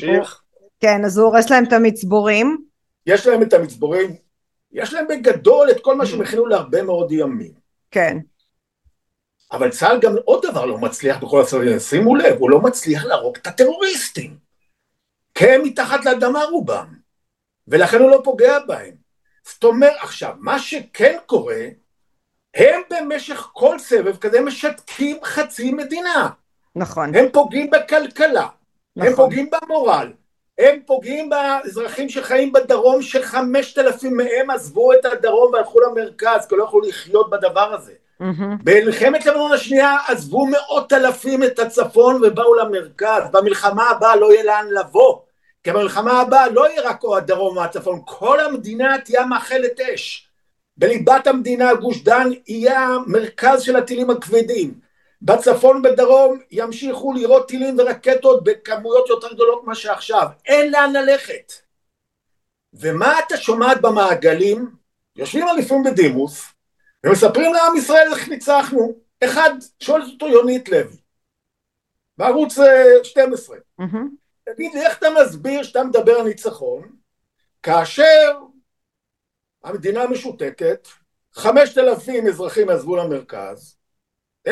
נמשיך. 0.00 0.42
כן, 0.80 1.04
אז 1.04 1.18
הוא 1.18 1.26
הורס 1.26 1.50
להם 1.50 1.64
את 1.64 1.72
המצבורים. 1.72 2.64
יש 3.06 3.26
להם 3.26 3.42
את 3.42 3.52
המצבורים, 3.52 4.16
יש 4.72 4.94
להם 4.94 5.06
בגדול 5.08 5.70
את 5.70 5.80
כל 5.80 5.96
מה 5.96 6.06
שהם 6.06 6.20
הכינו 6.20 6.46
להרבה 6.46 6.82
מאוד 6.82 7.12
ימים. 7.12 7.52
כן. 7.90 8.18
אבל 9.52 9.70
צה"ל 9.70 10.00
גם 10.00 10.12
עוד 10.24 10.46
דבר 10.46 10.66
לא 10.66 10.78
מצליח 10.78 11.16
בכל 11.16 11.40
הצדדים, 11.40 11.78
שימו 11.78 12.16
לב, 12.16 12.36
הוא 12.38 12.50
לא 12.50 12.60
מצליח 12.60 13.04
להרוג 13.04 13.36
את 13.36 13.46
הטרוריסטים. 13.46 14.36
כי 15.34 15.50
הם 15.50 15.62
מתחת 15.62 16.04
לאדמה 16.04 16.44
רובם, 16.44 16.94
ולכן 17.68 17.98
הוא 17.98 18.10
לא 18.10 18.20
פוגע 18.24 18.58
בהם. 18.66 18.94
זאת 19.44 19.64
אומרת, 19.64 19.96
עכשיו, 20.00 20.34
מה 20.38 20.58
שכן 20.58 21.16
קורה, 21.26 21.64
הם 22.54 22.80
במשך 22.90 23.48
כל 23.52 23.78
סבב 23.78 24.16
כזה 24.16 24.40
משתקים 24.40 25.18
חצי 25.24 25.72
מדינה. 25.72 26.30
נכון. 26.76 27.14
הם 27.14 27.24
פוגעים 27.32 27.70
בכלכלה, 27.70 28.48
נכון. 28.96 29.10
הם 29.10 29.16
פוגעים 29.16 29.50
במורל, 29.50 30.12
הם 30.58 30.78
פוגעים 30.86 31.30
באזרחים 31.30 32.08
שחיים 32.08 32.52
בדרום, 32.52 33.02
שחמשת 33.02 33.78
אלפים 33.78 34.16
מהם 34.16 34.50
עזבו 34.50 34.92
את 34.92 35.04
הדרום 35.04 35.52
והלכו 35.52 35.80
למרכז, 35.80 36.46
כי 36.48 36.56
לא 36.56 36.64
יכלו 36.64 36.80
לחיות 36.80 37.30
בדבר 37.30 37.74
הזה. 37.74 37.92
Mm-hmm. 37.92 38.62
במלחמת 38.64 39.26
לבנון 39.26 39.52
השנייה 39.52 39.96
עזבו 40.08 40.46
מאות 40.46 40.92
אלפים 40.92 41.42
את 41.42 41.58
הצפון 41.58 42.20
ובאו 42.22 42.54
למרכז, 42.54 43.22
במלחמה 43.32 43.90
הבאה 43.90 44.16
לא 44.16 44.32
יהיה 44.32 44.44
לאן 44.44 44.66
לבוא, 44.70 45.18
כי 45.64 45.72
במלחמה 45.72 46.20
הבאה 46.20 46.48
לא 46.48 46.68
יהיה 46.68 46.82
רק 46.82 47.04
או 47.04 47.16
הדרום 47.16 47.58
או 47.58 47.64
הצפון, 47.64 48.00
כל 48.04 48.40
המדינה 48.40 48.96
תהיה 49.04 49.26
מאכלת 49.26 49.80
אש. 49.80 50.28
בליבת 50.76 51.26
המדינה 51.26 51.74
גוש 51.74 52.02
דן 52.02 52.28
יהיה 52.48 52.80
המרכז 52.80 53.62
של 53.62 53.76
הטילים 53.76 54.10
הכבדים. 54.10 54.87
בצפון 55.22 55.76
ובדרום 55.76 56.40
ימשיכו 56.50 57.12
לירות 57.12 57.48
טילים 57.48 57.78
ורקטות 57.78 58.44
בכמויות 58.44 59.08
יותר 59.08 59.32
גדולות 59.34 59.64
ממה 59.64 59.74
שעכשיו. 59.74 60.26
אין 60.46 60.72
לאן 60.72 60.92
ללכת. 60.92 61.52
ומה 62.72 63.18
אתה 63.18 63.36
שומעת 63.36 63.80
במעגלים? 63.80 64.70
יושבים 65.16 65.48
אליפים 65.48 65.82
בדימוס 65.82 66.44
ומספרים 67.06 67.54
לעם 67.54 67.76
ישראל 67.76 68.08
איך 68.12 68.28
ניצחנו. 68.28 69.08
אחד, 69.24 69.50
שואל 69.80 70.02
אותו 70.02 70.28
יונית 70.28 70.68
לוי, 70.68 70.96
בערוץ 72.18 72.58
12. 73.02 73.56
Mm-hmm. 73.80 73.84
תגיד 74.44 74.74
לי, 74.74 74.86
איך 74.86 74.98
אתה 74.98 75.06
מסביר 75.22 75.62
שאתה 75.62 75.84
מדבר 75.84 76.12
על 76.12 76.26
ניצחון, 76.26 76.92
כאשר 77.62 78.38
המדינה 79.64 80.06
משותקת, 80.06 80.88
חמשת 81.34 81.78
אלפים 81.78 82.26
אזרחים 82.26 82.68
עזבו 82.68 82.96
למרכז, 82.96 83.77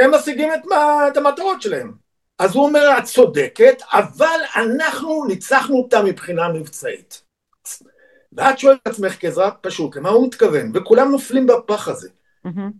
הם 0.03 0.15
משיגים 0.15 0.55
את, 0.55 0.67
מה, 0.67 1.09
את 1.09 1.17
המטרות 1.17 1.63
שלהם. 1.63 1.93
אז 2.39 2.55
הוא 2.55 2.67
אומר, 2.67 2.99
את 2.99 3.05
צודקת, 3.05 3.83
אבל 3.93 4.41
אנחנו 4.57 5.25
ניצחנו 5.25 5.77
אותה 5.77 6.03
מבחינה 6.03 6.49
מבצעית. 6.49 7.23
ואת 8.33 8.59
שואלת 8.59 8.79
את 8.83 8.89
עצמך 8.89 9.21
כאזרח 9.21 9.55
פשוט, 9.61 9.97
למה 9.97 10.09
הוא 10.09 10.27
מתכוון? 10.27 10.73
וכולם 10.75 11.11
נופלים 11.11 11.47
בפח 11.47 11.89
הזה. 11.89 12.09
Mm-hmm. 12.47 12.73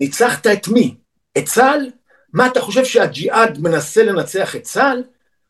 ניצחת 0.00 0.46
את 0.46 0.68
מי? 0.68 0.96
את 1.38 1.44
צה"ל? 1.44 1.90
מה, 2.32 2.46
אתה 2.46 2.60
חושב 2.60 2.84
שהג'יהאד 2.84 3.58
מנסה 3.58 4.02
לנצח 4.02 4.56
את 4.56 4.62
צה"ל? 4.62 5.02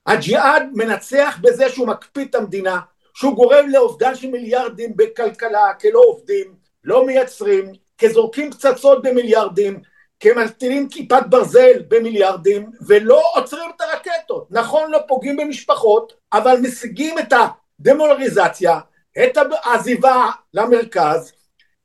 הג'יהאד 0.07 0.63
מנצח 0.73 1.39
בזה 1.41 1.69
שהוא 1.69 1.87
מקפיא 1.87 2.25
את 2.25 2.35
המדינה, 2.35 2.81
שהוא 3.15 3.35
גורם 3.35 3.69
לאובדן 3.69 4.15
של 4.15 4.31
מיליארדים 4.31 4.97
בכלכלה, 4.97 5.75
כלא 5.81 6.01
עובדים, 6.05 6.55
לא 6.85 7.07
מייצרים, 7.07 7.73
כזורקים 7.99 8.51
פצצות 8.51 9.03
במיליארדים, 9.03 9.81
כמטילים 10.23 10.89
כיפת 10.89 11.23
ברזל 11.29 11.83
במיליארדים, 11.89 12.71
ולא 12.87 13.23
עוצרים 13.35 13.71
את 13.77 13.81
הרקטות. 13.81 14.47
נכון, 14.51 14.91
לא 14.91 14.99
פוגעים 15.09 15.37
במשפחות, 15.37 16.13
אבל 16.33 16.57
משיגים 16.63 17.19
את 17.19 17.33
הדמולריזציה, 17.33 18.81
את 19.25 19.37
העזיבה 19.37 20.31
למרכז, 20.55 21.33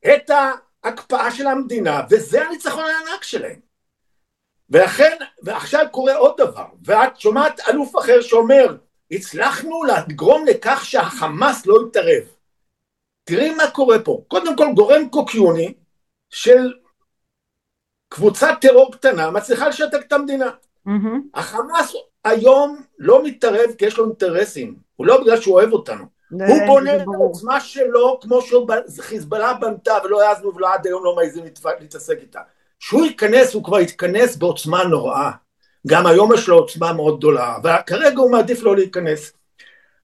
את 0.08 0.30
ההקפאה 0.30 1.32
של 1.32 1.48
המדינה, 1.48 2.02
וזה 2.10 2.46
הניצחון 2.46 2.84
הענק 2.84 3.24
שלהם. 3.24 3.60
ולכן, 4.70 5.18
ועכשיו 5.44 5.86
קורה 5.92 6.16
עוד 6.16 6.38
דבר, 6.38 6.66
ואת 6.86 7.20
שומעת 7.20 7.60
אלוף 7.70 7.98
אחר 8.00 8.22
שאומר, 8.22 8.78
הצלחנו 9.12 9.84
לגרום 9.84 10.46
לכך 10.46 10.86
שהחמאס 10.86 11.66
לא 11.66 11.80
יתערב. 11.88 12.24
תראי 13.24 13.56
מה 13.56 13.72
קורה 13.72 14.00
פה. 14.00 14.22
קודם 14.28 14.56
כל 14.56 14.68
גורם 14.76 15.10
קוקיוני 15.10 15.74
של 16.30 16.74
קבוצת 18.10 18.54
טרור 18.62 18.92
קטנה 18.92 19.32
מצליחה 19.32 19.68
לשתק 19.68 20.00
את 20.08 20.14
המדינה. 20.14 20.50
Mm-hmm. 20.88 21.18
החמאס 21.34 21.94
היום 22.24 22.82
לא 23.00 23.24
מתערב 23.24 23.72
כי 23.78 23.86
יש 23.86 23.98
לו 23.98 24.06
אינטרסים, 24.06 24.76
הוא 24.96 25.08
לא 25.08 25.22
בגלל 25.22 25.42
שהוא 25.42 25.56
אוהב 25.56 25.74
אותנו. 25.74 26.18
הוא 26.32 26.66
בונה 26.68 26.96
את 26.96 27.02
העוצמה 27.14 27.60
שלו 27.60 28.20
כמו 28.22 28.40
שחיזבאללה 28.96 29.54
בנתה 29.54 29.98
ולא 30.04 30.22
העזנו 30.22 30.56
ולא 30.56 30.74
עד 30.74 30.88
היום 30.88 31.04
לא 31.04 31.16
מעזים 31.16 31.44
להתעסק 31.80 32.18
איתה. 32.22 32.40
כשהוא 32.80 33.06
ייכנס 33.06 33.54
הוא 33.54 33.64
כבר 33.64 33.80
יתכנס 33.80 34.36
בעוצמה 34.36 34.84
נוראה. 34.84 35.32
גם 35.88 36.08
היום 36.08 36.34
יש 36.34 36.48
לו 36.48 36.58
עוצמה 36.58 36.94
מאוד 36.94 37.18
גדולה, 37.18 37.58
וכרגע 37.64 38.20
הוא 38.20 38.32
מעדיף 38.32 38.64
לא 38.64 38.76
להיכנס. 38.76 39.34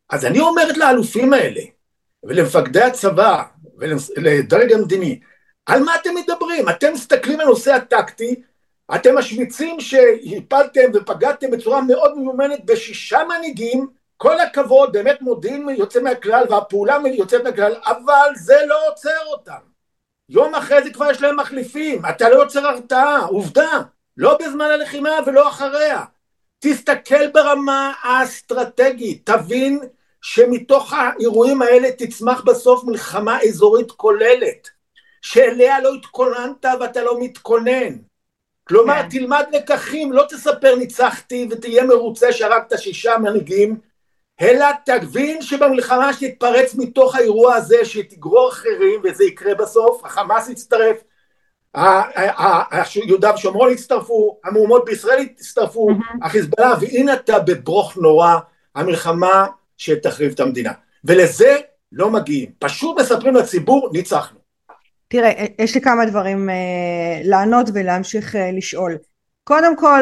אז 0.09 0.25
אני 0.25 0.39
אומרת 0.39 0.77
לאלופים 0.77 1.33
האלה, 1.33 1.61
ולמפקדי 2.23 2.81
הצבא, 2.81 3.43
ולדרג 3.77 4.73
המדיני, 4.73 5.19
על 5.65 5.83
מה 5.83 5.95
אתם 5.95 6.15
מדברים? 6.15 6.69
אתם 6.69 6.93
מסתכלים 6.93 7.39
על 7.39 7.45
הנושא 7.45 7.73
הטקטי, 7.73 8.41
אתם 8.95 9.17
משמיצים 9.17 9.79
שהפלתם 9.79 10.91
ופגעתם 10.93 11.51
בצורה 11.51 11.81
מאוד 11.81 12.17
מיומנת 12.17 12.65
בשישה 12.65 13.19
מנהיגים, 13.23 13.87
כל 14.17 14.39
הכבוד, 14.39 14.91
באמת 14.91 15.21
מודיעין 15.21 15.69
יוצא 15.69 16.01
מהכלל 16.01 16.45
והפעולה 16.49 16.97
יוצאת 17.05 17.43
מהכלל, 17.43 17.75
אבל 17.85 18.31
זה 18.35 18.55
לא 18.67 18.87
עוצר 18.87 19.25
אותם. 19.27 19.73
יום 20.29 20.55
אחרי 20.55 20.83
זה 20.83 20.93
כבר 20.93 21.11
יש 21.11 21.21
להם 21.21 21.39
מחליפים, 21.39 22.01
אתה 22.09 22.29
לא 22.29 22.35
יוצר 22.35 22.67
הרתעה, 22.67 23.19
עובדה, 23.19 23.81
לא 24.17 24.37
בזמן 24.37 24.65
הלחימה 24.65 25.09
ולא 25.25 25.49
אחריה. 25.49 26.03
תסתכל 26.59 27.27
ברמה 27.27 27.93
האסטרטגית, 28.01 29.29
תבין 29.29 29.79
שמתוך 30.21 30.93
האירועים 30.93 31.61
האלה 31.61 31.91
תצמח 31.91 32.41
בסוף 32.41 32.83
מלחמה 32.83 33.41
אזורית 33.41 33.91
כוללת, 33.91 34.69
שאליה 35.23 35.79
לא 35.81 35.93
התכוננת 35.93 36.65
ואתה 36.79 37.03
לא 37.03 37.19
מתכונן. 37.19 37.95
כלומר, 38.63 39.01
כן. 39.01 39.09
תלמד 39.09 39.45
לקחים, 39.51 40.11
לא 40.11 40.25
תספר 40.29 40.75
ניצחתי 40.75 41.47
ותהיה 41.51 41.83
מרוצה 41.83 42.31
שהרגת 42.31 42.73
שישה 42.77 43.17
מנהיגים, 43.17 43.77
אלא 44.41 44.65
תבין 44.85 45.41
שבמלחמה 45.41 46.13
שתתפרץ 46.13 46.75
מתוך 46.75 47.15
האירוע 47.15 47.55
הזה, 47.55 47.85
שתגרור 47.85 48.49
אחרים, 48.49 49.01
וזה 49.03 49.23
יקרה 49.23 49.55
בסוף, 49.55 50.05
החמאס 50.05 50.49
יצטרף, 50.49 50.97
יהודה 52.95 53.33
ושומרון 53.33 53.71
יצטרפו, 53.71 54.39
המהומות 54.43 54.85
בישראל 54.85 55.19
יצטרפו, 55.19 55.89
החיזבאללה, 56.23 56.75
והנה 56.81 57.13
אתה 57.13 57.39
בברוך 57.39 57.97
נורא, 57.97 58.35
המלחמה 58.75 59.47
שתחריב 59.77 60.31
את 60.31 60.39
המדינה. 60.39 60.71
ולזה 61.03 61.57
לא 61.91 62.09
מגיעים, 62.09 62.51
פשוט 62.59 62.99
מספרים 62.99 63.35
לציבור, 63.35 63.89
ניצחנו. 63.93 64.42
תראה, 65.13 65.45
יש 65.59 65.75
לי 65.75 65.81
כמה 65.81 66.05
דברים 66.05 66.49
אה, 66.49 67.21
לענות 67.23 67.69
ולהמשיך 67.73 68.35
אה, 68.35 68.51
לשאול. 68.51 68.97
קודם 69.43 69.77
כל 69.77 70.01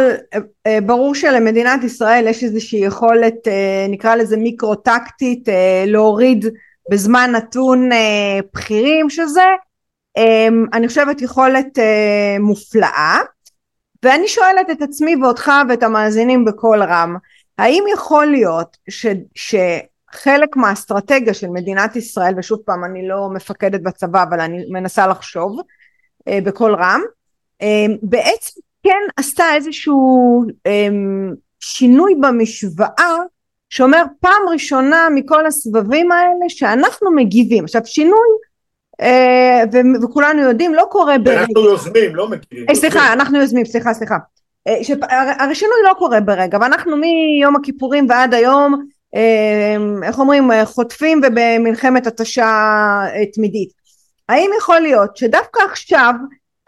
אה, 0.67 0.81
ברור 0.81 1.15
שלמדינת 1.15 1.83
ישראל 1.83 2.27
יש 2.27 2.43
איזושהי 2.43 2.79
יכולת 2.79 3.33
נקרא 3.89 4.15
לזה 4.15 4.37
מיקרו 4.37 4.75
טקטית 4.75 5.47
להוריד 5.87 6.45
בזמן 6.91 7.31
נתון 7.35 7.89
בכירים 8.55 9.09
שזה 9.09 9.45
אני 10.73 10.87
חושבת 10.87 11.21
יכולת 11.21 11.79
מופלאה 12.39 13.17
ואני 14.03 14.27
שואלת 14.27 14.69
את 14.71 14.81
עצמי 14.81 15.15
ואותך 15.15 15.51
ואת 15.69 15.83
המאזינים 15.83 16.45
בקול 16.45 16.83
רם 16.83 17.15
האם 17.57 17.83
יכול 17.93 18.25
להיות 18.25 18.77
ש, 18.89 19.55
שחלק 20.15 20.55
מהאסטרטגיה 20.55 21.33
של 21.33 21.47
מדינת 21.47 21.95
ישראל 21.95 22.33
ושוב 22.37 22.59
פעם 22.65 22.85
אני 22.85 23.07
לא 23.07 23.29
מפקדת 23.29 23.81
בצבא 23.81 24.23
אבל 24.23 24.39
אני 24.39 24.65
מנסה 24.69 25.07
לחשוב 25.07 25.59
בקול 26.29 26.75
רם 26.75 27.01
בעצם 28.03 28.59
כן 28.83 28.99
עשתה 29.17 29.43
איזשהו 29.55 30.43
אמ, 30.65 31.33
שינוי 31.59 32.15
במשוואה 32.21 33.15
שאומר 33.69 34.03
פעם 34.19 34.41
ראשונה 34.51 35.07
מכל 35.15 35.45
הסבבים 35.45 36.11
האלה 36.11 36.49
שאנחנו 36.49 37.11
מגיבים. 37.15 37.63
עכשיו 37.63 37.81
שינוי 37.85 38.27
אה, 39.01 39.63
ו- 39.73 40.03
וכולנו 40.03 40.41
יודעים 40.41 40.73
לא 40.73 40.85
קורה 40.91 41.17
ברגע 41.17 41.39
אנחנו 41.41 41.61
יוזמים 41.61 42.15
לא 42.15 42.29
מגיבים 42.29 42.65
אה, 42.69 42.75
סליחה 42.75 43.13
אנחנו 43.13 43.39
יוזמים 43.39 43.65
סליחה 43.65 43.93
סליחה. 43.93 44.15
אה, 44.67 44.73
הרי 45.39 45.55
שינוי 45.55 45.77
לא 45.89 45.93
קורה 45.93 46.19
ברגע 46.19 46.57
ואנחנו 46.61 46.97
מיום 46.97 47.55
הכיפורים 47.55 48.05
ועד 48.09 48.33
היום 48.33 48.73
אה, 48.73 48.79
איך 50.03 50.19
אומרים 50.19 50.49
חוטפים 50.65 51.21
ובמלחמת 51.23 52.07
התשה 52.07 52.47
תמידית 53.33 53.81
האם 54.29 54.49
יכול 54.57 54.79
להיות 54.79 55.17
שדווקא 55.17 55.61
עכשיו 55.71 56.13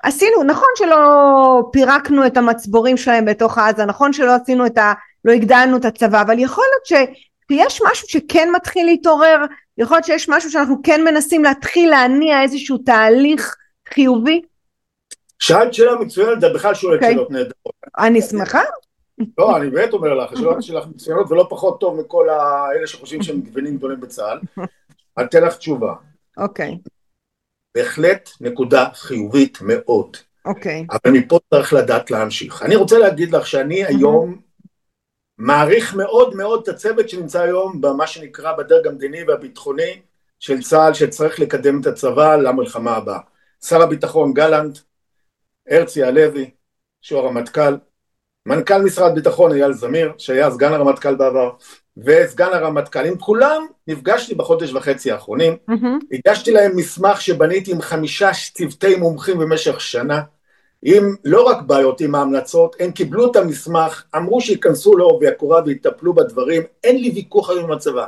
עשינו, 0.03 0.43
נכון 0.43 0.69
שלא 0.75 1.61
פירקנו 1.71 2.25
את 2.25 2.37
המצבורים 2.37 2.97
שלהם 2.97 3.25
בתוך 3.25 3.57
עזה, 3.57 3.85
נכון 3.85 4.13
שלא 4.13 4.35
עשינו 4.35 4.65
את 4.65 4.77
ה... 4.77 4.93
לא 5.25 5.31
הגדלנו 5.31 5.77
את 5.77 5.85
הצבא, 5.85 6.21
אבל 6.21 6.39
יכול 6.39 6.65
להיות 6.71 7.11
שיש 7.51 7.81
משהו 7.91 8.07
שכן 8.07 8.49
מתחיל 8.55 8.85
להתעורר, 8.85 9.37
יכול 9.77 9.97
להיות 9.97 10.05
שיש 10.05 10.29
משהו 10.29 10.51
שאנחנו 10.51 10.75
כן 10.83 11.03
מנסים 11.03 11.43
להתחיל 11.43 11.89
להניע 11.89 12.41
איזשהו 12.41 12.77
תהליך 12.77 13.55
חיובי? 13.93 14.41
שאלת 15.39 15.73
שאלה 15.73 15.95
מצוינת, 15.95 16.41
זה 16.41 16.49
בכלל 16.49 16.73
שואלת 16.73 16.99
okay. 16.99 17.03
אוקיי. 17.03 17.13
שאלות 17.13 17.31
נהדרות. 17.31 17.73
אני 17.97 18.21
שמחה. 18.21 18.61
לא, 19.37 19.57
אני 19.57 19.69
באמת 19.69 19.93
אומר 19.93 20.13
לך, 20.13 20.33
השאלות 20.33 20.63
שלך 20.63 20.87
מצוינות 20.87 21.31
ולא 21.31 21.47
פחות 21.49 21.79
טוב 21.79 21.99
מכל 21.99 22.29
האלה 22.29 22.87
שחושבים 22.87 23.23
שהם 23.23 23.41
גוונים 23.41 23.77
גדולים 23.77 23.99
בצה"ל. 23.99 24.39
אני 25.17 25.25
אתן 25.25 25.43
לך 25.43 25.57
תשובה. 25.57 25.93
אוקיי. 26.37 26.77
בהחלט 27.75 28.29
נקודה 28.41 28.89
חיובית 28.93 29.57
מאוד. 29.61 30.17
אוקיי. 30.45 30.85
אבל 30.91 31.11
מפה 31.11 31.39
צריך 31.53 31.73
לדעת 31.73 32.11
להמשיך. 32.11 32.61
אני 32.63 32.75
רוצה 32.75 32.99
להגיד 32.99 33.31
לך 33.31 33.47
שאני 33.47 33.85
היום 33.85 34.41
מעריך 35.37 35.95
מאוד 35.95 36.35
מאוד 36.35 36.61
את 36.63 36.67
הצוות 36.67 37.09
שנמצא 37.09 37.41
היום 37.41 37.81
במה 37.81 38.07
שנקרא 38.07 38.53
בדרג 38.57 38.87
המדיני 38.87 39.23
והביטחוני 39.27 40.01
של 40.39 40.61
צה"ל 40.61 40.93
שצריך 40.93 41.39
לקדם 41.39 41.81
את 41.81 41.85
הצבא 41.85 42.35
למלחמה 42.35 42.95
הבאה. 42.95 43.19
שר 43.65 43.81
הביטחון 43.81 44.33
גלנט, 44.33 44.79
הרצי 45.69 46.03
הלוי, 46.03 46.51
שהוא 47.01 47.19
הרמטכ"ל, 47.19 47.77
מנכ"ל 48.45 48.81
משרד 48.81 49.11
הביטחון 49.11 49.51
אייל 49.51 49.73
זמיר, 49.73 50.11
שהיה 50.17 50.51
סגן 50.51 50.73
הרמטכ"ל 50.73 51.15
בעבר, 51.15 51.51
וסגן 51.97 52.49
הרמטכ"ל, 52.53 53.05
עם 53.05 53.17
כולם 53.17 53.65
נפגשתי 53.87 54.35
בחודש 54.35 54.73
וחצי 54.73 55.11
האחרונים, 55.11 55.53
mm-hmm. 55.71 56.05
הגשתי 56.11 56.51
להם 56.51 56.75
מסמך 56.75 57.21
שבניתי 57.21 57.71
עם 57.71 57.81
חמישה 57.81 58.31
צוותי 58.53 58.95
מומחים 58.95 59.37
במשך 59.37 59.81
שנה, 59.81 60.21
עם 60.81 61.15
לא 61.25 61.43
רק 61.43 61.61
בעיות, 61.61 62.01
עם 62.01 62.15
ההמלצות, 62.15 62.75
הם 62.79 62.91
קיבלו 62.91 63.31
את 63.31 63.35
המסמך, 63.35 64.03
אמרו 64.15 64.41
שייכנסו 64.41 64.97
לעובי 64.97 65.27
הקורה 65.27 65.61
ויטפלו 65.65 66.13
בדברים, 66.13 66.63
אין 66.83 67.01
לי 67.01 67.11
ויכוח 67.15 67.49
היום 67.49 67.63
עם 67.63 67.71
הצבא 67.71 68.05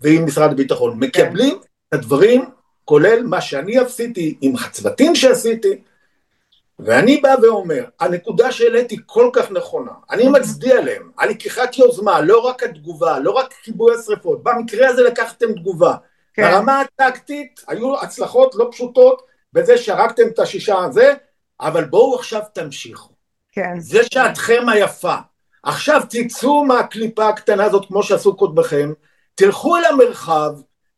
ועם 0.00 0.26
משרד 0.26 0.50
הביטחון, 0.50 0.98
מקבלים 0.98 1.54
כן. 1.54 1.66
את 1.88 1.94
הדברים, 1.94 2.44
כולל 2.84 3.22
מה 3.22 3.40
שאני 3.40 3.78
עשיתי 3.78 4.38
עם 4.40 4.54
הצוותים 4.56 5.14
שעשיתי, 5.14 5.80
ואני 6.78 7.16
בא 7.16 7.34
ואומר, 7.42 7.84
הנקודה 8.00 8.52
שהעליתי 8.52 8.96
כל 9.06 9.30
כך 9.32 9.50
נכונה, 9.50 9.90
אני 10.10 10.28
מצדיע 10.28 10.80
להם, 10.80 11.10
על 11.16 11.28
לקיחת 11.28 11.78
יוזמה, 11.78 12.20
לא 12.20 12.38
רק 12.38 12.62
התגובה, 12.62 13.18
לא 13.18 13.30
רק 13.30 13.54
כיבוי 13.62 13.94
השרפות, 13.94 14.42
במקרה 14.42 14.88
הזה 14.88 15.02
לקחתם 15.02 15.52
תגובה, 15.52 15.94
כן. 16.34 16.50
ברמה 16.50 16.80
הטקטית 16.80 17.60
היו 17.68 18.00
הצלחות 18.00 18.54
לא 18.54 18.68
פשוטות 18.72 19.22
בזה 19.52 19.78
שהרגתם 19.78 20.28
את 20.28 20.38
השישה 20.38 20.78
הזה, 20.78 21.14
אבל 21.60 21.84
בואו 21.84 22.14
עכשיו 22.14 22.40
תמשיכו. 22.54 23.12
כן. 23.52 23.80
זה 23.80 24.00
שעתכם 24.04 24.68
היפה. 24.68 25.14
עכשיו 25.62 26.00
תצאו 26.10 26.64
מהקליפה 26.64 27.28
הקטנה 27.28 27.64
הזאת 27.64 27.86
כמו 27.88 28.02
שעשו 28.02 28.36
קודמכם, 28.36 28.92
תלכו 29.34 29.76
אל 29.76 29.84
המרחב, 29.84 30.52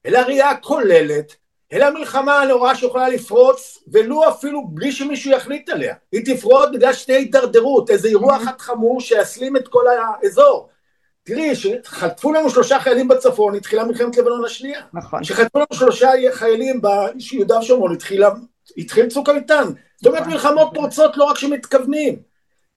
אל 0.06 0.16
הראייה 0.16 0.50
הכוללת, 0.50 1.36
אל 1.74 1.82
המלחמה 1.82 2.40
הנוראה 2.40 2.74
שיכולה 2.74 3.08
לפרוץ, 3.08 3.78
ולו 3.92 4.28
אפילו 4.28 4.66
בלי 4.68 4.92
שמישהו 4.92 5.30
יחליט 5.30 5.68
עליה. 5.68 5.94
היא 6.12 6.34
תפרוץ 6.34 6.68
בגלל 6.72 6.92
שתהיה 6.92 7.18
הידרדרות, 7.18 7.90
איזה 7.90 8.08
אירוע 8.08 8.36
אחד 8.36 8.60
חמור 8.60 9.00
שיסלים 9.00 9.56
את 9.56 9.68
כל 9.68 9.84
האזור. 9.88 10.68
תראי, 11.22 11.54
שחטפו 11.54 12.32
לנו 12.32 12.50
שלושה 12.50 12.80
חיילים 12.80 13.08
בצפון, 13.08 13.54
התחילה 13.54 13.84
מלחמת 13.84 14.16
לבנון 14.16 14.44
השנייה. 14.44 14.80
נכון. 14.92 15.24
שחטפו 15.24 15.58
לנו 15.58 15.66
שלושה 15.72 16.10
חיילים 16.32 16.80
ביהודה 16.82 17.58
ושומרון, 17.58 17.96
התחיל 18.76 19.06
צוק 19.08 19.28
איתן. 19.28 19.64
זאת 19.96 20.06
אומרת 20.06 20.26
מלחמות 20.26 20.70
פורצות 20.74 21.16
לא 21.16 21.24
רק 21.24 21.38
שמתכוונים. 21.38 22.18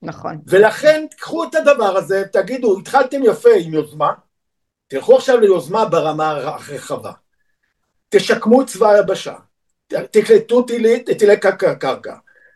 נכון. 0.02 0.38
ולכן 0.48 1.06
תקחו 1.12 1.43
את 1.43 1.56
הדבר 1.56 1.98
הזה, 1.98 2.24
תגידו, 2.32 2.80
התחלתם 2.80 3.24
יפה 3.24 3.50
עם 3.60 3.74
יוזמה, 3.74 4.12
תלכו 4.88 5.16
עכשיו 5.16 5.39
ליוזמה 5.39 5.86
ברמה 5.86 6.30
הרחבה. 6.30 7.12
תשקמו 8.10 8.66
צבא 8.66 8.89
היבשה, 8.89 9.34
תקלטו 9.88 10.62
טילי 10.62 11.03
קרקע, 11.41 12.16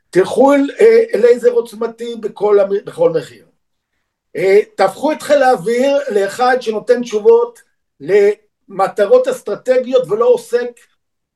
תלכו 0.09 0.53
אל, 0.53 0.69
אל 1.13 1.25
איזה 1.25 1.49
עוצמתי 1.49 2.15
בכל, 2.15 2.57
בכל 2.85 3.09
מחיר. 3.09 3.45
אה, 4.35 4.59
תהפכו 4.75 5.11
את 5.11 5.21
חיל 5.21 5.43
האוויר 5.43 5.97
לאחד 6.11 6.57
שנותן 6.61 7.01
תשובות 7.01 7.61
למטרות 7.99 9.27
אסטרטגיות 9.27 10.07
ולא 10.09 10.25
עוסק 10.25 10.79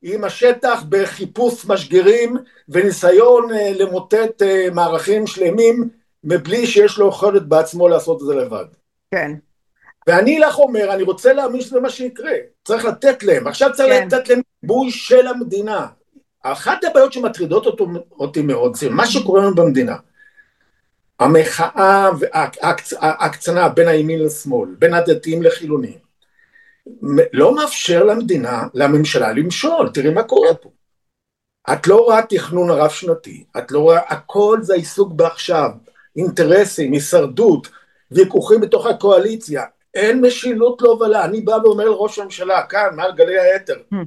עם 0.01 0.23
השטח 0.23 0.83
בחיפוש 0.89 1.65
משגרים 1.65 2.37
וניסיון 2.69 3.53
אה, 3.53 3.71
למוטט 3.75 4.41
אה, 4.41 4.67
מערכים 4.73 5.27
שלמים 5.27 5.89
מבלי 6.23 6.67
שיש 6.67 6.97
לו 6.97 7.09
יכולת 7.09 7.47
בעצמו 7.47 7.87
לעשות 7.87 8.21
את 8.21 8.27
זה 8.27 8.35
לבד. 8.35 8.65
כן. 9.11 9.31
ואני 10.07 10.39
לך 10.39 10.59
אומר, 10.59 10.93
אני 10.93 11.03
רוצה 11.03 11.33
להאמין 11.33 11.61
שזה 11.61 11.79
מה 11.79 11.89
שיקרה. 11.89 12.31
צריך 12.63 12.85
לתת 12.85 13.23
להם. 13.23 13.47
עכשיו 13.47 13.69
צריך 13.73 13.93
כן. 13.93 14.07
לתת 14.07 14.29
להם 14.29 14.41
גיבוי 14.61 14.91
של 14.91 15.27
המדינה. 15.27 15.87
אחת 16.43 16.83
הבעיות 16.83 17.13
שמטרידות 17.13 17.65
אותו, 17.65 17.87
אותי 18.11 18.41
מאוד 18.41 18.75
זה 18.75 18.89
מה 18.89 19.07
שקורה 19.07 19.41
לנו 19.41 19.55
במדינה. 19.55 19.95
המחאה 21.19 22.09
וההקצנה 22.19 23.69
בין 23.69 23.87
הימין 23.87 24.23
לשמאל, 24.23 24.69
בין 24.79 24.93
הדתיים 24.93 25.43
לחילונים, 25.43 25.97
לא 27.33 27.55
מאפשר 27.55 28.03
למדינה, 28.03 28.63
לממשלה 28.73 29.33
למשול, 29.33 29.89
תראי 29.93 30.09
מה 30.09 30.23
קורה 30.23 30.53
פה. 30.53 30.69
את 31.73 31.87
לא 31.87 31.95
רואה 31.95 32.21
תכנון 32.21 32.69
רב 32.69 32.89
שנתי, 32.89 33.43
את 33.57 33.71
לא 33.71 33.79
רואה, 33.79 33.99
הכל 34.07 34.59
זה 34.61 34.73
עיסוק 34.73 35.13
בעכשיו, 35.13 35.69
אינטרסים, 36.15 36.91
הישרדות, 36.91 37.67
ויכוחים 38.11 38.61
בתוך 38.61 38.85
הקואליציה, 38.85 39.63
אין 39.95 40.21
משילות 40.21 40.81
להובלה, 40.81 41.25
אני 41.25 41.41
בא 41.41 41.51
ואומר 41.63 41.85
לראש 41.85 42.19
הממשלה, 42.19 42.67
כאן, 42.67 42.95
מעל 42.95 43.11
גלי 43.15 43.39
היתר, 43.39 43.81
hmm. 43.93 43.97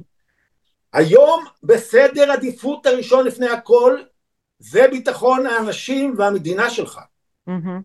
היום 0.93 1.45
בסדר 1.63 2.31
עדיפות 2.31 2.85
הראשון 2.85 3.25
לפני 3.25 3.49
הכל, 3.49 3.99
זה 4.59 4.87
ביטחון 4.91 5.45
האנשים 5.45 6.13
והמדינה 6.17 6.69
שלך. 6.69 6.99
Mm-hmm. 7.49 7.81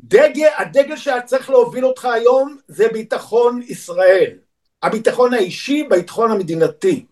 דגל, 0.00 0.48
הדגל 0.56 0.96
שהיה 0.96 1.22
צריך 1.22 1.50
להוביל 1.50 1.86
אותך 1.86 2.04
היום 2.04 2.58
זה 2.68 2.88
ביטחון 2.88 3.62
ישראל. 3.62 4.38
הביטחון 4.82 5.34
האישי, 5.34 5.86
ביטחון 5.90 6.30
המדינתי, 6.30 7.06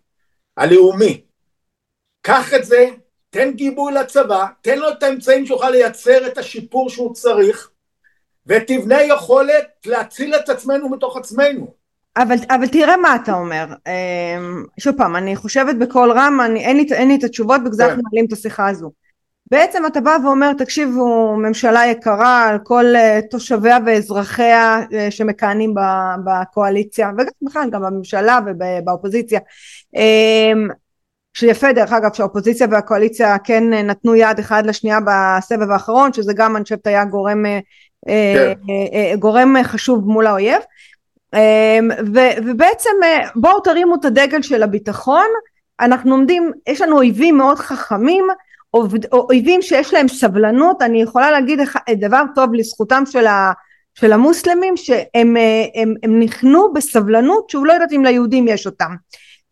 הלאומי. 0.57 1.25
קח 2.23 2.55
את 2.55 2.65
זה, 2.65 2.87
תן 3.31 3.53
גיבוי 3.53 3.93
לצבא, 3.93 4.47
תן 4.61 4.79
לו 4.79 4.89
את 4.91 5.03
האמצעים 5.03 5.47
שיוכל 5.47 5.71
לייצר 5.71 6.27
את 6.27 6.39
השיפור 6.39 6.91
שהוא 6.91 7.15
צריך, 7.15 7.70
ותבנה 8.47 9.03
יכולת 9.03 9.67
להציל 9.87 10.35
את 10.35 10.49
עצמנו 10.49 10.89
מתוך 10.89 11.17
עצמנו. 11.17 11.81
אבל, 12.17 12.37
אבל 12.51 12.69
תראה 12.69 12.97
מה 12.97 13.17
אתה 13.17 13.33
אומר, 13.33 13.65
אמ, 13.87 14.65
שוב 14.81 14.97
פעם, 14.97 15.17
אני 15.17 15.37
חושבת 15.37 15.77
בקול 15.77 16.13
רם, 16.13 16.41
אני, 16.45 16.65
אין, 16.65 16.77
לי, 16.77 16.87
אין 16.93 17.09
לי 17.09 17.17
את 17.17 17.25
התשובות, 17.25 17.61
בגלל 17.61 17.73
זה 17.73 17.83
כן. 17.83 17.89
אנחנו 17.89 18.03
מעלים 18.03 18.27
את 18.27 18.33
השיחה 18.33 18.69
הזו. 18.69 18.91
בעצם 19.51 19.87
אתה 19.87 20.01
בא 20.01 20.17
ואומר 20.25 20.53
תקשיבו 20.53 21.37
ממשלה 21.37 21.87
יקרה 21.87 22.49
על 22.49 22.59
כל 22.65 22.85
uh, 22.97 23.31
תושביה 23.31 23.79
ואזרחיה 23.87 24.79
uh, 24.91 24.95
שמכהנים 25.11 25.75
בקואליציה 26.25 27.11
וגם 27.15 27.31
בכלל 27.43 27.71
גם 27.71 27.83
בממשלה 27.83 28.39
ובאופוזיציה 28.47 29.41
um, 29.97 30.73
שיפה 31.35 31.73
דרך 31.73 31.93
אגב 31.93 32.13
שהאופוזיציה 32.13 32.67
והקואליציה 32.71 33.39
כן 33.39 33.65
נתנו 33.73 34.15
יד 34.15 34.39
אחד 34.39 34.67
לשנייה 34.67 34.99
בסבב 35.01 35.71
האחרון 35.71 36.13
שזה 36.13 36.33
גם 36.33 36.57
אני 36.57 36.63
חושבת 36.63 36.87
היה 36.87 37.05
גורם, 37.05 37.45
כן. 38.07 38.53
uh, 38.53 39.15
uh, 39.15 39.17
גורם 39.17 39.57
חשוב 39.63 40.05
מול 40.09 40.27
האויב. 40.27 40.63
um, 41.37 41.93
ו, 42.15 42.19
ובעצם 42.47 42.91
בואו 43.37 43.61
תרימו 43.61 43.95
את 43.95 44.05
הדגל 44.05 44.43
של 44.43 44.63
הביטחון. 44.63 45.27
אנחנו 45.81 46.15
עומדים 46.15 46.53
יש 46.69 46.81
לנו 46.81 46.97
אויבים 46.97 47.37
מאוד 47.37 47.59
חכמים 47.59 48.27
אויבים 49.13 49.63
שיש 49.63 49.95
להם 49.95 50.09
סבלנות. 50.09 50.83
אני 50.83 51.03
יכולה 51.03 51.31
להגיד 51.31 51.61
דבר 52.01 52.23
טוב 52.35 52.55
לזכותם 52.55 53.03
של, 53.07 53.27
ה, 53.27 53.53
של 53.95 54.13
המוסלמים 54.13 54.77
שהם 54.77 55.37
הם, 55.75 55.95
הם 56.03 56.21
נכנו 56.21 56.73
בסבלנות 56.73 57.51
שהוא 57.51 57.67
לא 57.67 57.73
יודעת 57.73 57.93
אם 57.93 58.05
ליהודים 58.05 58.49
יש 58.49 58.67
אותם 58.67 58.95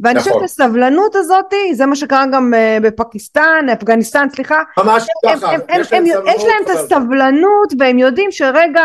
ואני 0.00 0.18
חושבת 0.18 0.34
נכון. 0.34 0.48
שהסבלנות 0.48 1.16
הזאת 1.16 1.54
זה 1.72 1.86
מה 1.86 1.96
שקרה 1.96 2.26
גם 2.32 2.54
אה, 2.54 2.78
בפקיסטן, 2.82 3.66
אפגניסטן 3.72 4.28
סליחה 4.34 4.62
ממש 4.78 5.06
ככה, 5.26 5.52
יש, 5.68 5.92
להם, 5.92 6.62
את 6.64 6.70
הסבלנות 6.70 7.72
והם 7.78 7.98
יודעים 7.98 8.32
שרגע 8.32 8.82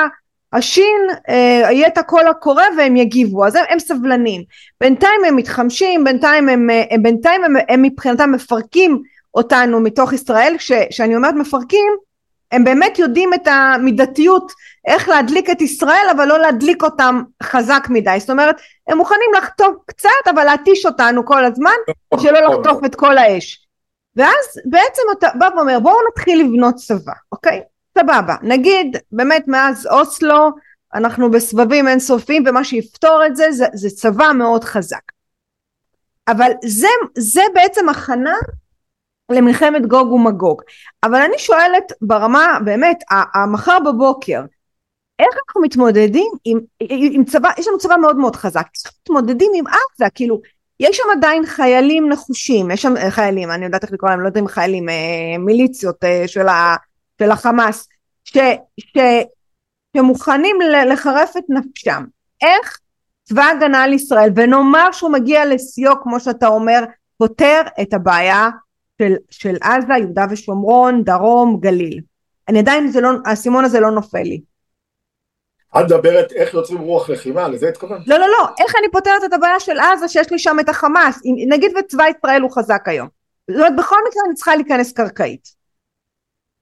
השין 0.53 1.07
אה, 1.30 1.36
יהיה 1.72 1.88
את 1.88 1.97
הקול 1.97 2.28
הקורא 2.28 2.64
והם 2.78 2.95
יגיבו 2.95 3.45
אז 3.45 3.55
הם, 3.55 3.64
הם 3.70 3.80
סבלנים 3.80 4.43
בינתיים 4.82 5.26
הם 5.28 5.36
מתחמשים 5.36 6.03
בינתיים 6.03 6.49
הם, 6.49 6.70
אה, 6.70 6.84
הם 6.91 7.03
בינתיים 7.03 7.43
הם, 7.43 7.53
הם 7.70 7.82
מבחינתם 7.82 8.32
מפרקים 8.32 9.01
אותנו 9.36 9.80
מתוך 9.80 10.14
ישראל, 10.14 10.55
ש, 10.59 10.72
שאני 10.89 11.16
אומרת 11.16 11.34
מפרקים, 11.34 11.93
הם 12.54 12.64
באמת 12.64 12.99
יודעים 12.99 13.34
את 13.34 13.47
המידתיות, 13.47 14.51
איך 14.88 15.10
להדליק 15.10 15.49
את 15.49 15.62
ישראל, 15.62 16.08
אבל 16.12 16.28
לא 16.28 16.39
להדליק 16.39 16.84
אותם 16.84 17.22
חזק 17.43 17.88
מדי. 17.89 18.20
זאת 18.20 18.30
אומרת, 18.30 18.56
הם 18.88 18.97
מוכנים 18.97 19.30
לחטוף 19.38 19.76
קצת, 19.86 20.10
אבל 20.30 20.43
להתיש 20.43 20.86
אותנו 20.86 21.26
כל 21.26 21.45
הזמן, 21.45 21.72
נכון, 22.14 22.28
שלא 22.28 22.41
נכון. 22.41 22.60
לחטוף 22.60 22.86
את 22.86 22.95
כל 22.95 23.18
האש. 23.18 23.68
ואז 24.16 24.62
בעצם 24.66 25.01
אתה 25.18 25.28
בא 25.36 25.47
ואומר 25.56 25.80
בואו 25.80 25.97
נתחיל 26.12 26.41
לבנות 26.41 26.76
צבא, 26.76 27.14
אוקיי? 27.32 27.62
סבבה, 27.97 28.36
נגיד 28.41 28.97
באמת 29.12 29.47
מאז 29.47 29.88
אוסלו 29.88 30.51
אנחנו 30.95 31.32
בסבבים 31.32 31.88
אינסופיים 31.88 32.43
ומה 32.47 32.64
שיפתור 32.64 33.26
את 33.26 33.36
זה 33.36 33.51
זה, 33.51 33.66
זה 33.74 33.89
צבא 33.89 34.32
מאוד 34.36 34.64
חזק. 34.64 35.12
אבל 36.28 36.51
זה, 36.66 36.88
זה 37.18 37.41
בעצם 37.54 37.89
הכנה 37.89 38.36
למלחמת 39.34 39.86
גוג 39.86 40.11
ומגוג. 40.11 40.61
אבל 41.03 41.21
אני 41.21 41.39
שואלת 41.39 41.91
ברמה 42.01 42.57
באמת, 42.65 43.03
המחר 43.34 43.77
בבוקר, 43.86 44.41
איך 45.19 45.38
אנחנו 45.47 45.61
מתמודדים 45.61 46.31
עם, 46.45 46.59
עם 46.89 47.23
צבא, 47.25 47.49
יש 47.57 47.67
לנו 47.67 47.77
צבא 47.77 47.95
מאוד 47.95 48.15
מאוד 48.15 48.36
חזק, 48.36 48.67
איך 48.86 48.93
מתמודדים 49.01 49.51
עם 49.55 49.65
עזה, 49.67 50.09
כאילו 50.15 50.41
יש 50.79 50.97
שם 50.97 51.03
עדיין 51.17 51.45
חיילים 51.45 52.09
נחושים, 52.09 52.71
יש 52.71 52.81
שם 52.81 52.93
חיילים, 53.09 53.51
אני 53.51 53.65
יודעת 53.65 53.84
איך 53.84 53.91
לקרוא 53.91 54.09
להם, 54.09 54.21
לא 54.21 54.27
יודע 54.27 54.39
אם 54.39 54.47
חיילים, 54.47 54.89
אה, 54.89 55.38
מיליציות 55.39 56.03
אה, 56.03 56.23
של, 56.27 56.47
ה, 56.47 56.75
של 57.21 57.31
החמאס, 57.31 57.88
ש, 58.25 58.38
ש, 58.79 58.97
שמוכנים 59.97 60.55
לחרף 60.86 61.38
את 61.38 61.43
נפשם. 61.49 62.03
איך 62.41 62.79
צבא 63.23 63.43
הגנה 63.43 63.84
על 63.84 63.93
ישראל, 63.93 64.29
ונאמר 64.36 64.91
שהוא 64.91 65.11
מגיע 65.11 65.45
לשיאו, 65.45 65.93
כמו 66.03 66.19
שאתה 66.19 66.47
אומר, 66.47 66.84
פותר 67.17 67.61
את 67.81 67.93
הבעיה 67.93 68.49
של, 69.02 69.14
של 69.30 69.56
עזה, 69.62 69.94
יהודה 70.00 70.26
ושומרון, 70.32 71.04
דרום, 71.04 71.60
גליל. 71.60 72.02
אני 72.50 72.60
עדיין, 72.60 72.91
לא, 73.02 73.10
האסימון 73.26 73.66
הזה 73.66 73.80
לא 73.80 73.91
נופל 73.91 74.22
לי. 74.24 74.41
את 75.78 75.84
מדברת 75.86 76.32
איך 76.32 76.54
יוצרים 76.54 76.80
רוח 76.80 77.10
לחימה, 77.10 77.48
לזה 77.48 77.70
התכוונת? 77.70 78.08
לא, 78.08 78.18
לא, 78.18 78.28
לא, 78.28 78.48
איך 78.60 78.76
אני 78.80 78.91
פותרת 78.91 79.24
את 79.26 79.34
הבעיה 79.34 79.60
של 79.60 79.80
עזה 79.80 80.08
שיש 80.08 80.32
לי 80.32 80.39
שם 80.39 80.58
את 80.60 80.70
החמאס, 80.70 81.22
נגיד 81.50 81.72
וצבא 81.78 82.04
ישראל 82.18 82.41
הוא 82.41 82.52
חזק 82.52 82.84
היום. 82.86 83.08
זאת 83.48 83.58
אומרת, 83.58 83.76
בכל 83.78 83.96
מקרה 84.10 84.24
אני 84.28 84.36
צריכה 84.36 84.56
להיכנס 84.56 84.94
קרקעית. 84.94 85.48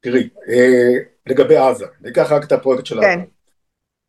תראי, 0.02 0.30
אה, 0.50 0.94
לגבי 1.28 1.58
עזה, 1.58 1.86
ניקח 2.02 2.32
רק 2.32 2.44
את 2.44 2.52
הפרויקט 2.52 2.86
של 2.86 3.02
כן. 3.02 3.20
עזה. 3.20 3.26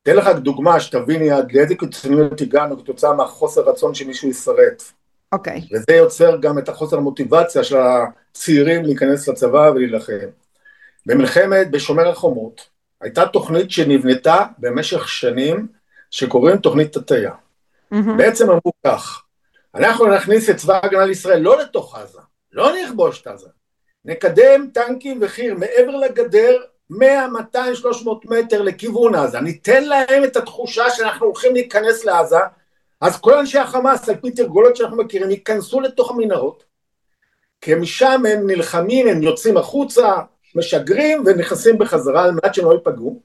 אתן 0.02 0.16
לך 0.16 0.28
דוגמה 0.28 0.80
שתביני 0.80 1.30
עד 1.30 1.52
לאיזה 1.52 1.74
קיצוניות 1.74 2.40
הגענו 2.40 2.78
כתוצאה 2.78 3.12
מהחוסר 3.12 3.60
רצון 3.60 3.94
שמישהו 3.94 4.28
ישרט. 4.28 4.82
אוקיי. 5.32 5.60
Okay. 5.60 5.76
וזה 5.76 5.96
יוצר 5.96 6.36
גם 6.36 6.58
את 6.58 6.68
החוסר 6.68 6.96
המוטיבציה 6.96 7.64
של 7.64 7.76
הצעירים 7.76 8.84
להיכנס 8.84 9.28
לצבא 9.28 9.70
ולהילחם. 9.74 10.28
במלחמת, 11.06 11.70
בשומר 11.70 12.08
החומות, 12.08 12.68
הייתה 13.00 13.26
תוכנית 13.26 13.70
שנבנתה 13.70 14.44
במשך 14.58 15.08
שנים, 15.08 15.66
שקוראים 16.10 16.56
תוכנית 16.56 16.96
הטיה. 16.96 17.30
Mm-hmm. 17.30 17.96
בעצם 18.16 18.50
אמרו 18.50 18.72
כך, 18.86 19.22
אנחנו 19.74 20.14
נכניס 20.14 20.50
את 20.50 20.56
צבא 20.56 20.80
הגנה 20.82 21.06
לישראל 21.06 21.40
לא 21.40 21.60
לתוך 21.60 21.94
עזה, 21.96 22.18
לא 22.52 22.72
נכבוש 22.76 23.22
את 23.22 23.26
עזה, 23.26 23.48
נקדם 24.04 24.66
טנקים 24.74 25.18
וחי"ר 25.22 25.54
מעבר 25.54 25.96
לגדר 25.96 26.62
100, 26.90 27.28
200, 27.28 27.74
300 27.74 28.24
מטר 28.24 28.62
לכיוון 28.62 29.14
עזה, 29.14 29.40
ניתן 29.40 29.84
להם 29.84 30.24
את 30.24 30.36
התחושה 30.36 30.90
שאנחנו 30.90 31.26
הולכים 31.26 31.54
להיכנס 31.54 32.04
לעזה, 32.04 32.38
אז 33.02 33.20
כל 33.20 33.38
אנשי 33.38 33.58
החמאס, 33.58 34.08
על 34.08 34.16
פי 34.16 34.30
תרגולות 34.30 34.76
שאנחנו 34.76 34.96
מכירים, 34.96 35.30
ייכנסו 35.30 35.80
לתוך 35.80 36.10
המנהרות, 36.10 36.64
כי 37.60 37.74
משם 37.74 38.22
הם 38.28 38.46
נלחמים, 38.46 39.08
הם 39.08 39.22
יוצאים 39.22 39.56
החוצה, 39.56 40.14
משגרים 40.54 41.22
ונכנסים 41.26 41.78
בחזרה 41.78 42.24
על 42.24 42.30
מנת 42.30 42.54
שהם 42.54 42.64
לא 42.64 42.72
ייפגעו, 42.72 43.22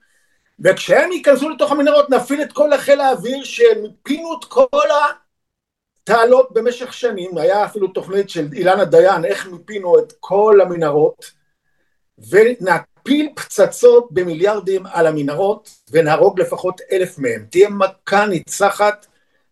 וכשהם 0.59 1.11
ייכנסו 1.11 1.49
לתוך 1.49 1.71
המנהרות 1.71 2.09
נפעיל 2.09 2.41
את 2.41 2.53
כל 2.53 2.77
חיל 2.77 3.01
האוויר 3.01 3.43
שהם 3.43 3.83
פינו 4.03 4.39
את 4.39 4.45
כל 4.45 4.87
התעלות 6.03 6.51
במשך 6.51 6.93
שנים, 6.93 7.37
היה 7.37 7.65
אפילו 7.65 7.87
תוכנית 7.87 8.29
של 8.29 8.47
אילנה 8.53 8.85
דיין, 8.85 9.25
איך 9.25 9.47
מיפינו 9.47 9.99
את 9.99 10.13
כל 10.19 10.59
המנהרות, 10.61 11.31
ונפיל 12.29 13.29
פצצות 13.35 14.07
במיליארדים 14.11 14.85
על 14.85 15.07
המנהרות, 15.07 15.69
ונהרוג 15.91 16.39
לפחות 16.39 16.81
אלף 16.91 17.19
מהם. 17.19 17.45
תהיה 17.49 17.69
מכה 17.69 18.25
ניצחת 18.25 19.05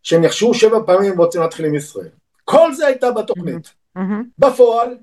שהם 0.06 0.24
יחשבו 0.24 0.53
שבע 0.53 0.78
פעמים 0.86 1.18
רוצים 1.18 1.41
להתחיל 1.41 1.66
עם 1.66 1.76
ישראל. 1.76 2.10
כל 2.43 2.74
זה 2.74 2.88
הייתה 2.88 3.12
בתוכנית. 3.12 3.74
Mm-hmm. 3.97 4.01
בפועל, 4.39 4.97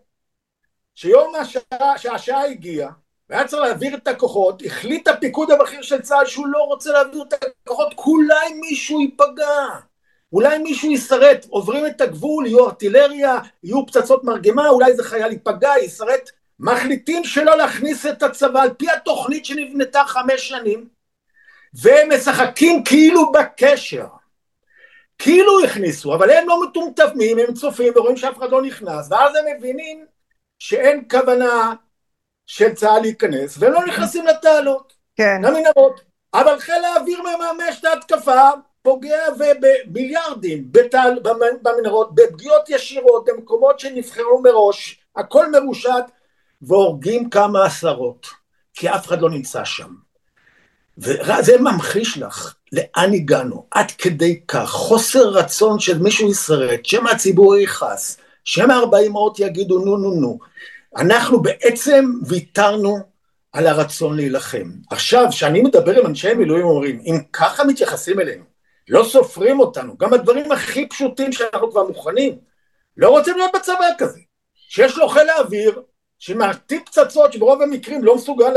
שיום 0.94 1.34
השעה, 1.34 1.98
שהשעה 1.98 2.44
הגיעה, 2.46 2.90
והיה 3.30 3.48
צריך 3.48 3.62
להעביר 3.62 3.96
את 3.96 4.08
הכוחות, 4.08 4.62
החליט 4.66 5.08
הפיקוד 5.08 5.50
הבכיר 5.50 5.82
של 5.82 6.02
צה"ל 6.02 6.26
שהוא 6.26 6.46
לא 6.46 6.58
רוצה 6.58 6.90
להעביר 6.92 7.24
את 7.28 7.44
הכוחות, 7.64 7.94
אולי 7.98 8.54
מישהו 8.60 9.00
ייפגע. 9.00 9.68
אולי 10.32 10.58
מישהו 10.58 10.90
ישרט, 10.90 11.46
עוברים 11.48 11.86
את 11.86 12.00
הגבול, 12.00 12.46
יהיו 12.46 12.66
ארטילריה, 12.66 13.38
יהיו 13.62 13.86
פצצות 13.86 14.24
מרגמה, 14.24 14.68
אולי 14.68 14.90
איזה 14.90 15.04
חייל 15.04 15.32
ייפגע, 15.32 15.72
ישרט. 15.82 16.30
מחליטים 16.60 17.24
שלא 17.24 17.56
להכניס 17.56 18.06
את 18.06 18.22
הצבא 18.22 18.62
על 18.62 18.70
פי 18.74 18.90
התוכנית 18.90 19.44
שנבנתה 19.44 20.02
חמש 20.06 20.48
שנים, 20.48 20.88
והם 21.74 22.08
משחקים 22.12 22.84
כאילו 22.84 23.32
בקשר. 23.32 24.06
כאילו 25.22 25.64
הכניסו, 25.64 26.14
אבל 26.14 26.30
הם 26.30 26.48
לא 26.48 26.62
מטומטמים, 26.62 27.38
הם 27.38 27.54
צופים 27.54 27.92
ורואים 27.96 28.16
שאף 28.16 28.38
אחד 28.38 28.50
לא 28.50 28.62
נכנס, 28.62 29.08
ואז 29.10 29.36
הם 29.36 29.44
מבינים 29.56 30.06
שאין 30.58 31.04
כוונה 31.10 31.74
של 32.46 32.74
צה"ל 32.74 33.00
להיכנס, 33.00 33.56
והם 33.58 33.72
לא 33.72 33.86
נכנסים 33.86 34.26
לתעלות, 34.26 34.92
כן. 35.16 35.42
למנהרות, 35.42 36.00
אבל 36.34 36.58
חיל 36.58 36.84
האוויר 36.84 37.20
מממש 37.22 37.80
את 37.80 37.84
ההתקפה 37.84 38.48
פוגע 38.82 39.18
במיליארדים 39.60 40.64
בתל, 40.72 41.18
במנהרות, 41.62 42.14
בפגיעות 42.14 42.68
ישירות, 42.68 43.24
במקומות 43.26 43.80
שנבחרו 43.80 44.42
מראש, 44.42 45.00
הכל 45.16 45.50
מרושת, 45.50 46.04
והורגים 46.62 47.30
כמה 47.30 47.64
עשרות, 47.64 48.26
כי 48.74 48.88
אף 48.88 49.06
אחד 49.06 49.20
לא 49.20 49.30
נמצא 49.30 49.64
שם. 49.64 49.94
וזה 50.98 51.60
ממחיש 51.60 52.18
לך 52.18 52.54
לאן 52.72 53.14
הגענו, 53.14 53.66
עד 53.70 53.90
כדי 53.90 54.40
כך, 54.48 54.70
חוסר 54.70 55.28
רצון 55.28 55.80
של 55.80 55.98
מישהו 55.98 56.30
ישרט, 56.30 56.86
שמא 56.86 57.10
הציבור 57.10 57.56
יכעס, 57.56 58.18
שמא 58.44 58.72
ארבע 58.72 58.98
אמהות 58.98 59.38
יגידו 59.38 59.78
נו 59.78 59.96
נו 59.96 60.14
נו. 60.14 60.38
אנחנו 60.96 61.42
בעצם 61.42 62.04
ויתרנו 62.26 62.98
על 63.52 63.66
הרצון 63.66 64.16
להילחם. 64.16 64.70
עכשיו, 64.90 65.26
כשאני 65.30 65.62
מדבר 65.62 66.00
עם 66.00 66.06
אנשי 66.06 66.34
מילואים 66.34 66.64
אומרים, 66.64 67.00
אם 67.04 67.18
ככה 67.32 67.64
מתייחסים 67.64 68.20
אלינו, 68.20 68.44
לא 68.88 69.04
סופרים 69.04 69.60
אותנו, 69.60 69.96
גם 69.98 70.14
הדברים 70.14 70.52
הכי 70.52 70.88
פשוטים 70.88 71.32
שאנחנו 71.32 71.70
כבר 71.70 71.86
מוכנים, 71.86 72.38
לא 72.96 73.08
רוצים 73.08 73.36
להיות 73.36 73.50
בצבא 73.54 73.86
כזה, 73.98 74.20
שיש 74.54 74.98
לו 74.98 75.08
חיל 75.08 75.30
האוויר, 75.30 75.82
שמעתיק 76.18 76.88
פצצות 76.88 77.32
שברוב 77.32 77.62
המקרים 77.62 78.04
לא 78.04 78.14
מסוגל 78.14 78.52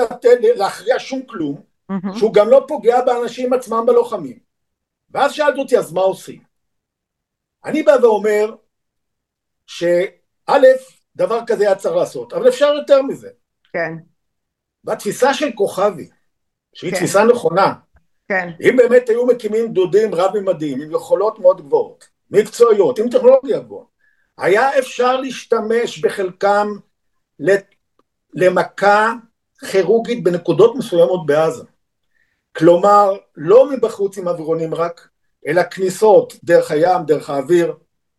להכריע 0.56 0.96
שום 1.00 1.22
כלום, 1.26 1.75
mm-hmm. 1.92 2.18
שהוא 2.18 2.34
גם 2.34 2.50
לא 2.50 2.66
פוגע 2.68 3.02
באנשים 3.02 3.54
עצמם 3.54 3.84
בלוחמים. 3.86 4.40
ואז 5.10 5.34
שאלת 5.34 5.58
אותי, 5.58 5.78
אז 5.78 5.94
מה 5.94 6.02
עושים? 6.02 6.44
אני 7.66 7.84
בא 7.84 7.96
ואומר 8.02 8.56
שא', 9.68 10.56
דבר 11.16 11.40
כזה 11.48 11.64
היה 11.64 11.76
צריך 11.76 11.96
לעשות, 11.96 12.34
אבל 12.34 12.48
אפשר 12.48 12.74
יותר 12.74 13.02
מזה. 13.02 13.30
כן. 13.74 13.94
בתפיסה 14.84 15.34
של 15.34 15.52
כוכבי, 15.56 16.10
שהיא 16.74 16.92
כן. 16.92 16.98
תפיסה 16.98 17.24
נכונה, 17.24 17.74
כן. 18.28 18.50
אם 18.62 18.76
באמת 18.78 19.10
היו 19.10 19.26
מקימים 19.26 19.72
גדודים 19.72 20.16
רב-ממדים, 20.16 20.82
עם 20.82 20.92
יכולות 20.92 21.40
מאוד 21.40 21.62
גבוהות, 21.62 22.08
מקצועיות, 22.32 23.00
עם 23.00 23.10
טכנולוגיה 23.10 23.60
גבוהה, 23.60 23.86
היה 24.38 24.80
אפשר 24.80 25.22
להשתמש 25.22 26.00
בחלקם 26.00 26.68
למכה 28.34 29.14
כירורגית 29.72 30.24
בנקודות 30.24 30.76
מסוימות 30.76 31.26
בעזה. 31.26 31.64
כלומר, 32.58 33.18
לא 33.38 33.70
מבחוץ 33.70 34.18
עם 34.18 34.28
אווירונים 34.28 34.74
רק, 34.74 35.08
אלא 35.48 35.64
כניסות 35.64 36.34
דרך 36.44 36.72
הים, 36.72 37.06
דרך 37.08 37.30
האוויר, 37.30 37.74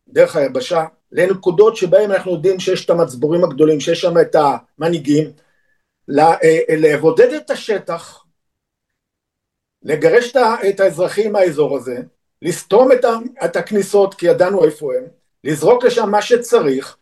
דרך 0.09 0.37
היבשה, 0.37 0.85
לנקודות 1.13 1.77
שבהן 1.77 2.11
אנחנו 2.11 2.33
יודעים 2.33 2.61
שיש 2.61 2.85
את 2.85 2.91
המצבורים 2.91 3.45
הגדולים, 3.45 3.81
שיש 3.81 4.01
שם 4.01 4.19
את 4.21 4.37
המנהיגים, 4.37 5.33
אה, 6.19 6.59
לבודד 6.69 7.33
את 7.33 7.51
השטח, 7.51 8.25
לגרש 9.83 10.37
את 10.69 10.81
האזרחים 10.81 11.33
מהאזור 11.33 11.77
הזה, 11.77 11.97
לסתום 12.43 12.89
את 13.45 13.57
הכניסות 13.57 14.15
כי 14.15 14.27
ידענו 14.27 14.65
איפה 14.65 14.95
הם, 14.95 15.05
לזרוק 15.45 15.85
לשם 15.85 16.11
מה 16.11 16.23
שצריך 16.23 16.97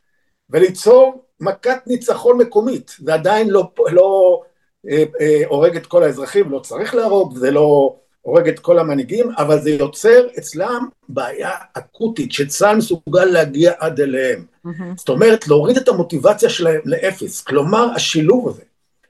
וליצור 0.50 1.24
מכת 1.40 1.82
ניצחון 1.86 2.38
מקומית, 2.38 2.96
זה 2.98 3.14
עדיין 3.14 3.50
לא, 3.50 3.72
לא 3.92 4.40
אה, 4.42 4.46
אה, 4.46 4.52
הורג 5.46 5.76
את 5.76 5.86
כל 5.86 6.02
האזרחים, 6.02 6.50
לא 6.50 6.58
צריך 6.58 6.94
להרוג, 6.94 7.36
זה 7.36 7.50
לא 7.50 7.96
הורג 8.24 8.48
את 8.48 8.58
כל 8.58 8.78
המנהיגים, 8.78 9.30
אבל 9.38 9.60
זה 9.60 9.70
יוצר 9.70 10.26
אצלם 10.38 10.88
בעיה 11.08 11.50
אקוטית 11.72 12.32
שצה"ל 12.32 12.76
מסוגל 12.76 13.24
להגיע 13.24 13.72
עד 13.78 14.00
אליהם. 14.00 14.44
Mm-hmm. 14.66 14.70
זאת 14.96 15.08
אומרת, 15.08 15.48
להוריד 15.48 15.76
את 15.76 15.88
המוטיבציה 15.88 16.48
שלהם 16.50 16.80
לאפס. 16.84 17.40
כלומר, 17.40 17.86
השילוב 17.94 18.48
הזה 18.48 18.62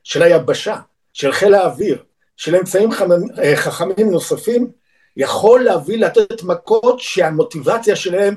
של 0.05 0.23
היבשה, 0.23 0.77
של 1.13 1.33
חיל 1.33 1.55
האוויר, 1.55 2.03
של 2.37 2.57
אמצעים 2.57 2.91
אה, 3.39 3.57
חכמים 3.57 4.11
נוספים, 4.11 4.71
יכול 5.17 5.65
להביא 5.65 5.99
לתת 5.99 6.43
מכות 6.43 7.01
שהמוטיבציה 7.01 7.97
שלהם 7.97 8.35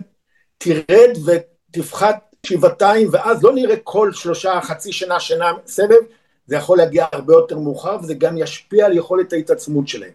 תרד 0.57 1.17
ותפחת 1.25 2.15
שבעתיים, 2.45 3.07
ואז 3.11 3.43
לא 3.43 3.53
נראה 3.53 3.75
כל 3.83 4.13
שלושה, 4.13 4.59
חצי 4.61 4.91
שנה, 4.91 5.19
שנה 5.19 5.51
סבב, 5.65 6.01
זה 6.47 6.55
יכול 6.55 6.77
להגיע 6.77 7.05
הרבה 7.11 7.33
יותר 7.33 7.59
מאוחר, 7.59 7.97
וזה 8.03 8.13
גם 8.13 8.37
ישפיע 8.37 8.85
על 8.85 8.97
יכולת 8.97 9.33
ההתעצמות 9.33 9.87
שלהם. 9.87 10.11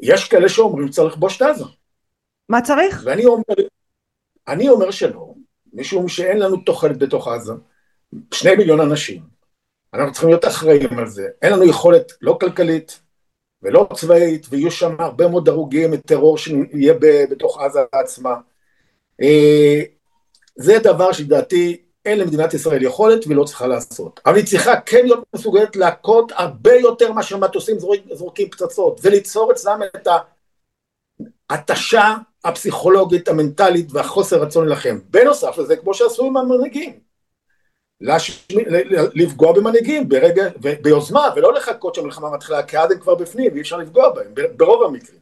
יש 0.00 0.28
כאלה 0.28 0.48
שאומרים 0.48 0.88
צריך 0.88 1.12
לכבוש 1.12 1.36
את 1.36 1.42
עזה. 1.42 1.64
מה 2.48 2.62
צריך? 2.62 3.02
ואני 3.04 3.24
אומר, 3.24 3.68
אני 4.48 4.68
אומר 4.68 4.90
שלא, 4.90 5.34
משום 5.72 6.08
שאין 6.08 6.38
לנו 6.38 6.56
תוחלת 6.56 6.98
בתוך 6.98 7.28
עזה, 7.28 7.52
שני 8.34 8.56
מיליון 8.56 8.80
אנשים, 8.80 9.22
אנחנו 9.94 10.12
צריכים 10.12 10.28
להיות 10.28 10.44
אחראים 10.44 10.98
על 10.98 11.06
זה, 11.06 11.28
אין 11.42 11.52
לנו 11.52 11.64
יכולת 11.64 12.12
לא 12.20 12.36
כלכלית 12.40 13.00
ולא 13.62 13.88
צבאית, 13.94 14.46
ויהיו 14.50 14.70
שם 14.70 14.96
הרבה 14.98 15.28
מאוד 15.28 15.48
הרוגים 15.48 15.90
מטרור 15.90 16.38
שיהיה 16.38 16.94
בתוך 17.30 17.60
עזה 17.60 17.80
עצמה. 17.92 18.34
אה, 19.22 19.82
זה 20.56 20.78
דבר 20.78 21.12
שלדעתי 21.12 21.83
אין 22.04 22.18
למדינת 22.18 22.54
ישראל 22.54 22.82
יכולת 22.82 23.26
והיא 23.26 23.36
לא 23.36 23.44
צריכה 23.44 23.66
לעשות. 23.66 24.20
אבל 24.26 24.36
היא 24.36 24.46
צריכה 24.46 24.80
כן 24.80 25.02
להיות 25.02 25.24
מסוגלת 25.34 25.76
להכות 25.76 26.32
הרבה 26.34 26.74
יותר 26.74 27.12
מאשר 27.12 27.36
מטוסים 27.36 27.76
זורקים 28.12 28.50
פצצות, 28.50 29.00
וליצור 29.02 29.52
אצלם 29.52 29.80
את 29.96 30.08
ההתשה 31.50 32.14
הפסיכולוגית, 32.44 33.28
המנטלית 33.28 33.86
והחוסר 33.92 34.42
רצון 34.42 34.66
להילחם. 34.66 34.98
בנוסף 35.10 35.58
לזה, 35.58 35.76
כמו 35.76 35.94
שעשו 35.94 36.24
עם 36.24 36.36
המנהיגים, 36.36 37.00
לש... 38.00 38.46
לפגוע 39.14 39.52
במנהיגים 39.52 40.08
ברגע, 40.08 40.48
ביוזמה, 40.82 41.28
ולא 41.36 41.52
לחכות 41.52 41.94
שהמלחמה 41.94 42.30
מתחילה, 42.30 42.62
כי 42.62 42.78
אז 42.78 42.90
הם 42.90 42.98
כבר 42.98 43.14
בפנים 43.14 43.52
ואי 43.52 43.60
אפשר 43.60 43.76
לפגוע 43.76 44.08
בהם, 44.12 44.34
ברוב 44.56 44.82
המקרים. 44.82 45.20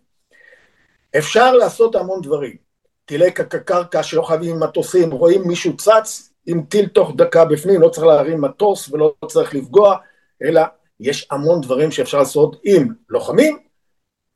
אפשר 1.18 1.54
לעשות 1.54 1.94
המון 1.94 2.20
דברים. 2.22 2.56
טילי 3.04 3.30
קרקע 3.30 4.02
שלא 4.02 4.22
חייבים 4.22 4.54
עם 4.54 4.62
מטוסים, 4.62 5.10
רואים 5.10 5.42
מישהו 5.48 5.76
צץ 5.76 6.31
עם 6.46 6.62
טיל 6.62 6.88
תוך 6.88 7.12
דקה 7.16 7.44
בפנים, 7.44 7.80
לא 7.80 7.88
צריך 7.88 8.06
להרים 8.06 8.40
מטוס 8.40 8.92
ולא 8.92 9.14
צריך 9.26 9.54
לפגוע, 9.54 9.96
אלא 10.42 10.62
יש 11.00 11.28
המון 11.30 11.60
דברים 11.60 11.90
שאפשר 11.90 12.18
לעשות 12.18 12.60
עם 12.64 12.88
לוחמים 13.08 13.58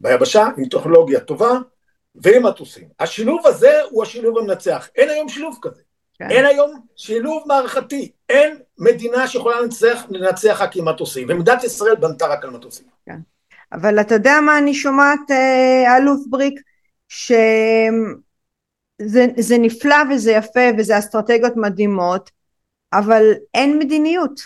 ביבשה, 0.00 0.48
עם 0.59 0.68
טכנולוגיה 0.68 1.20
טובה 1.20 1.59
ועם 2.14 2.46
מטוסים. 2.46 2.88
השילוב 3.00 3.46
הזה 3.46 3.80
הוא 3.90 4.02
השילוב 4.02 4.38
המנצח, 4.38 4.88
אין 4.96 5.09
היום 5.09 5.28
שילוב 5.28 5.59
כזה. 5.62 5.82
כן. 6.18 6.30
אין 6.30 6.44
היום 6.44 6.80
שילוב 6.96 7.42
מערכתי, 7.46 8.12
אין 8.28 8.59
מדינה 8.78 9.28
שיכולה 9.28 9.61
לנצח, 9.61 10.04
לנצח 10.11 10.59
רק 10.61 10.76
עם 10.76 10.88
מטוסים, 10.88 11.26
ומדינת 11.30 11.64
ישראל 11.64 11.94
בנתה 11.94 12.26
רק 12.26 12.44
על 12.44 12.50
מטוסים. 12.50 12.86
כן. 13.07 13.18
אבל 13.72 14.00
אתה 14.00 14.14
יודע 14.14 14.40
מה 14.46 14.59
אני 14.59 14.74
שומעת, 14.74 15.30
אה, 15.30 15.96
אלוף 15.96 16.20
בריק? 16.30 16.61
שזה 19.03 19.59
נפלא 19.59 19.97
וזה 20.11 20.32
יפה 20.32 20.61
וזה 20.78 20.99
אסטרטגיות 20.99 21.53
מדהימות, 21.57 22.30
אבל 22.92 23.32
אין 23.55 23.78
מדיניות. 23.78 24.40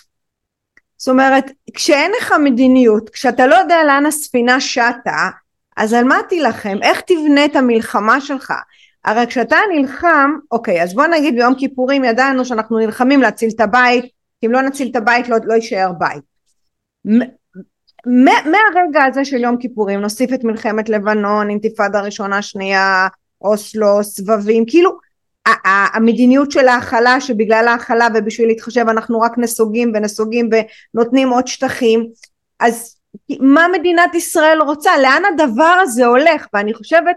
זאת 0.98 1.08
אומרת, 1.08 1.44
כשאין 1.74 2.12
לך 2.20 2.34
מדיניות, 2.44 3.10
כשאתה 3.10 3.46
לא 3.46 3.54
יודע 3.54 3.84
לאן 3.86 4.06
הספינה 4.06 4.60
שטה, 4.60 5.30
אז 5.76 5.92
על 5.92 6.04
מה 6.04 6.18
תילחם? 6.28 6.78
איך 6.82 7.00
תבנה 7.00 7.44
את 7.44 7.56
המלחמה 7.56 8.20
שלך? 8.20 8.52
הרי 9.04 9.26
כשאתה 9.26 9.56
נלחם, 9.74 10.30
אוקיי, 10.50 10.82
אז 10.82 10.94
בוא 10.94 11.06
נגיד 11.06 11.34
ביום 11.34 11.54
כיפורים 11.54 12.04
ידענו 12.04 12.44
שאנחנו 12.44 12.78
נלחמים 12.78 13.22
להציל 13.22 13.50
את 13.54 13.60
הבית, 13.60 14.04
כי 14.40 14.46
אם 14.46 14.52
לא 14.52 14.62
נציל 14.62 14.88
את 14.90 14.96
הבית 14.96 15.28
לא, 15.28 15.36
לא 15.44 15.54
יישאר 15.54 15.92
בית. 15.92 16.22
מהרגע 18.44 19.04
הזה 19.04 19.24
של 19.24 19.36
יום 19.36 19.56
כיפורים 19.56 20.00
נוסיף 20.00 20.32
את 20.32 20.44
מלחמת 20.44 20.88
לבנון, 20.88 21.50
אינתיפאדה 21.50 22.00
ראשונה, 22.00 22.42
שנייה, 22.42 23.08
אוסלו, 23.42 24.02
סבבים, 24.02 24.64
כאילו 24.66 24.98
המדיניות 25.94 26.50
של 26.50 26.68
ההכלה 26.68 27.20
שבגלל 27.20 27.68
ההכלה 27.68 28.08
ובשביל 28.14 28.48
להתחשב 28.48 28.84
אנחנו 28.88 29.20
רק 29.20 29.38
נסוגים 29.38 29.92
ונסוגים 29.94 30.50
ונותנים 30.94 31.28
עוד 31.28 31.46
שטחים 31.46 32.06
אז 32.60 32.96
מה 33.40 33.66
מדינת 33.72 34.14
ישראל 34.14 34.62
רוצה 34.62 34.98
לאן 34.98 35.22
הדבר 35.32 35.76
הזה 35.82 36.06
הולך 36.06 36.46
ואני 36.52 36.74
חושבת 36.74 37.16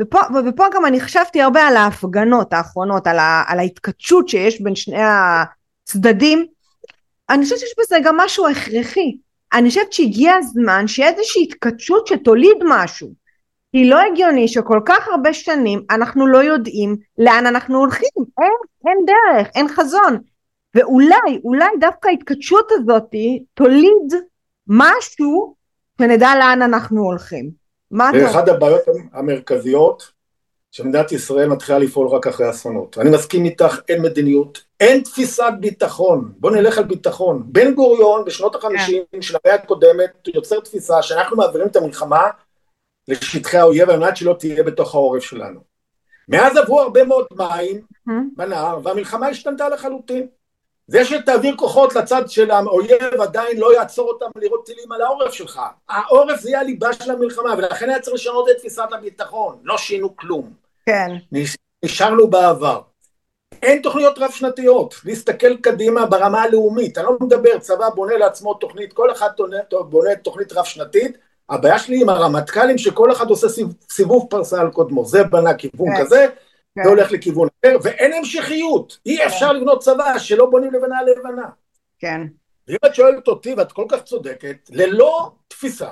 ופה, 0.00 0.18
ופה 0.46 0.64
גם 0.74 0.86
אני 0.86 1.00
חשבתי 1.00 1.42
הרבה 1.42 1.62
על 1.62 1.76
ההפגנות 1.76 2.52
האחרונות, 2.52 3.06
על, 3.06 3.18
ה, 3.18 3.42
על 3.46 3.58
ההתכתשות 3.58 4.28
שיש 4.28 4.60
בין 4.60 4.74
שני 4.74 5.02
הצדדים. 5.02 6.46
אני 7.30 7.44
חושבת 7.44 7.58
שיש 7.58 7.74
בזה 7.78 7.96
גם 8.04 8.16
משהו 8.16 8.48
הכרחי. 8.48 9.16
אני 9.52 9.68
חושבת 9.68 9.92
שהגיע 9.92 10.32
הזמן 10.34 10.88
שיהיה 10.88 11.10
איזושהי 11.10 11.42
התכתשות 11.42 12.06
שתוליד 12.06 12.56
משהו. 12.68 13.23
כי 13.74 13.88
לא 13.88 14.00
הגיוני 14.00 14.48
שכל 14.48 14.80
כך 14.86 15.08
הרבה 15.08 15.32
שנים 15.32 15.82
אנחנו 15.90 16.26
לא 16.26 16.38
יודעים 16.38 16.96
לאן 17.18 17.46
אנחנו 17.46 17.78
הולכים. 17.78 18.08
אין, 18.16 18.52
אין 18.86 18.98
דרך, 19.06 19.48
אין 19.54 19.68
חזון. 19.68 20.18
ואולי, 20.74 21.40
אולי 21.44 21.68
דווקא 21.80 22.08
ההתכתשות 22.08 22.68
הזאת 22.72 23.10
תוליד 23.54 24.14
משהו 24.66 25.54
שנדע 25.98 26.28
לאן 26.38 26.62
אנחנו 26.62 27.02
הולכים. 27.02 27.50
מה 27.90 28.10
אתה... 28.10 28.30
אחת 28.30 28.48
הבעיות 28.48 28.80
המרכזיות 29.12 30.12
שמדינת 30.70 31.12
ישראל 31.12 31.48
מתחילה 31.48 31.78
לפעול 31.78 32.08
רק 32.08 32.26
אחרי 32.26 32.50
אסונות. 32.50 32.98
אני 32.98 33.10
מסכים 33.10 33.44
איתך, 33.44 33.80
אין 33.88 34.02
מדיניות, 34.02 34.64
אין 34.80 35.00
תפיסת 35.00 35.52
ביטחון, 35.60 36.32
בוא 36.38 36.50
נלך 36.50 36.78
על 36.78 36.84
ביטחון. 36.84 37.42
בן 37.46 37.74
גוריון 37.74 38.24
בשנות 38.24 38.54
החמישים 38.54 39.02
yeah. 39.02 39.12
כן. 39.12 39.22
של 39.22 39.36
המאה 39.44 39.54
הקודמת 39.54 40.28
יוצר 40.34 40.60
תפיסה 40.60 41.02
שאנחנו 41.02 41.36
מעבירים 41.36 41.68
את 41.68 41.76
המלחמה 41.76 42.28
לשטחי 43.08 43.56
האויב 43.56 43.90
על 43.90 43.98
מנת 43.98 44.16
שלא 44.16 44.36
תהיה 44.38 44.62
בתוך 44.62 44.94
העורף 44.94 45.22
שלנו. 45.22 45.60
מאז 46.28 46.56
עברו 46.56 46.80
הרבה 46.80 47.04
מאוד 47.04 47.26
מים 47.32 47.80
mm-hmm. 47.80 48.12
בנהר 48.36 48.78
והמלחמה 48.82 49.28
השתנתה 49.28 49.68
לחלוטין. 49.68 50.26
זה 50.86 51.04
שתעביר 51.04 51.56
כוחות 51.56 51.94
לצד 51.94 52.22
של 52.28 52.50
האויב 52.50 53.20
עדיין 53.20 53.58
לא 53.58 53.74
יעצור 53.74 54.08
אותם 54.08 54.26
לירות 54.36 54.66
טילים 54.66 54.92
על 54.92 55.02
העורף 55.02 55.32
שלך. 55.32 55.60
העורף 55.88 56.40
זה 56.40 56.50
יהיה 56.50 56.60
הליבה 56.60 56.92
של 56.92 57.10
המלחמה, 57.10 57.54
ולכן 57.58 57.90
היה 57.90 58.00
צריך 58.00 58.14
לשנות 58.14 58.48
את 58.50 58.56
תפיסת 58.56 58.88
הביטחון. 58.92 59.58
לא 59.62 59.78
שינו 59.78 60.16
כלום. 60.16 60.52
כן. 60.86 61.10
נשארנו 61.84 62.30
בעבר. 62.30 62.80
אין 63.62 63.82
תוכניות 63.82 64.18
רב 64.18 64.30
שנתיות, 64.30 64.94
להסתכל 65.04 65.56
קדימה 65.56 66.06
ברמה 66.06 66.42
הלאומית, 66.42 66.98
אני 66.98 67.06
לא 67.06 67.16
מדבר, 67.20 67.58
צבא 67.58 67.88
בונה 67.88 68.16
לעצמו 68.16 68.54
תוכנית, 68.54 68.92
כל 68.92 69.12
אחד 69.12 69.28
בונה 69.90 70.16
תוכנית 70.22 70.52
רב 70.52 70.64
שנתית, 70.64 71.18
הבעיה 71.48 71.78
שלי 71.78 72.02
עם 72.02 72.08
הרמטכ"לים 72.08 72.78
שכל 72.78 73.12
אחד 73.12 73.30
עושה 73.30 73.46
סיבוב 73.92 74.26
פרסה 74.30 74.60
על 74.60 74.70
קודמו, 74.70 75.04
זה 75.04 75.24
בנה 75.24 75.54
כיוון 75.54 75.96
כן. 75.96 76.04
כזה, 76.04 76.26
כן. 76.74 76.82
זה 76.84 76.88
הולך 76.88 77.12
לכיוון 77.12 77.48
אחר, 77.64 77.76
ואין 77.82 78.12
המשכיות. 78.12 78.98
אי 79.06 79.16
כן. 79.16 79.26
אפשר 79.26 79.52
לבנות 79.52 79.82
צבא 79.82 80.18
שלא 80.18 80.46
בונים 80.46 80.72
לבנה 80.72 80.98
על 80.98 81.06
לבנה. 81.10 81.48
כן. 81.98 82.20
ואם 82.68 82.76
את 82.86 82.94
שואלת 82.94 83.28
אותי, 83.28 83.54
ואת 83.54 83.72
כל 83.72 83.84
כך 83.88 84.02
צודקת, 84.02 84.56
ללא 84.70 85.30
תפיסה, 85.48 85.88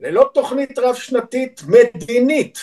ללא 0.00 0.30
תוכנית 0.34 0.78
רב 0.78 0.94
שנתית 0.94 1.62
מדינית, 1.68 2.58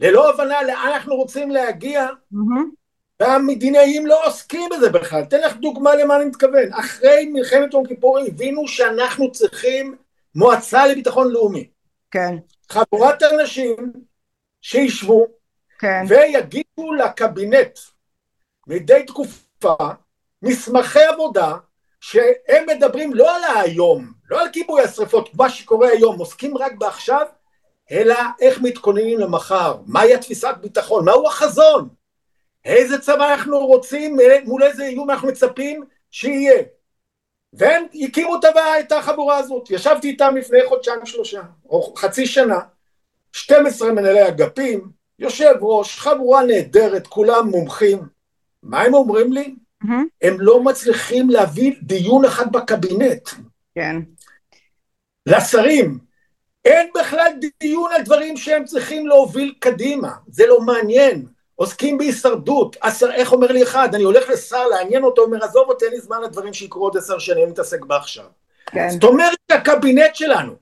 ללא 0.00 0.30
הבנה 0.30 0.62
לאן 0.62 0.92
אנחנו 0.92 1.16
רוצים 1.16 1.50
להגיע, 1.50 2.06
mm-hmm. 2.34 2.80
והמדינאים 3.20 4.06
לא 4.06 4.26
עוסקים 4.26 4.70
בזה 4.76 4.90
בכלל. 4.90 5.22
אתן 5.22 5.40
לך 5.40 5.56
דוגמה 5.56 5.94
למה 5.94 6.16
אני 6.16 6.24
מתכוון. 6.24 6.72
אחרי 6.72 7.26
מלחמת 7.32 7.72
יום 7.74 7.86
כיפור 7.86 8.18
הבינו 8.18 8.68
שאנחנו 8.68 9.32
צריכים 9.32 9.96
מועצה 10.34 10.86
לביטחון 10.86 11.30
לאומי. 11.32 11.70
כן. 12.10 12.36
חבורת 12.70 13.22
אנשים 13.22 13.76
שישבו 14.62 15.26
כן. 15.78 16.04
ויגידו 16.08 16.92
לקבינט 16.98 17.78
מדי 18.66 19.04
תקופה 19.06 19.76
מסמכי 20.42 21.02
עבודה 21.02 21.56
שהם 22.00 22.66
מדברים 22.66 23.14
לא 23.14 23.36
על 23.36 23.42
היום, 23.64 24.12
לא 24.30 24.40
על 24.40 24.48
כיבוי 24.52 24.82
השרפות, 24.82 25.34
מה 25.34 25.50
שקורה 25.50 25.88
היום, 25.88 26.18
עוסקים 26.18 26.58
רק 26.58 26.72
בעכשיו, 26.78 27.26
אלא 27.90 28.14
איך 28.40 28.60
מתכוננים 28.60 29.20
למחר, 29.20 29.76
מהי 29.86 30.14
התפיסת 30.14 30.54
ביטחון, 30.60 31.04
מהו 31.04 31.26
החזון, 31.26 31.88
איזה 32.64 32.98
צבא 32.98 33.32
אנחנו 33.32 33.58
רוצים, 33.58 34.16
מול 34.44 34.62
איזה 34.62 34.84
איום 34.84 35.10
אנחנו 35.10 35.28
מצפים 35.28 35.84
שיהיה. 36.10 36.62
והם 37.52 37.84
הקימו 37.94 38.36
את 38.80 38.92
החבורה 38.92 39.38
הזאת, 39.38 39.70
ישבתי 39.70 40.08
איתם 40.08 40.36
לפני 40.36 40.58
חודשיים 40.68 41.06
שלושה, 41.06 41.42
או 41.68 41.94
חצי 41.96 42.26
שנה, 42.26 42.58
12 43.32 43.92
מנהלי 43.92 44.28
אגפים, 44.28 44.88
יושב 45.18 45.54
ראש, 45.60 45.98
חבורה 45.98 46.42
נהדרת, 46.42 47.06
כולם 47.06 47.48
מומחים. 47.48 47.98
מה 48.62 48.82
הם 48.82 48.94
אומרים 48.94 49.32
לי? 49.32 49.54
Mm-hmm. 49.84 49.88
הם 50.22 50.40
לא 50.40 50.62
מצליחים 50.62 51.30
להביא 51.30 51.74
דיון 51.82 52.24
אחד 52.24 52.52
בקבינט. 52.52 53.28
כן. 53.74 53.96
לשרים, 55.26 55.98
אין 56.64 56.90
בכלל 57.00 57.32
דיון 57.60 57.92
על 57.92 58.02
דברים 58.02 58.36
שהם 58.36 58.64
צריכים 58.64 59.06
להוביל 59.06 59.54
קדימה, 59.58 60.12
זה 60.28 60.46
לא 60.46 60.60
מעניין. 60.60 61.26
עוסקים 61.60 61.98
בהישרדות, 61.98 62.76
עשר, 62.80 63.12
איך 63.12 63.32
אומר 63.32 63.52
לי 63.52 63.62
אחד, 63.62 63.94
אני 63.94 64.02
הולך 64.02 64.28
לשר 64.28 64.66
לעניין 64.66 65.04
אותו, 65.04 65.22
אומר 65.22 65.44
עזוב 65.44 65.68
אותי, 65.68 65.84
אין 65.84 65.94
לי 65.94 66.00
זמן 66.00 66.22
לדברים 66.22 66.52
שיקרו 66.52 66.84
עוד 66.84 66.96
עשר 66.96 67.18
שנים, 67.18 67.42
אני 67.42 67.50
מתעסק 67.52 67.84
בעכשיו. 67.84 68.24
כן. 68.66 68.90
זאת 68.90 69.04
אומרת 69.04 69.38
הקבינט 69.50 70.14
שלנו, 70.14 70.52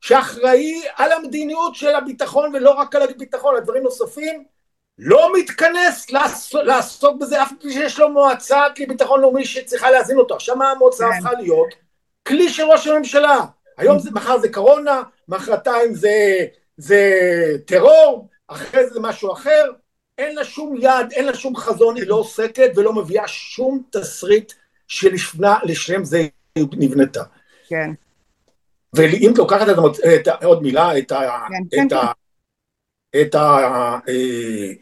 שאחראי 0.00 0.82
על 0.96 1.12
המדיניות 1.12 1.74
של 1.74 1.94
הביטחון 1.94 2.54
ולא 2.54 2.70
רק 2.70 2.96
על 2.96 3.02
הביטחון, 3.02 3.56
על 3.56 3.60
דברים 3.60 3.82
נוספים, 3.82 4.44
לא 4.98 5.32
מתכנס 5.38 6.10
לעסוק, 6.10 6.62
לעסוק 6.64 7.20
בזה 7.20 7.42
אף 7.42 7.52
פעם 7.60 7.70
שיש 7.70 7.98
לו 7.98 8.10
מועצה 8.10 8.62
לביטחון 8.78 9.20
לאומי 9.20 9.44
שצריכה 9.44 9.90
להזין 9.90 10.18
אותו. 10.18 10.34
עכשיו 10.34 10.56
מה 10.56 10.70
המועצה 10.70 11.04
כן. 11.04 11.18
הפכה 11.18 11.40
להיות? 11.40 11.68
כלי 12.28 12.48
של 12.48 12.62
ראש 12.62 12.86
הממשלה. 12.86 13.40
היום 13.78 13.98
זה, 13.98 14.10
מחר 14.10 14.38
זה 14.38 14.52
קורונה, 14.52 15.02
מחרתיים 15.28 15.94
זה, 15.94 16.46
זה 16.76 17.12
טרור, 17.66 18.28
אחרי 18.48 18.88
זה 18.88 19.00
משהו 19.00 19.32
אחר. 19.32 19.70
אין 20.18 20.34
לה 20.34 20.44
שום 20.44 20.76
יד, 20.76 21.12
אין 21.12 21.26
לה 21.26 21.34
שום 21.34 21.56
חזון, 21.56 21.96
היא 21.96 22.06
לא 22.06 22.14
עוסקת 22.14 22.70
ולא 22.76 22.92
מביאה 22.92 23.28
שום 23.28 23.82
תסריט 23.90 24.52
שלשם 24.86 26.04
זה 26.04 26.28
נבנתה. 26.56 27.22
כן. 27.68 27.90
ואם 28.92 29.30
את 29.32 29.38
לוקחת 29.38 29.66
את, 29.68 30.28
את, 30.28 30.44
עוד 30.44 30.62
מילה, 30.62 30.98
את, 30.98 31.12
ה, 31.12 31.46
כן, 31.48 31.84
את, 31.84 31.90
כן, 31.90 31.96
ה, 31.96 32.12
כן. 33.12 33.20
את, 33.20 33.34
ה, 33.34 33.98
אה, 34.08 34.72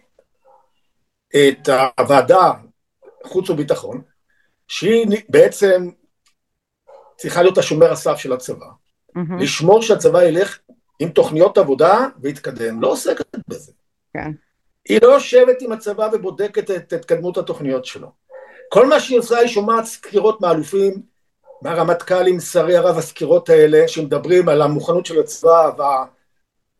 את 1.49 1.68
הוועדה 1.99 2.53
חוץ 3.24 3.51
וביטחון, 3.51 4.03
שהיא 4.68 5.07
בעצם 5.28 5.91
צריכה 7.16 7.43
להיות 7.43 7.59
השומר 7.59 7.93
הסף 7.93 8.16
של 8.16 8.32
הצבא, 8.32 8.66
mm-hmm. 8.66 9.20
לשמור 9.41 9.82
שהצבא 9.82 10.22
ילך 10.22 10.59
עם 10.99 11.09
תוכניות 11.09 11.59
עבודה 11.59 12.07
ויתקדם, 12.20 12.82
לא 12.82 12.89
עוסקת 12.89 13.37
בזה. 13.49 13.72
כן. 14.12 14.32
היא 14.89 15.01
לא 15.03 15.09
יושבת 15.09 15.62
עם 15.62 15.72
הצבא 15.72 16.09
ובודקת 16.12 16.70
את 16.70 16.93
התקדמות 16.93 17.39
התוכניות 17.39 17.84
שלו. 17.84 18.09
כל 18.68 18.87
מה 18.87 19.01
שהיא 19.01 19.18
עושה 19.18 19.39
היא 19.39 19.49
שומעת 19.49 19.84
סקירות 19.84 20.41
מאלופים, 20.41 21.03
מהרמטכ"לים, 21.62 22.41
שרי 22.41 22.76
הרב, 22.76 22.99
הסקירות 22.99 23.49
האלה 23.49 23.89
שמדברים 23.89 24.49
על 24.49 24.62
המוכנות 24.62 25.07
של 25.07 25.20
הצבא 25.20 26.05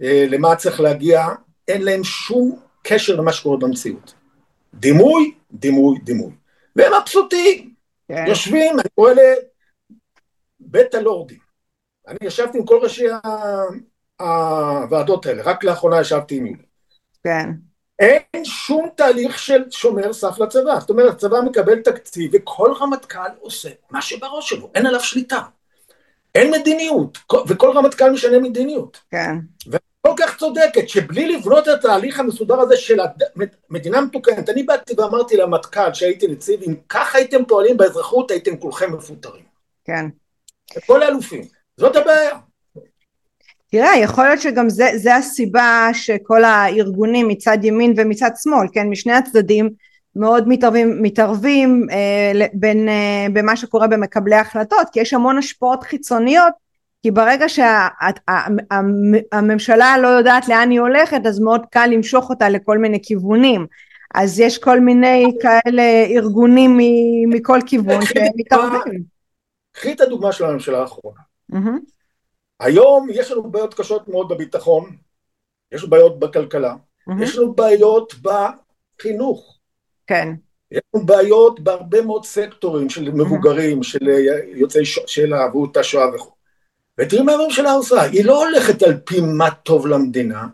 ולמה 0.01 0.51
אה, 0.51 0.57
צריך 0.57 0.81
להגיע, 0.81 1.27
אין 1.69 1.83
להם 1.83 2.05
שום 2.05 2.61
קשר 2.83 3.17
למה 3.17 3.33
שקורה 3.33 3.57
במציאות. 3.57 4.15
דימוי, 4.75 5.35
דימוי, 5.53 5.99
דימוי. 5.99 6.33
והם 6.77 6.93
מבסוטים, 7.01 7.75
כן. 8.09 8.25
יושבים, 8.29 8.81
אני 8.81 8.89
קורא 8.95 9.11
לבית 10.61 10.95
הלורדים. 10.95 11.39
אני 12.09 12.19
ישבתי 12.23 12.59
עם 12.59 12.65
כל 12.67 12.79
ראשי 12.83 13.07
הוועדות 14.21 15.27
האלה, 15.27 15.43
רק 15.43 15.65
לאחרונה 15.65 16.01
ישבתי 16.01 16.37
עם 16.37 16.47
יולי. 16.47 16.63
כן. 17.25 17.51
אין 18.37 18.45
שום 18.45 18.89
תהליך 18.95 19.39
של 19.39 19.63
שומר 19.71 20.13
סף 20.13 20.39
לצבא. 20.39 20.81
זאת 20.81 20.91
אומרת, 20.91 21.13
הצבא 21.13 21.41
מקבל 21.41 21.81
תקציב 21.81 22.31
וכל 22.35 22.73
רמטכ"ל 22.81 23.19
עושה 23.41 23.69
מה 23.91 24.03
שבראש 24.03 24.49
שלו, 24.51 24.71
אין 24.75 24.87
עליו 24.87 25.01
שליטה. 25.01 25.41
אין 26.35 26.51
מדיניות, 26.51 27.19
וכל 27.47 27.71
רמטכ"ל 27.75 28.11
משנה 28.11 28.39
מדיניות. 28.39 29.01
כן. 29.11 29.37
וכל 29.67 30.15
כך 30.17 30.37
צודקת, 30.37 30.89
שבלי 30.89 31.37
לבנות 31.37 31.69
את 31.69 31.69
התהליך 31.69 32.21
המסודר 32.21 32.61
הזה 32.61 32.77
של 32.77 32.97
מדינה 33.71 34.01
מתוקנת, 34.01 34.49
אני 34.49 34.63
באתי 34.63 34.95
ואמרתי 34.99 35.37
למטכ"ל 35.37 35.95
שהייתי 35.95 36.27
נציב, 36.27 36.63
אם 36.63 36.75
ככה 36.89 37.19
הייתם 37.19 37.45
פועלים 37.45 37.77
באזרחות, 37.77 38.31
הייתם 38.31 38.57
כולכם 38.57 38.93
מפוטרים. 38.93 39.45
כן. 39.85 40.07
כל 40.87 41.03
האלופים. 41.03 41.45
זאת 41.77 41.97
הבעיה. 41.97 42.39
תראה, 43.77 43.97
יכול 43.97 44.25
להיות 44.25 44.41
שגם 44.41 44.69
זה, 44.69 44.91
זה 44.97 45.17
הסיבה 45.17 45.89
שכל 45.93 46.45
הארגונים 46.45 47.29
מצד 47.29 47.59
ימין 47.63 47.95
ומצד 47.97 48.31
שמאל, 48.43 48.67
כן, 48.73 48.89
משני 48.89 49.13
הצדדים 49.13 49.71
מאוד 50.17 50.49
מתערבים, 50.49 51.03
מתערבים 51.03 51.87
אה, 51.91 52.47
בין, 52.53 52.89
אה, 52.89 53.27
במה 53.33 53.57
שקורה 53.57 53.87
במקבלי 53.87 54.35
ההחלטות, 54.35 54.87
כי 54.93 55.01
יש 55.01 55.15
המון 55.15 55.39
השפעות 55.39 55.83
חיצוניות, 55.83 56.53
כי 57.03 57.11
ברגע 57.11 57.49
שהממשלה 58.69 59.95
שה, 59.95 60.01
לא 60.03 60.09
יודעת 60.09 60.49
לאן 60.49 60.71
היא 60.71 60.81
הולכת, 60.81 61.21
אז 61.27 61.41
מאוד 61.41 61.67
קל 61.71 61.87
למשוך 61.87 62.31
אותה 62.31 62.49
לכל 62.49 62.79
מיני 62.79 62.99
כיוונים. 63.03 63.67
אז 64.15 64.41
יש 64.41 64.59
כל 64.59 64.81
מיני 64.81 65.33
כאלה 65.41 66.07
ארגונים 66.11 66.79
מכל 67.29 67.61
כיוון 67.67 68.01
שמתערבים. 68.05 69.03
קחי 69.73 69.93
את 69.93 70.01
הדוגמה 70.01 70.33
של 70.33 70.45
הממשלה 70.45 70.81
האחרונה. 70.81 71.21
Mm-hmm. 71.53 71.96
היום 72.61 73.09
יש 73.11 73.31
לנו 73.31 73.51
בעיות 73.51 73.75
קשות 73.75 74.09
מאוד 74.09 74.29
בביטחון, 74.29 74.97
יש 75.73 75.83
לנו 75.83 75.91
בעיות 75.91 76.19
בכלכלה, 76.19 76.75
mm-hmm. 76.75 77.23
יש 77.23 77.37
לנו 77.37 77.55
בעיות 77.55 78.15
בחינוך. 78.23 79.59
כן. 80.07 80.29
יש 80.71 80.81
לנו 80.95 81.07
בעיות 81.07 81.61
בהרבה 81.61 82.03
מאוד 82.03 82.25
סקטורים 82.25 82.91
של 82.91 83.11
מבוגרים, 83.11 83.81
mm-hmm. 83.81 83.85
של 83.85 84.09
יוצאי 84.55 84.85
של 84.85 85.35
אהבו 85.35 85.65
את 85.65 85.77
השואה 85.77 86.15
וכו'. 86.15 86.37
ותראי 86.99 87.23
מה 87.23 87.33
הממשלה 87.33 87.73
עושה, 87.73 88.03
היא 88.03 88.25
לא 88.25 88.45
הולכת 88.45 88.83
על 88.83 89.01
פי 89.05 89.21
מה 89.21 89.51
טוב 89.51 89.87
למדינה, 89.87 90.47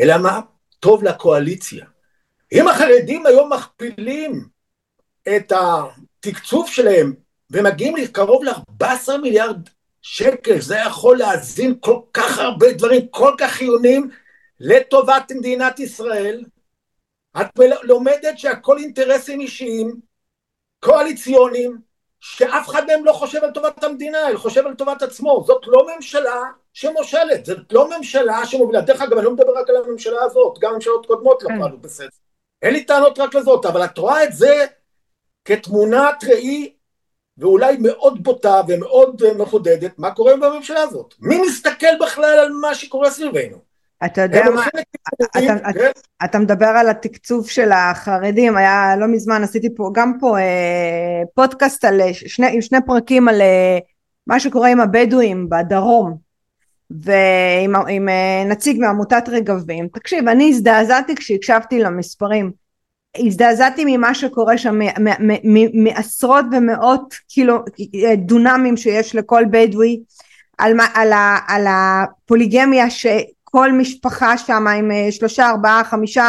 אלא 0.00 0.18
מה 0.18 0.40
טוב 0.80 1.04
לקואליציה. 1.04 1.86
אם 2.52 2.68
החרדים 2.68 3.26
היום 3.26 3.52
מכפילים 3.52 4.48
את 5.36 5.52
התקצוב 5.52 6.68
שלהם 6.68 7.14
ומגיעים 7.50 7.96
לקרוב 7.96 8.44
ל-14 8.44 9.16
מיליארד 9.22 9.68
שקל, 10.08 10.60
זה 10.60 10.76
יכול 10.86 11.18
להזין 11.18 11.74
כל 11.80 12.00
כך 12.12 12.38
הרבה 12.38 12.72
דברים 12.72 13.08
כל 13.10 13.34
כך 13.38 13.50
חיוניים 13.50 14.10
לטובת 14.60 15.32
מדינת 15.36 15.80
ישראל. 15.80 16.44
את 17.40 17.46
לומדת 17.82 18.38
שהכל 18.38 18.78
אינטרסים 18.78 19.40
אישיים, 19.40 20.00
קואליציוניים, 20.80 21.78
שאף 22.20 22.68
אחד 22.68 22.86
מהם 22.86 23.04
לא 23.04 23.12
חושב 23.12 23.44
על 23.44 23.50
טובת 23.50 23.84
המדינה, 23.84 24.28
אלא 24.28 24.38
חושב 24.38 24.66
על 24.66 24.74
טובת 24.74 25.02
עצמו. 25.02 25.44
זאת 25.46 25.62
לא 25.66 25.86
ממשלה 25.96 26.42
שמושלת, 26.72 27.46
זאת 27.46 27.72
לא 27.72 27.98
ממשלה 27.98 28.46
שמובילה. 28.46 28.80
דרך 28.80 29.02
אגב, 29.02 29.16
אני 29.16 29.24
לא 29.24 29.32
מדבר 29.32 29.58
רק 29.58 29.70
על 29.70 29.76
הממשלה 29.76 30.22
הזאת, 30.22 30.58
גם 30.58 30.74
ממשלות 30.74 31.06
קודמות 31.06 31.42
לא 31.42 31.48
כן. 31.48 31.60
פעלו 31.60 31.78
בסדר. 31.78 32.08
אין 32.62 32.72
לי 32.72 32.84
טענות 32.84 33.18
רק 33.18 33.34
לזאת, 33.34 33.66
אבל 33.66 33.84
את 33.84 33.98
רואה 33.98 34.24
את 34.24 34.32
זה 34.32 34.66
כתמונת 35.44 36.24
ראי 36.24 36.75
ואולי 37.38 37.76
מאוד 37.80 38.22
בוטה 38.22 38.60
ומאוד 38.68 39.22
אה, 39.22 39.34
מחודדת, 39.34 39.98
מה 39.98 40.10
קורה 40.10 40.36
בממשלה 40.36 40.80
הזאת? 40.80 41.14
מי 41.20 41.40
מסתכל 41.46 41.96
בכלל 42.00 42.38
על 42.38 42.52
מה 42.60 42.74
שקורה 42.74 43.10
סביבנו? 43.10 43.56
אתה 44.04 44.22
יודע 44.22 44.44
מה, 44.54 44.66
אתה, 45.26 45.72
כן? 45.72 45.90
אתה 46.24 46.38
מדבר 46.38 46.66
על 46.66 46.88
התקצוב 46.88 47.48
של 47.48 47.72
החרדים, 47.72 48.56
היה 48.56 48.96
לא 48.96 49.06
מזמן 49.06 49.42
עשיתי 49.42 49.74
פה 49.74 49.90
גם 49.94 50.12
פה 50.20 50.38
אה, 50.38 51.22
פודקאסט 51.34 51.84
על 51.84 52.00
אה, 52.00 52.14
שני, 52.14 52.46
עם 52.52 52.60
שני 52.60 52.78
פרקים 52.86 53.28
על 53.28 53.40
אה, 53.40 53.78
מה 54.26 54.40
שקורה 54.40 54.68
עם 54.68 54.80
הבדואים 54.80 55.48
בדרום 55.48 56.16
ועם 56.90 57.76
עם, 57.88 58.08
אה, 58.08 58.44
נציג 58.46 58.80
מעמותת 58.80 59.28
רגבים, 59.28 59.88
תקשיב 59.88 60.28
אני 60.28 60.48
הזדעזעתי 60.48 61.14
כשהקשבתי 61.16 61.78
למספרים 61.78 62.52
הזדעזעתי 63.18 63.84
ממה 63.86 64.14
שקורה 64.14 64.58
שם 64.58 64.78
מעשרות 65.74 66.44
ומאות 66.52 67.14
קילו 67.28 67.58
דונמים 68.16 68.76
שיש 68.76 69.14
לכל 69.14 69.44
בדואי 69.50 70.00
על, 70.58 70.72
על, 70.94 71.12
על 71.48 71.66
הפוליגמיה 71.68 72.90
שכל 72.90 73.72
משפחה 73.72 74.38
שם 74.38 74.66
עם 74.66 74.90
אה, 74.90 75.12
שלושה 75.12 75.50
ארבעה 75.50 75.84
חמישה 75.84 76.24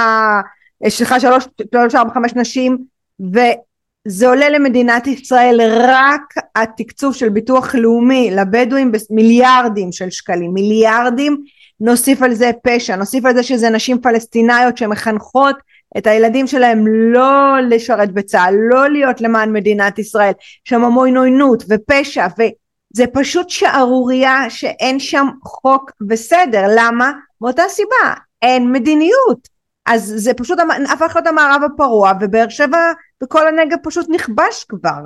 אה, 0.83 0.89
סליחה 0.89 1.19
שלוש 1.19 1.47
שלוש 1.71 1.95
ארבע 1.95 2.13
חמש 2.13 2.31
נשים 2.35 2.77
וזה 3.19 4.27
עולה 4.27 4.49
למדינת 4.49 5.07
ישראל 5.07 5.61
רק 5.81 6.33
התקצוב 6.55 7.15
של 7.15 7.29
ביטוח 7.29 7.75
לאומי 7.75 8.31
לבדואים 8.31 8.91
במיליארדים 8.91 9.91
של 9.91 10.09
שקלים 10.09 10.53
מיליארדים. 10.53 11.37
נוסיף 11.79 12.21
על 12.21 12.33
זה 12.33 12.51
פשע 12.63 12.95
נוסיף 12.95 13.25
על 13.25 13.33
זה 13.33 13.43
שזה 13.43 13.69
נשים 13.69 14.01
פלסטיניות 14.01 14.77
שמחנכות 14.77 15.55
את 15.97 16.07
הילדים 16.07 16.47
שלהם 16.47 16.87
לא 16.87 17.59
לשרת 17.69 18.11
בצה"ל, 18.11 18.55
לא 18.69 18.89
להיות 18.89 19.21
למען 19.21 19.53
מדינת 19.53 19.99
ישראל, 19.99 20.31
שם 20.63 20.83
המון 20.83 21.17
עוינות 21.17 21.63
ופשע 21.69 22.27
וזה 22.39 23.05
פשוט 23.13 23.49
שערורייה 23.49 24.49
שאין 24.49 24.99
שם 24.99 25.27
חוק 25.43 25.91
וסדר, 26.09 26.65
למה? 26.75 27.11
מאותה 27.41 27.63
סיבה, 27.69 28.13
אין 28.41 28.71
מדיניות, 28.71 29.47
אז 29.85 30.13
זה 30.17 30.33
פשוט 30.33 30.59
הפך 30.93 31.11
להיות 31.15 31.27
המערב 31.27 31.61
הפרוע 31.63 32.11
ובאר 32.21 32.49
שבע 32.49 32.91
וכל 33.23 33.47
הנגב 33.47 33.77
פשוט 33.83 34.07
נכבש 34.09 34.63
כבר. 34.69 35.01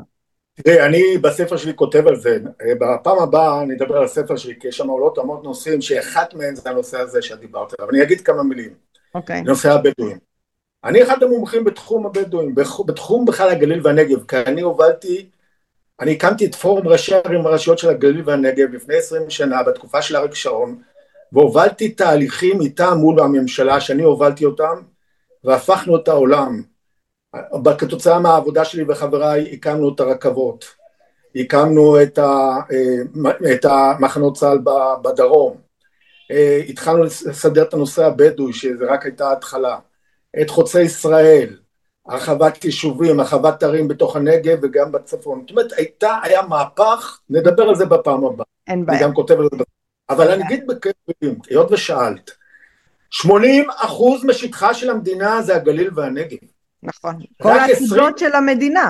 תראי, 0.55 0.85
אני 0.85 1.17
בספר 1.21 1.57
שלי 1.57 1.73
כותב 1.75 2.07
על 2.07 2.15
זה, 2.15 2.39
בפעם 2.79 3.19
הבאה 3.19 3.61
אני 3.61 3.75
אדבר 3.75 3.97
על 3.97 4.03
הספר 4.03 4.35
שלי, 4.35 4.53
כי 4.59 4.67
יש 4.67 4.77
שם 4.77 4.87
עולות 4.87 5.17
המון 5.17 5.41
נושאים, 5.43 5.81
שאחת 5.81 6.33
מהן 6.33 6.55
זה 6.55 6.69
הנושא 6.69 6.99
הזה 6.99 7.21
שאת 7.21 7.39
דיברת 7.39 7.73
עליו, 7.79 7.89
אני 7.89 8.03
אגיד 8.03 8.21
כמה 8.21 8.43
מילים, 8.43 8.69
okay. 8.69 9.15
אוקיי. 9.15 9.41
נושא 9.41 9.71
הבדואים. 9.71 10.30
אני 10.83 11.03
אחד 11.03 11.23
המומחים 11.23 11.63
בתחום 11.63 12.05
הבדואים, 12.05 12.55
בתחום 12.85 13.25
בכלל 13.25 13.49
הגליל 13.49 13.79
והנגב, 13.83 14.25
כי 14.27 14.35
אני 14.37 14.61
הובלתי, 14.61 15.29
אני 15.99 16.11
הקמתי 16.11 16.45
את 16.45 16.55
פורום 16.55 16.87
ראשי 16.87 17.15
ערים 17.15 17.45
והרשויות 17.45 17.79
של 17.79 17.89
הגליל 17.89 18.21
והנגב 18.25 18.73
לפני 18.73 18.95
עשרים 18.95 19.29
שנה, 19.29 19.63
בתקופה 19.63 20.01
של 20.01 20.15
אריק 20.15 20.33
שרון, 20.35 20.81
והובלתי 21.31 21.89
תהליכים 21.89 22.61
איתם 22.61 22.97
מול 22.97 23.19
הממשלה, 23.19 23.81
שאני 23.81 24.03
הובלתי 24.03 24.45
אותם, 24.45 24.81
והפכנו 25.43 25.95
את 25.95 26.07
העולם. 26.07 26.61
כתוצאה 27.77 28.19
מהעבודה 28.19 28.65
שלי 28.65 28.83
וחבריי 28.87 29.53
הקמנו 29.53 29.95
את 29.95 29.99
הרכבות, 29.99 30.65
הקמנו 31.35 32.01
את, 32.03 32.17
ה, 32.17 32.57
אה, 32.71 33.53
את 33.53 33.65
המחנות 33.65 34.37
צה"ל 34.37 34.59
בדרום, 35.03 35.57
אה, 36.31 36.61
התחלנו 36.69 37.03
לסדר 37.03 37.63
את 37.63 37.73
הנושא 37.73 38.05
הבדואי, 38.05 38.53
שזה 38.53 38.85
רק 38.85 39.05
הייתה 39.05 39.31
התחלה. 39.31 39.77
את 40.41 40.49
חוצי 40.49 40.81
ישראל, 40.81 41.57
הרחבת 42.07 42.65
יישובים, 42.65 43.19
הרחבת 43.19 43.63
ערים 43.63 43.87
בתוך 43.87 44.15
הנגב 44.15 44.57
וגם 44.61 44.91
בצפון. 44.91 45.41
זאת 45.41 45.49
אומרת, 45.49 45.71
הייתה, 45.73 46.17
היה 46.23 46.41
מהפך, 46.41 47.19
נדבר 47.29 47.63
על 47.63 47.75
זה 47.75 47.85
בפעם 47.85 48.25
הבאה. 48.25 48.45
אין 48.67 48.85
בעיה. 48.85 48.99
אני 48.99 49.07
גם 49.07 49.13
כותב 49.13 49.39
על 49.39 49.47
זה. 49.57 49.63
אבל 50.09 50.31
אני 50.31 50.43
אגיד 50.43 50.67
בכיף, 50.67 50.93
היות 51.49 51.71
ושאלת, 51.71 52.31
80 53.09 53.69
אחוז 53.77 54.25
משטחה 54.25 54.73
של 54.73 54.89
המדינה 54.89 55.41
זה 55.41 55.55
הגליל 55.55 55.89
והנגב. 55.95 56.37
נכון. 56.83 57.15
כל 57.41 57.49
העתידות 57.49 58.17
של 58.17 58.33
המדינה. 58.33 58.89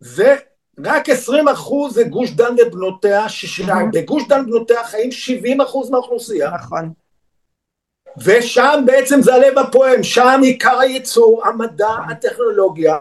זה 0.00 0.36
רק 0.84 1.08
20 1.08 1.48
אחוז 1.48 1.94
זה 1.94 2.04
גוש 2.04 2.30
דן 2.30 2.54
ובנותיה, 2.66 3.26
בגוש 3.92 4.28
דן 4.28 4.40
ובנותיה 4.40 4.84
חיים 4.84 5.12
70 5.12 5.60
אחוז 5.60 5.90
מהאוכלוסייה. 5.90 6.50
נכון. 6.50 6.92
ושם 8.18 8.82
בעצם 8.86 9.22
זה 9.22 9.34
הלב 9.34 9.58
הפועם, 9.58 10.02
שם 10.02 10.40
עיקר 10.42 10.78
הייצור, 10.78 11.46
המדע, 11.46 11.90
הטכנולוגיה. 12.10 12.96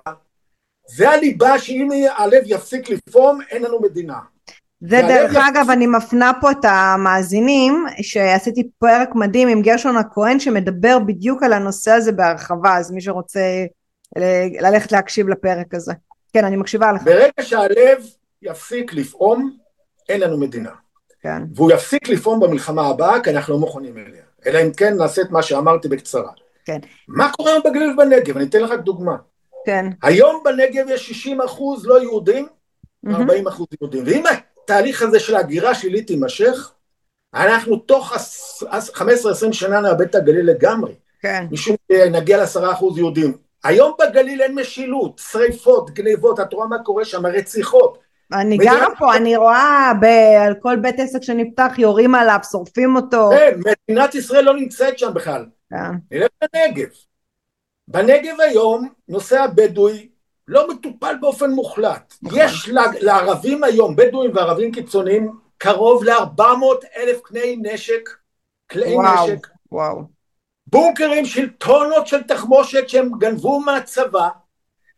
זה 0.88 1.10
הליבה 1.10 1.60
שאם 1.60 1.90
הלב 2.18 2.44
יפסיק 2.46 2.90
לפעום, 2.90 3.40
אין 3.52 3.64
לנו 3.64 3.82
מדינה. 3.82 4.18
זה 4.82 5.02
דרך 5.08 5.36
אגב, 5.36 5.70
אני 5.70 5.88
מפנה 5.88 6.32
פה 6.42 6.52
את 6.52 6.66
המאזינים, 6.66 7.86
שעשיתי 8.02 8.70
פרק 8.80 9.10
מדהים 9.16 9.48
עם 9.48 9.62
גרשון 9.62 9.98
הכהן, 9.98 10.40
שמדבר 10.40 11.00
בדיוק 11.00 11.44
על 11.44 11.54
הנושא 11.54 11.92
הזה 11.92 12.12
בהרחבה, 12.12 12.78
אז 12.78 12.92
מי 12.92 13.02
שרוצה 13.02 13.66
ללכת 14.62 14.92
להקשיב 14.92 15.30
לפרק 15.30 15.74
הזה. 15.74 15.94
כן, 16.34 16.46
אני 16.46 16.56
מקשיבה 16.56 16.92
לך. 16.92 17.04
ברגע 17.04 17.32
שהלב 17.42 18.06
יפסיק 18.42 18.94
לפעום, 18.94 19.58
אין 20.10 20.22
לנו 20.22 20.38
מדינה. 20.38 20.72
כן. 21.22 21.44
והוא 21.56 21.72
יפסיק 21.72 22.10
לפעום 22.10 22.40
במלחמה 22.40 22.88
הבאה, 22.88 23.24
כי 23.24 23.30
אנחנו 23.30 23.54
לא 23.54 23.60
מוכנים 23.60 23.98
אליה. 23.98 24.24
אלא 24.46 24.62
אם 24.62 24.74
כן 24.74 24.98
נעשה 24.98 25.22
את 25.22 25.32
מה 25.32 25.44
שאמרתי 25.44 25.88
בקצרה. 25.88 26.32
כן. 26.66 26.80
מה 27.08 27.32
קורה 27.32 27.52
בגליל 27.66 27.92
ובנגב? 27.92 28.38
אני 28.38 28.46
אתן 28.46 28.62
לך 28.62 28.72
דוגמה. 28.72 29.16
כן. 29.66 29.86
היום 30.04 30.42
בנגב 30.46 30.86
יש 30.90 31.08
60 31.08 31.42
אחוז 31.42 31.86
לא 31.86 32.02
יהודים, 32.02 32.48
40 33.10 33.48
אחוז 33.48 33.68
יהודים. 33.82 34.04
ואם 34.06 34.24
התהליך 34.64 35.02
הזה 35.02 35.20
של 35.20 35.36
ההגירה 35.36 35.70
השלילית 35.70 36.10
יימשך, 36.10 36.72
אנחנו 37.34 37.76
תוך 37.78 38.14
15-20 38.14 39.54
שנה 39.54 39.82
נאבד 39.82 40.02
את 40.02 40.16
הגליל 40.16 40.50
לגמרי. 40.50 40.94
כן. 41.22 41.46
משום 41.52 41.76
שנגיע 41.92 42.38
לעשרה 42.38 42.72
אחוז 42.72 42.98
יהודים. 42.98 43.38
היום 43.64 43.94
בגליל 44.00 44.42
אין 44.42 44.56
משילות, 44.56 45.22
שריפות, 45.32 45.90
גניבות, 45.90 46.40
את 46.40 46.54
רואה 46.54 46.68
מה 46.68 46.84
קורה 46.84 47.06
שם, 47.06 47.26
רציחות. 47.26 47.98
אני 48.34 48.58
גרה 48.58 48.88
פה, 48.98 49.16
אני 49.16 49.36
רואה 49.36 49.92
על 50.46 50.54
כל 50.62 50.76
בית 50.76 51.00
עסק 51.00 51.24
שנפתח 51.24 51.72
יורים 51.78 52.16
עליו, 52.16 52.40
שורפים 52.52 52.96
אותו. 52.96 53.30
כן, 53.30 53.60
מדינת 53.90 54.16
ישראל 54.16 54.44
לא 54.44 54.56
נמצאת 54.56 55.00
שם 55.00 55.14
בכלל. 55.14 55.46
כן. 55.70 55.92
נלך 56.12 56.30
לנגב. 56.56 56.88
בנגב 57.88 58.42
היום 58.42 58.90
נושא 59.08 59.42
הבדואי 59.42 60.10
לא 60.48 60.70
מטופל 60.70 61.16
באופן 61.22 61.50
מוחלט. 61.50 62.14
נכון. 62.22 62.40
יש 62.42 62.70
לערבים 63.02 63.64
היום, 63.64 63.96
בדואים 63.96 64.32
וערבים 64.36 64.72
קיצוניים, 64.72 65.32
קרוב 65.58 66.04
ל-400 66.04 66.44
אלף 66.98 67.22
כלי 67.22 67.56
נשק, 67.62 68.10
כלי 68.72 68.96
וואו, 68.96 69.28
נשק, 69.28 69.48
וואו. 69.72 70.02
בונקרים 70.68 71.26
של 71.26 71.50
טונות 71.50 72.08
של 72.08 72.24
תחמושת 72.24 72.90
שהם 72.90 73.12
גנבו 73.20 73.60
מהצבא, 73.60 74.28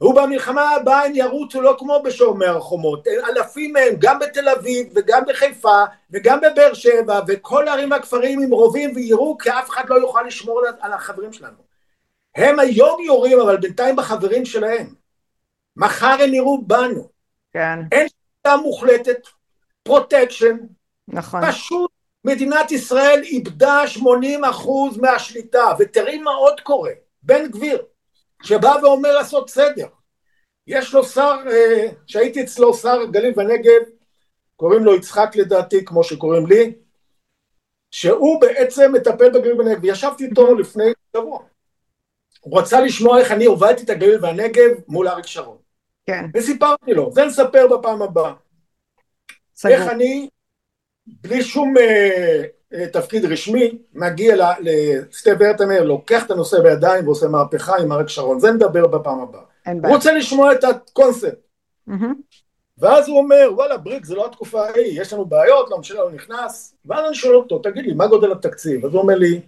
ובמלחמה 0.04 0.70
הבאה 0.70 1.06
הם 1.06 1.12
ירוצו 1.16 1.62
לא 1.62 1.76
כמו 1.80 2.01
בשומר 2.06 2.58
החומות, 2.58 3.08
אלפים 3.08 3.74
מהם 3.74 3.95
גם 3.99 4.20
בתל 4.20 4.49
אביב 4.49 4.88
וגם 4.95 5.24
בחיפה 5.28 5.84
וגם 6.12 6.39
בבאר 6.41 6.74
שבע 6.74 7.20
וכל 7.28 7.68
הערים 7.68 7.91
והכפרים 7.91 8.41
עם 8.41 8.51
רובים 8.51 8.91
ויירו 8.95 9.38
כי 9.38 9.49
אף 9.49 9.70
אחד 9.70 9.89
לא 9.89 9.95
יוכל 9.95 10.22
לשמור 10.28 10.62
על 10.80 10.93
החברים 10.93 11.34
שלנו. 11.34 11.58
הם 12.36 12.60
היום 12.60 13.01
יורים 13.01 13.39
אבל 13.39 13.58
בינתיים 13.58 13.95
בחברים 13.95 14.45
שלהם. 14.45 14.93
מחר 15.78 16.16
הם 16.20 16.34
יירו 16.34 16.62
בנו. 16.62 17.10
כן. 17.54 17.80
אין 17.91 18.08
שליטה 18.08 18.58
מוחלטת, 18.58 19.28
פרוטקשן, 19.84 20.58
נכון. 21.08 21.51
פשוט 21.51 21.91
מדינת 22.26 22.72
ישראל 22.72 23.22
איבדה 23.24 23.88
80 23.88 24.43
אחוז 24.43 24.97
מהשליטה, 24.97 25.66
ותראי 25.80 26.18
מה 26.18 26.32
עוד 26.32 26.62
קורה, 26.62 26.91
בן 27.24 27.47
גביר, 27.47 27.82
שבא 28.44 28.76
ואומר 28.82 29.12
לעשות 29.12 29.50
סדר. 29.50 29.88
יש 30.68 30.94
לו 30.94 31.04
שר, 31.04 31.38
אה, 31.52 31.88
שהייתי 32.08 32.44
אצלו 32.44 32.74
שר 32.74 33.06
גליל 33.12 33.34
ונגב, 33.38 33.82
קוראים 34.56 34.84
לו 34.84 34.96
יצחק 34.96 35.36
לדעתי, 35.36 35.86
כמו 35.86 36.04
שקוראים 36.04 36.46
לי, 36.46 36.74
שהוא 37.91 38.41
בעצם 38.41 38.91
מטפל 38.94 39.30
בגליל 39.30 39.62
ונגב, 39.62 39.84
וישבתי 39.84 40.26
איתו 40.26 40.56
לפני 40.56 40.84
שבוע. 41.18 41.39
הוא 42.41 42.60
רצה 42.60 42.82
לשמוע 42.82 43.20
איך 43.20 43.32
אני 43.32 43.46
הובלתי 43.46 43.84
את 43.84 43.89
הגליל 43.89 44.20
והנגב 44.22 44.72
מול 44.88 45.08
אריק 45.08 45.26
שרון. 45.26 45.58
כן. 46.06 46.26
וסיפרתי 46.34 46.94
לו, 46.94 47.12
זה 47.12 47.26
נספר 47.26 47.68
בפעם 47.78 48.02
הבאה. 48.02 48.34
סגור. 49.56 49.76
איך 49.76 49.88
אני, 49.88 50.30
בלי 51.08 51.44
שום 51.44 51.78
אה, 51.78 52.44
תפקיד 52.92 53.26
רשמי, 53.26 53.78
מגיע 53.94 54.36
ל- 54.36 54.54
לסטייב 54.62 55.42
הרטמר, 55.42 55.84
לוקח 55.84 56.26
את 56.26 56.32
הנושא 56.32 56.60
בידיים 56.60 57.06
ועושה 57.08 57.28
מהפכה 57.28 57.78
עם 57.78 57.92
אריק 57.92 58.08
שרון, 58.10 58.40
זה 58.40 58.52
נדבר 58.52 58.88
בפעם 58.88 59.20
הבאה. 59.20 59.42
הוא. 59.84 59.96
רוצה 59.96 60.12
לשמוע 60.14 60.52
את 60.54 60.64
הקונספט. 60.64 61.48
ואז 62.78 63.08
הוא 63.08 63.18
אומר, 63.18 63.50
וואלה 63.52 63.78
בריק, 63.78 64.06
זה 64.06 64.16
לא 64.16 64.26
התקופה 64.26 64.66
ההיא, 64.66 65.02
יש 65.02 65.14
לנו 65.14 65.26
בעיות, 65.26 65.70
לא 65.70 65.78
משנה, 65.78 66.00
לא 66.00 66.12
נכנס, 66.12 66.76
ואז 66.86 67.06
אני 67.06 67.16
שואל 67.16 67.36
אותו, 67.36 67.60
תגיד 67.60 67.86
לי, 67.86 67.94
מה 67.94 68.08
גודל 68.08 68.32
התקציב? 68.32 68.86
אז 68.86 68.94
הוא 68.94 69.02
אומר 69.02 69.16
לי, 69.16 69.42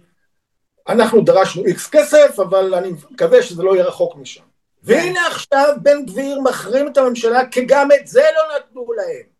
אנחנו 0.88 1.20
דרשנו 1.20 1.64
איקס 1.64 1.90
כסף, 1.90 2.40
אבל 2.40 2.74
אני 2.74 2.92
מקווה 3.10 3.42
שזה 3.42 3.62
לא 3.62 3.74
יהיה 3.74 3.84
רחוק 3.84 4.16
משם. 4.16 4.42
והנה 4.82 5.26
עכשיו 5.26 5.74
בן 5.82 6.06
גביר 6.06 6.40
מחרים 6.40 6.88
את 6.88 6.96
הממשלה, 6.96 7.46
כי 7.50 7.64
גם 7.64 7.88
את 8.00 8.06
זה 8.06 8.22
לא 8.34 8.56
נתנו 8.56 8.92
להם. 8.92 9.35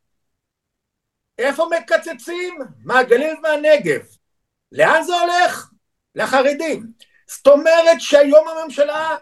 איפה 1.38 1.68
מקצצים? 1.78 2.58
מהגליל 2.84 3.36
והנגב. 3.42 4.00
לאן 4.72 5.02
זה 5.02 5.20
הולך? 5.20 5.70
לחרדים. 6.14 6.92
זאת 7.26 7.46
אומרת 7.46 8.00
שהיום 8.00 8.48
הממשלה 8.48 9.16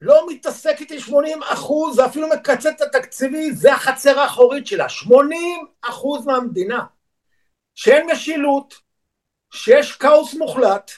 לא 0.00 0.26
מתעסקת 0.28 0.90
עם 0.90 0.98
80 0.98 1.42
אחוז, 1.42 1.98
ואפילו 1.98 2.28
מקצץ 2.28 2.66
את 2.66 2.80
התקציבי, 2.80 3.52
זה 3.52 3.72
החצר 3.72 4.20
האחורית 4.20 4.66
שלה. 4.66 4.88
80 4.88 5.66
אחוז 5.82 6.26
מהמדינה. 6.26 6.84
שאין 7.74 8.06
משילות, 8.12 8.74
שיש 9.52 9.92
כאוס 9.92 10.34
מוחלט, 10.34 10.90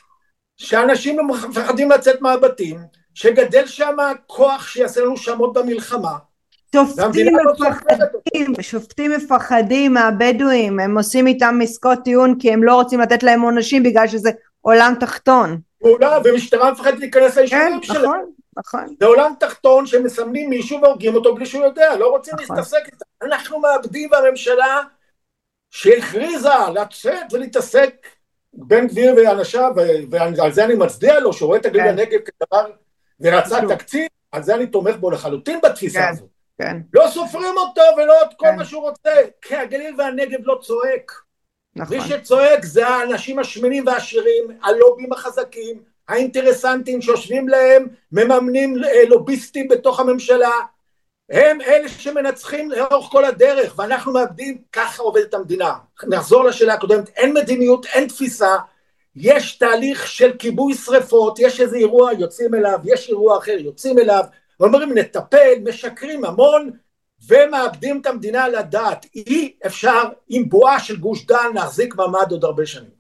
שאנשים 0.57 1.19
מפחדים 1.27 1.91
לצאת 1.91 2.21
מהבתים, 2.21 2.81
שגדל 3.15 3.67
שם 3.67 3.97
כוח 4.27 4.69
שיעשה 4.69 5.01
לנו 5.01 5.17
שמות 5.17 5.53
במלחמה, 5.53 6.19
שופטים 6.73 7.37
לא. 7.37 7.53
מפחדים, 7.53 8.55
שופטים 8.61 9.11
מפחדים 9.11 9.95
מהבדואים, 9.95 10.81
הם 10.81 10.99
עושים 10.99 11.27
איתם 11.27 11.59
עסקות 11.63 11.99
טיעון 12.05 12.39
כי 12.39 12.53
הם 12.53 12.65
לא 12.65 12.75
רוצים 12.75 13.01
לתת 13.01 13.23
להם 13.23 13.41
עונשים 13.41 13.83
בגלל 13.83 14.09
שזה 14.09 14.31
עולם 14.61 14.95
תחתון. 15.01 15.59
פעולה, 15.79 16.19
ומשטרה 16.25 16.73
מפחדת 16.73 16.99
להיכנס 16.99 17.35
כן, 17.35 17.41
ליישובים 17.41 17.83
שלהם. 17.83 18.03
נכון, 18.03 18.31
נכון. 18.57 18.95
זה 19.01 19.07
עולם 19.07 19.33
תחתון 19.41 19.87
שמסמנים 19.87 20.51
מישהו 20.51 20.81
והורגים 20.83 21.15
אותו 21.15 21.35
בלי 21.35 21.47
שהוא 21.47 21.65
יודע, 21.65 21.97
לא 21.97 22.07
רוצים 22.07 22.35
נכון. 22.43 22.57
להתעסק 22.57 22.87
איתם. 22.87 23.05
אנחנו 23.23 23.61
מאבדים 23.61 24.11
בממשלה 24.11 24.81
שהכריזה 25.71 26.49
לצאת 26.75 27.33
ולהתעסק 27.33 28.07
בן 28.53 28.87
גביר 28.87 29.15
ואנשיו, 29.17 29.73
ועל 30.11 30.53
זה 30.53 30.65
אני 30.65 30.75
מצדיע 30.75 31.21
לו, 31.21 31.33
שרואה 31.33 31.59
את 31.59 31.67
הגליל 31.67 31.83
כן. 31.83 31.89
הנגב 31.89 32.19
כדבר, 32.21 32.71
ורצה. 33.21 33.59
תקציב, 33.69 34.07
על 34.33 34.43
זה 34.43 34.55
אני 34.55 34.67
תומך 34.67 34.97
בו 34.97 35.11
לחלוטין 35.11 35.61
בתפיסה 35.63 36.01
כן. 36.01 36.09
הזאת. 36.09 36.38
כן, 36.59 36.77
לא 36.93 37.09
סופרים 37.11 37.57
אותו 37.57 37.83
ולא 37.97 38.23
את 38.23 38.35
כל 38.37 38.47
כן. 38.47 38.57
מה 38.57 38.65
שהוא 38.65 38.83
רוצה, 38.83 39.15
כי 39.43 39.57
הגליל 39.57 39.95
והנגב 39.99 40.39
לא 40.43 40.59
צועק. 40.63 41.13
נכון. 41.77 41.97
מי 41.97 42.03
שצועק 42.09 42.65
זה 42.65 42.87
האנשים 42.87 43.39
השמנים 43.39 43.87
והעשירים, 43.87 44.45
הלובים 44.63 45.13
החזקים, 45.13 45.83
האינטרסנטים 46.09 47.03
שיושבים 47.03 47.49
להם, 47.49 47.87
מממנים 48.13 48.85
אה, 48.85 49.05
לוביסטים 49.09 49.69
בתוך 49.69 50.01
הממשלה, 50.01 50.53
הם 51.31 51.61
אלה 51.61 51.89
שמנצחים 51.89 52.71
לאורך 52.71 53.11
כל 53.11 53.25
הדרך, 53.25 53.79
ואנחנו 53.79 54.13
מאבדים, 54.13 54.59
ככה 54.73 55.03
עובדת 55.03 55.35
המדינה. 55.35 55.75
נחזור 56.09 56.45
לשאלה 56.45 56.75
הקודמת, 56.75 57.09
אין 57.09 57.35
מדיניות, 57.35 57.87
אין 57.87 58.09
תפיסה, 58.09 58.57
יש 59.17 59.59
תהליך 59.59 60.07
של 60.07 60.33
כיבוי 60.39 60.75
שרפות, 60.75 61.39
יש 61.39 61.61
איזה 61.61 61.77
אירוע, 61.77 62.13
יוצאים 62.13 62.55
אליו, 62.55 62.79
יש 62.85 63.09
אירוע 63.09 63.39
אחר, 63.39 63.57
יוצאים 63.59 63.99
אליו, 63.99 64.25
ואומרים 64.61 64.99
נטפל, 64.99 65.55
משקרים 65.65 66.25
המון, 66.25 66.71
ומאבדים 67.29 68.01
את 68.01 68.07
המדינה 68.07 68.49
לדעת. 68.49 69.07
אי 69.15 69.55
אפשר 69.67 70.03
עם 70.29 70.49
בועה 70.49 70.81
של 70.81 70.97
גוש 70.97 71.27
דן 71.27 71.55
להחזיק 71.55 71.95
מעמד 71.97 72.31
עוד 72.31 72.45
הרבה 72.45 72.67
שנים. 72.67 72.99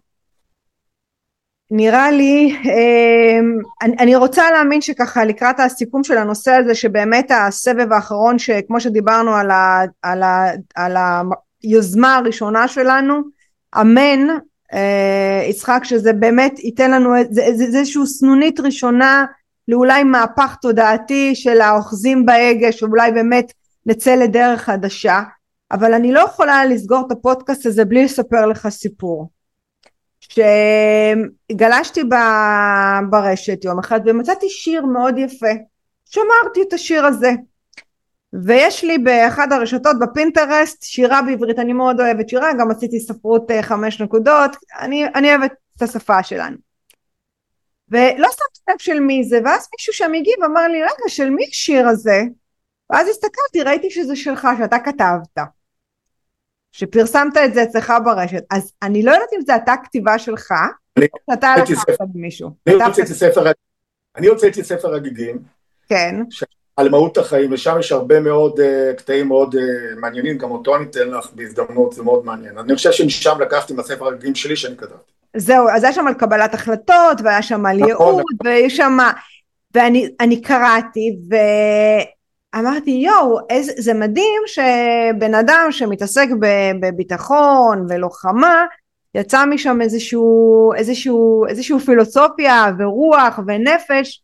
נראה 1.70 2.10
לי, 2.10 2.56
אמ, 2.64 3.58
אני, 3.98 4.16
רוצה 4.16 4.50
להאמין 4.50 4.80
שככה 4.80 5.24
לקראת 5.24 5.60
הסיכום 5.60 6.04
של 6.04 6.18
הנושא 6.18 6.52
הזה 6.52 6.74
שבאמת 6.74 7.30
הסבב 7.30 7.92
האחרון 7.92 8.38
שכמו 8.38 8.80
שדיברנו 8.80 9.34
על, 9.34 9.50
ה, 9.50 9.80
על, 10.02 10.22
ה, 10.22 10.50
על 10.74 10.96
היוזמה 11.62 12.16
הראשונה 12.16 12.68
שלנו, 12.68 13.20
אמן 13.80 14.28
אה, 14.72 15.42
יצחק 15.48 15.80
שזה 15.84 16.12
באמת 16.12 16.58
ייתן 16.58 16.90
לנו, 16.90 17.14
איזושהי 17.16 18.06
סנונית 18.06 18.60
ראשונה 18.60 19.24
לאולי 19.68 20.04
מהפך 20.04 20.56
תודעתי 20.60 21.34
של 21.34 21.60
האוחזים 21.60 22.26
בהגה 22.26 22.72
שאולי 22.72 23.12
באמת 23.12 23.52
נצא 23.86 24.14
לדרך 24.14 24.60
חדשה 24.60 25.22
אבל 25.72 25.94
אני 25.94 26.12
לא 26.12 26.20
יכולה 26.20 26.64
לסגור 26.64 27.04
את 27.06 27.12
הפודקאסט 27.12 27.66
הזה 27.66 27.84
בלי 27.84 28.04
לספר 28.04 28.46
לך 28.46 28.68
סיפור. 28.68 29.30
שגלשתי 30.20 32.04
ברשת 33.10 33.64
יום 33.64 33.78
אחד 33.78 34.00
ומצאתי 34.06 34.48
שיר 34.48 34.86
מאוד 34.86 35.18
יפה 35.18 35.52
שמרתי 36.04 36.62
את 36.68 36.72
השיר 36.72 37.06
הזה. 37.06 37.32
ויש 38.32 38.84
לי 38.84 38.98
באחד 38.98 39.52
הרשתות 39.52 39.98
בפינטרסט 39.98 40.82
שירה 40.82 41.22
בעברית 41.22 41.58
אני 41.58 41.72
מאוד 41.72 42.00
אוהבת 42.00 42.28
שירה 42.28 42.52
גם 42.58 42.70
עשיתי 42.70 43.00
ספרות 43.00 43.50
אה, 43.50 43.62
חמש 43.62 44.00
נקודות 44.00 44.56
אני, 44.78 45.06
אני 45.14 45.34
אוהבת 45.34 45.52
את 45.76 45.82
השפה 45.82 46.22
שלנו 46.22 46.56
ולא 47.90 48.28
שמתי 48.28 48.60
לב 48.70 48.78
של 48.78 49.00
מי 49.00 49.24
זה 49.24 49.40
ואז 49.44 49.68
מישהו 49.78 49.92
שם 49.92 50.12
הגיב 50.14 50.44
אמר 50.44 50.68
לי 50.68 50.82
רגע 50.82 51.08
של 51.08 51.30
מי 51.30 51.46
השיר 51.50 51.88
הזה? 51.88 52.22
ואז 52.90 53.08
הסתכלתי 53.08 53.62
ראיתי 53.64 53.90
שזה 53.90 54.16
שלך 54.16 54.48
שאתה 54.58 54.78
כתבת. 54.78 55.48
שפרסמת 56.72 57.36
את 57.44 57.54
זה 57.54 57.62
אצלך 57.62 57.92
ברשת. 58.04 58.44
אז 58.50 58.72
אני 58.82 59.02
לא 59.02 59.10
יודעת 59.10 59.28
אם 59.36 59.40
זה 59.46 59.54
הייתה 59.54 59.74
כתיבה 59.84 60.18
שלך 60.18 60.52
או 60.98 61.02
שאתה 61.30 61.54
לקחת 61.56 62.06
ממישהו 62.14 62.50
אני 64.16 64.26
הוצאתי 64.26 64.64
ספר 64.64 64.94
הגיגים 64.94 65.38
כן. 65.88 66.14
על 66.76 66.88
מהות 66.88 67.18
החיים, 67.18 67.52
ושם 67.52 67.76
יש 67.80 67.92
הרבה 67.92 68.20
מאוד 68.20 68.60
uh, 68.60 68.94
קטעים 68.96 69.28
מאוד 69.28 69.54
uh, 69.54 69.58
מעניינים, 70.00 70.38
גם 70.38 70.50
אותו 70.50 70.76
אני 70.76 70.84
אתן 70.84 71.08
לך 71.08 71.30
בהזדמנות, 71.32 71.92
זה 71.92 72.02
מאוד 72.02 72.24
מעניין. 72.24 72.58
אני 72.58 72.74
חושב 72.74 72.92
שמשם 72.92 73.40
לקחתי 73.40 73.72
מהספר 73.72 74.04
הרגילים 74.04 74.34
שלי 74.34 74.56
שאני 74.56 74.76
כתבתי. 74.76 75.12
זהו, 75.36 75.68
אז 75.68 75.84
היה 75.84 75.92
שם 75.92 76.06
על 76.06 76.14
קבלת 76.14 76.54
החלטות, 76.54 77.20
והיה 77.24 77.42
שם 77.42 77.66
על 77.66 77.76
נכון, 77.76 77.88
ייעוד, 77.88 78.14
נכון. 78.14 78.24
ויש 78.44 78.76
שם... 78.76 78.98
ואני 79.74 80.42
קראתי, 80.42 81.16
ואמרתי, 82.54 82.90
יואו, 82.90 83.38
איזה, 83.50 83.72
זה 83.76 83.94
מדהים 83.94 84.42
שבן 84.46 85.34
אדם 85.34 85.66
שמתעסק 85.70 86.28
בביטחון 86.80 87.86
ולוחמה, 87.88 88.64
יצא 89.14 89.44
משם 89.44 89.80
איזשהו, 89.80 90.72
איזשהו, 90.76 91.46
איזשהו 91.46 91.80
פילוסופיה 91.80 92.66
ורוח 92.78 93.40
ונפש 93.46 94.22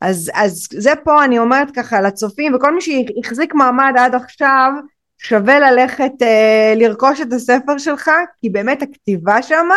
אז, 0.00 0.30
אז 0.34 0.68
זה 0.72 0.96
פה 1.04 1.24
אני 1.24 1.38
אומרת 1.38 1.70
ככה 1.70 2.00
לצופים 2.00 2.54
וכל 2.54 2.74
מי 2.74 2.80
שהחזיק 2.80 3.54
מעמד 3.54 3.92
עד 3.98 4.14
עכשיו 4.14 4.72
שווה 5.18 5.58
ללכת 5.58 6.12
אה, 6.22 6.74
לרכוש 6.76 7.20
את 7.20 7.32
הספר 7.32 7.78
שלך 7.78 8.10
כי 8.40 8.50
באמת 8.50 8.82
הכתיבה 8.82 9.42
שמה 9.42 9.74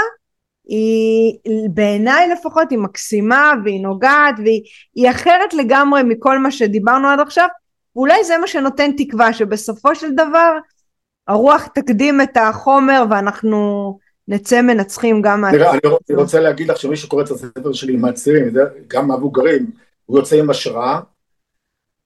היא 0.67 1.37
בעיניי 1.69 2.29
לפחות 2.29 2.71
היא 2.71 2.79
מקסימה 2.79 3.53
והיא 3.63 3.81
נוגעת 3.81 4.35
והיא 4.37 5.09
אחרת 5.09 5.53
לגמרי 5.53 6.03
מכל 6.03 6.39
מה 6.39 6.51
שדיברנו 6.51 7.07
עד 7.07 7.19
עכשיו. 7.19 7.47
ואולי 7.95 8.23
זה 8.23 8.37
מה 8.37 8.47
שנותן 8.47 8.91
תקווה 8.97 9.33
שבסופו 9.33 9.95
של 9.95 10.11
דבר 10.11 10.57
הרוח 11.27 11.67
תקדים 11.67 12.21
את 12.21 12.37
החומר 12.37 13.03
ואנחנו 13.09 13.97
נצא 14.27 14.61
מנצחים 14.61 15.21
גם 15.21 15.41
מה... 15.41 15.49
אני 15.49 16.15
רוצה 16.15 16.39
להגיד 16.39 16.67
לך 16.67 16.77
שמי 16.77 16.95
שקורא 16.95 17.23
את 17.23 17.31
הספר 17.31 17.73
שלי 17.73 17.95
מהצעירים, 17.95 18.53
גם 18.87 19.11
מבוגרים, 19.11 19.71
הוא 20.05 20.17
יוצא 20.17 20.35
עם 20.35 20.49
השראה, 20.49 20.99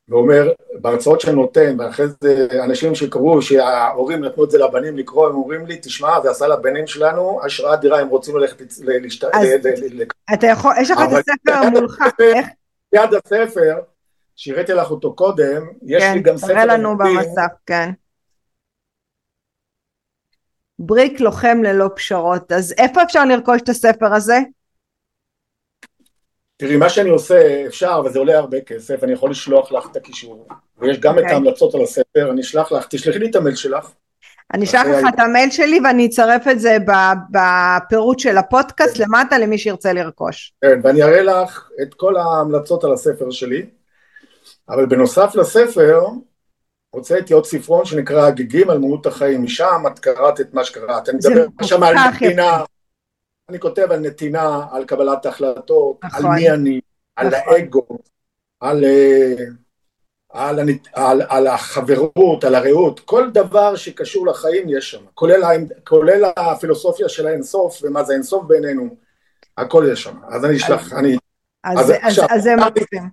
ואומר, 0.10 0.51
בהרצאות 0.82 1.22
שאני 1.22 1.36
נותן, 1.36 1.76
ואחרי 1.80 2.05
זה 2.22 2.47
אנשים 2.64 2.95
שקראו, 2.95 3.41
שההורים 3.41 4.26
נתנו 4.26 4.43
את 4.43 4.51
זה 4.51 4.57
לבנים 4.57 4.97
לקרוא, 4.97 5.28
הם 5.28 5.36
אומרים 5.36 5.66
לי, 5.66 5.78
תשמע, 5.82 6.22
זה 6.22 6.30
עשה 6.30 6.47
לבנים 6.47 6.88
שלנו 6.88 7.39
השראה 7.45 7.74
אדירה, 7.74 7.99
הם 7.99 8.07
רוצים 8.07 8.38
ללכת 8.38 8.62
להשת... 8.84 9.24
אז 9.24 9.47
אתה 10.34 10.47
יכול, 10.47 10.74
יש 10.82 10.91
לך 10.91 10.97
את 10.97 11.07
הספר 11.12 11.70
מולך, 11.70 11.99
איך? 12.36 12.47
ליד 12.93 13.10
הספר, 13.14 13.80
שהראיתי 14.36 14.74
לך 14.74 14.91
אותו 14.91 15.14
קודם, 15.14 15.68
יש 15.86 16.03
לי 16.14 16.22
גם 16.22 16.38
ספר... 16.38 16.47
כן, 16.47 16.53
תראה 16.53 16.66
לנו 16.66 16.97
במסך, 16.97 17.51
כן. 17.66 17.89
בריק 20.80 21.20
לוחם 21.20 21.62
ללא 21.64 21.89
פשרות, 21.95 22.51
אז 22.51 22.74
איפה 22.78 23.03
אפשר 23.03 23.26
לרכוש 23.26 23.62
את 23.62 23.70
הספר 23.70 24.14
הזה? 24.14 24.39
תראי, 26.60 26.78
מה 26.78 26.89
שאני 26.89 27.10
עושה, 27.10 27.66
אפשר, 27.68 27.95
אבל 27.99 28.12
זה 28.12 28.20
עולה 28.20 28.38
הרבה 28.38 28.62
כסף, 28.62 29.03
אני 29.03 29.14
יכול 29.14 29.32
לשלוח 29.32 29.72
לך 29.72 29.88
את 29.91 29.95
הקישור, 29.95 30.47
ויש 30.78 30.99
גם 30.99 31.14
okay. 31.14 31.18
את 31.18 31.24
אוקיי. 31.24 31.34
ההמלצות 31.34 31.76
על 31.76 31.82
הספר, 31.82 32.32
אני 32.32 32.41
אשלח 32.41 32.72
לך, 32.72 32.88
תשלחי 32.89 33.20
לי 33.20 33.30
את 33.30 33.36
המייל 33.36 33.55
שלך. 33.55 33.91
אני 34.53 34.66
אשלח 34.66 34.86
לך 34.88 35.05
את 35.14 35.20
המייל 35.20 35.49
שלי 35.51 35.80
ואני 35.84 36.05
אצרף 36.05 36.47
את 36.47 36.60
זה 36.60 36.78
בפירוט 37.32 38.20
של 38.20 38.38
הפודקאסט 38.38 38.97
כן. 38.97 39.03
למטה 39.03 39.38
למי 39.38 39.57
שירצה 39.57 39.93
לרכוש. 39.93 40.53
כן, 40.62 40.80
ואני 40.84 41.03
אראה 41.03 41.22
לך 41.22 41.70
את 41.82 41.93
כל 41.93 42.18
ההמלצות 42.18 42.84
על 42.84 42.93
הספר 42.93 43.32
שלי, 43.32 43.66
אבל 44.70 44.86
בנוסף 44.86 45.36
לספר, 45.36 46.01
הוצאתי 46.89 47.34
עוד 47.34 47.45
ספרון 47.45 47.86
שנקרא 47.86 48.26
הגיגים 48.26 48.70
על 48.70 48.78
מהות 48.78 49.05
החיים, 49.05 49.43
משם 49.43 49.84
את 49.88 49.99
קראת 49.99 50.41
את 50.41 50.53
מה 50.53 50.64
שקראת, 50.64 51.10
אני 51.10 51.18
מדבר 51.18 51.45
שם 51.62 51.84
על 51.84 51.95
נתינה. 51.95 52.64
אני 53.49 53.59
כותב 53.59 53.87
על 53.91 53.99
נתינה, 53.99 54.65
על 54.71 54.85
קבלת 54.85 55.25
החלטות, 55.25 55.99
נכון. 56.03 56.25
על 56.25 56.31
מי 56.31 56.49
אני, 56.49 56.81
על 57.15 57.27
נכון. 57.27 57.53
האגו, 57.53 57.85
על, 58.59 58.85
אה, 58.85 59.35
על, 60.29 60.59
על, 60.59 60.69
על, 60.93 61.21
על 61.29 61.47
החברות, 61.47 62.43
על 62.43 62.55
הרעות, 62.55 62.99
כל 62.99 63.31
דבר 63.31 63.75
שקשור 63.75 64.27
לחיים 64.27 64.69
יש 64.69 64.91
שם, 64.91 65.05
כולל, 65.13 65.43
כולל 65.87 66.31
הפילוסופיה 66.37 67.09
של 67.09 67.27
האינסוף 67.27 67.79
ומה 67.83 68.03
זה 68.03 68.13
אינסוף 68.13 68.45
בעינינו, 68.47 68.95
הכל 69.57 69.85
יש 69.91 70.03
שם, 70.03 70.17
אז 70.27 70.45
אני 70.45 70.57
אשלח, 70.57 70.93
אני... 70.93 71.17
אז, 71.63 71.79
אז, 71.79 71.89
עכשיו, 72.01 72.25
אז 72.29 72.43
זה 72.43 72.55
מקסים. 72.55 73.09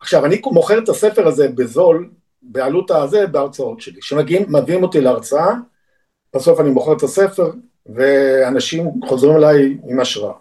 עכשיו, 0.00 0.24
אני 0.24 0.40
מוכר 0.44 0.78
את 0.78 0.88
הספר 0.88 1.26
הזה 1.26 1.48
בזול, 1.48 2.10
בעלות 2.42 2.90
הזה, 2.90 3.26
בהרצאות 3.26 3.80
שלי. 3.80 4.00
כשמביאים 4.00 4.82
אותי 4.82 5.00
להרצאה, 5.00 5.54
בסוף 6.34 6.60
אני 6.60 6.70
מוכר 6.70 6.92
את 6.92 7.02
הספר, 7.02 7.50
ואנשים 7.86 8.90
חוזרים 9.08 9.36
אליי 9.36 9.78
עם 9.88 10.00
השראה. 10.00 10.34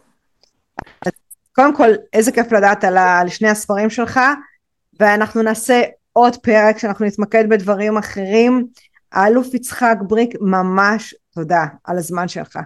קודם 1.51 1.75
כל, 1.75 1.89
איזה 2.13 2.31
כיף 2.31 2.51
לדעת 2.51 2.83
על, 2.83 2.97
על 2.97 3.29
שני 3.29 3.49
הספרים 3.49 3.89
שלך, 3.89 4.19
ואנחנו 4.99 5.41
נעשה 5.41 5.81
עוד 6.13 6.35
פרק 6.35 6.77
שאנחנו 6.77 7.05
נתמקד 7.05 7.49
בדברים 7.49 7.97
אחרים. 7.97 8.67
האלוף 9.11 9.53
יצחק 9.53 9.95
בריק, 10.07 10.35
ממש 10.41 11.15
תודה 11.33 11.65
על 11.83 11.97
הזמן 11.97 12.27
שלך. 12.27 12.59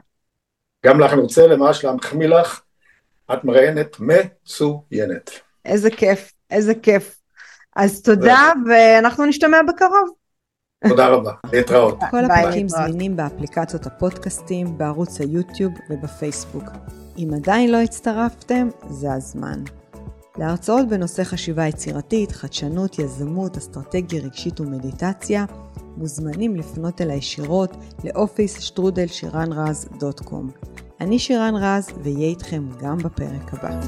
גם 0.85 0.99
לך 0.99 1.13
אני 1.13 1.21
רוצה 1.21 1.47
ממש 1.47 1.85
להחמיא 1.85 2.27
לך, 2.27 2.61
את 3.33 3.43
מראיינת 3.43 3.97
מצוינת. 3.99 5.31
איזה 5.65 5.89
כיף, 5.89 6.33
איזה 6.51 6.75
כיף. 6.75 7.19
אז 7.75 8.01
תודה, 8.01 8.51
ואנחנו 8.69 9.25
נשתמע 9.25 9.57
בקרוב. 9.67 10.09
תודה 10.83 11.07
רבה, 11.07 11.31
להתראות. 11.53 11.99
כל 12.11 12.25
הפרקים 12.25 12.69
זמינים 12.69 13.15
באפליקציות 13.15 13.85
הפודקאסטים, 13.85 14.77
בערוץ 14.77 15.21
היוטיוב 15.21 15.73
ובפייסבוק. 15.89 16.63
אם 17.17 17.29
עדיין 17.35 17.71
לא 17.71 17.77
הצטרפתם, 17.77 18.69
זה 18.89 19.13
הזמן. 19.13 19.63
להרצאות 20.37 20.87
בנושא 20.87 21.23
חשיבה 21.23 21.67
יצירתית, 21.67 22.31
חדשנות, 22.31 22.99
יזמות, 22.99 23.57
אסטרטגיה 23.57 24.21
רגשית 24.21 24.59
ומדיטציה, 24.59 25.45
מוזמנים 25.97 26.55
לפנות 26.55 27.01
אל 27.01 27.09
הישירות 27.09 27.77
לאופיס 28.03 28.59
שטרודל 28.59 29.07
שירן 29.07 29.53
רז 29.53 29.89
דוט 29.99 30.19
קום. 30.19 30.49
אני 31.01 31.19
שירן 31.19 31.55
רז, 31.55 31.89
ואהיה 32.03 32.27
איתכם 32.27 32.63
גם 32.81 32.97
בפרק 32.97 33.53
הבא. 33.53 33.79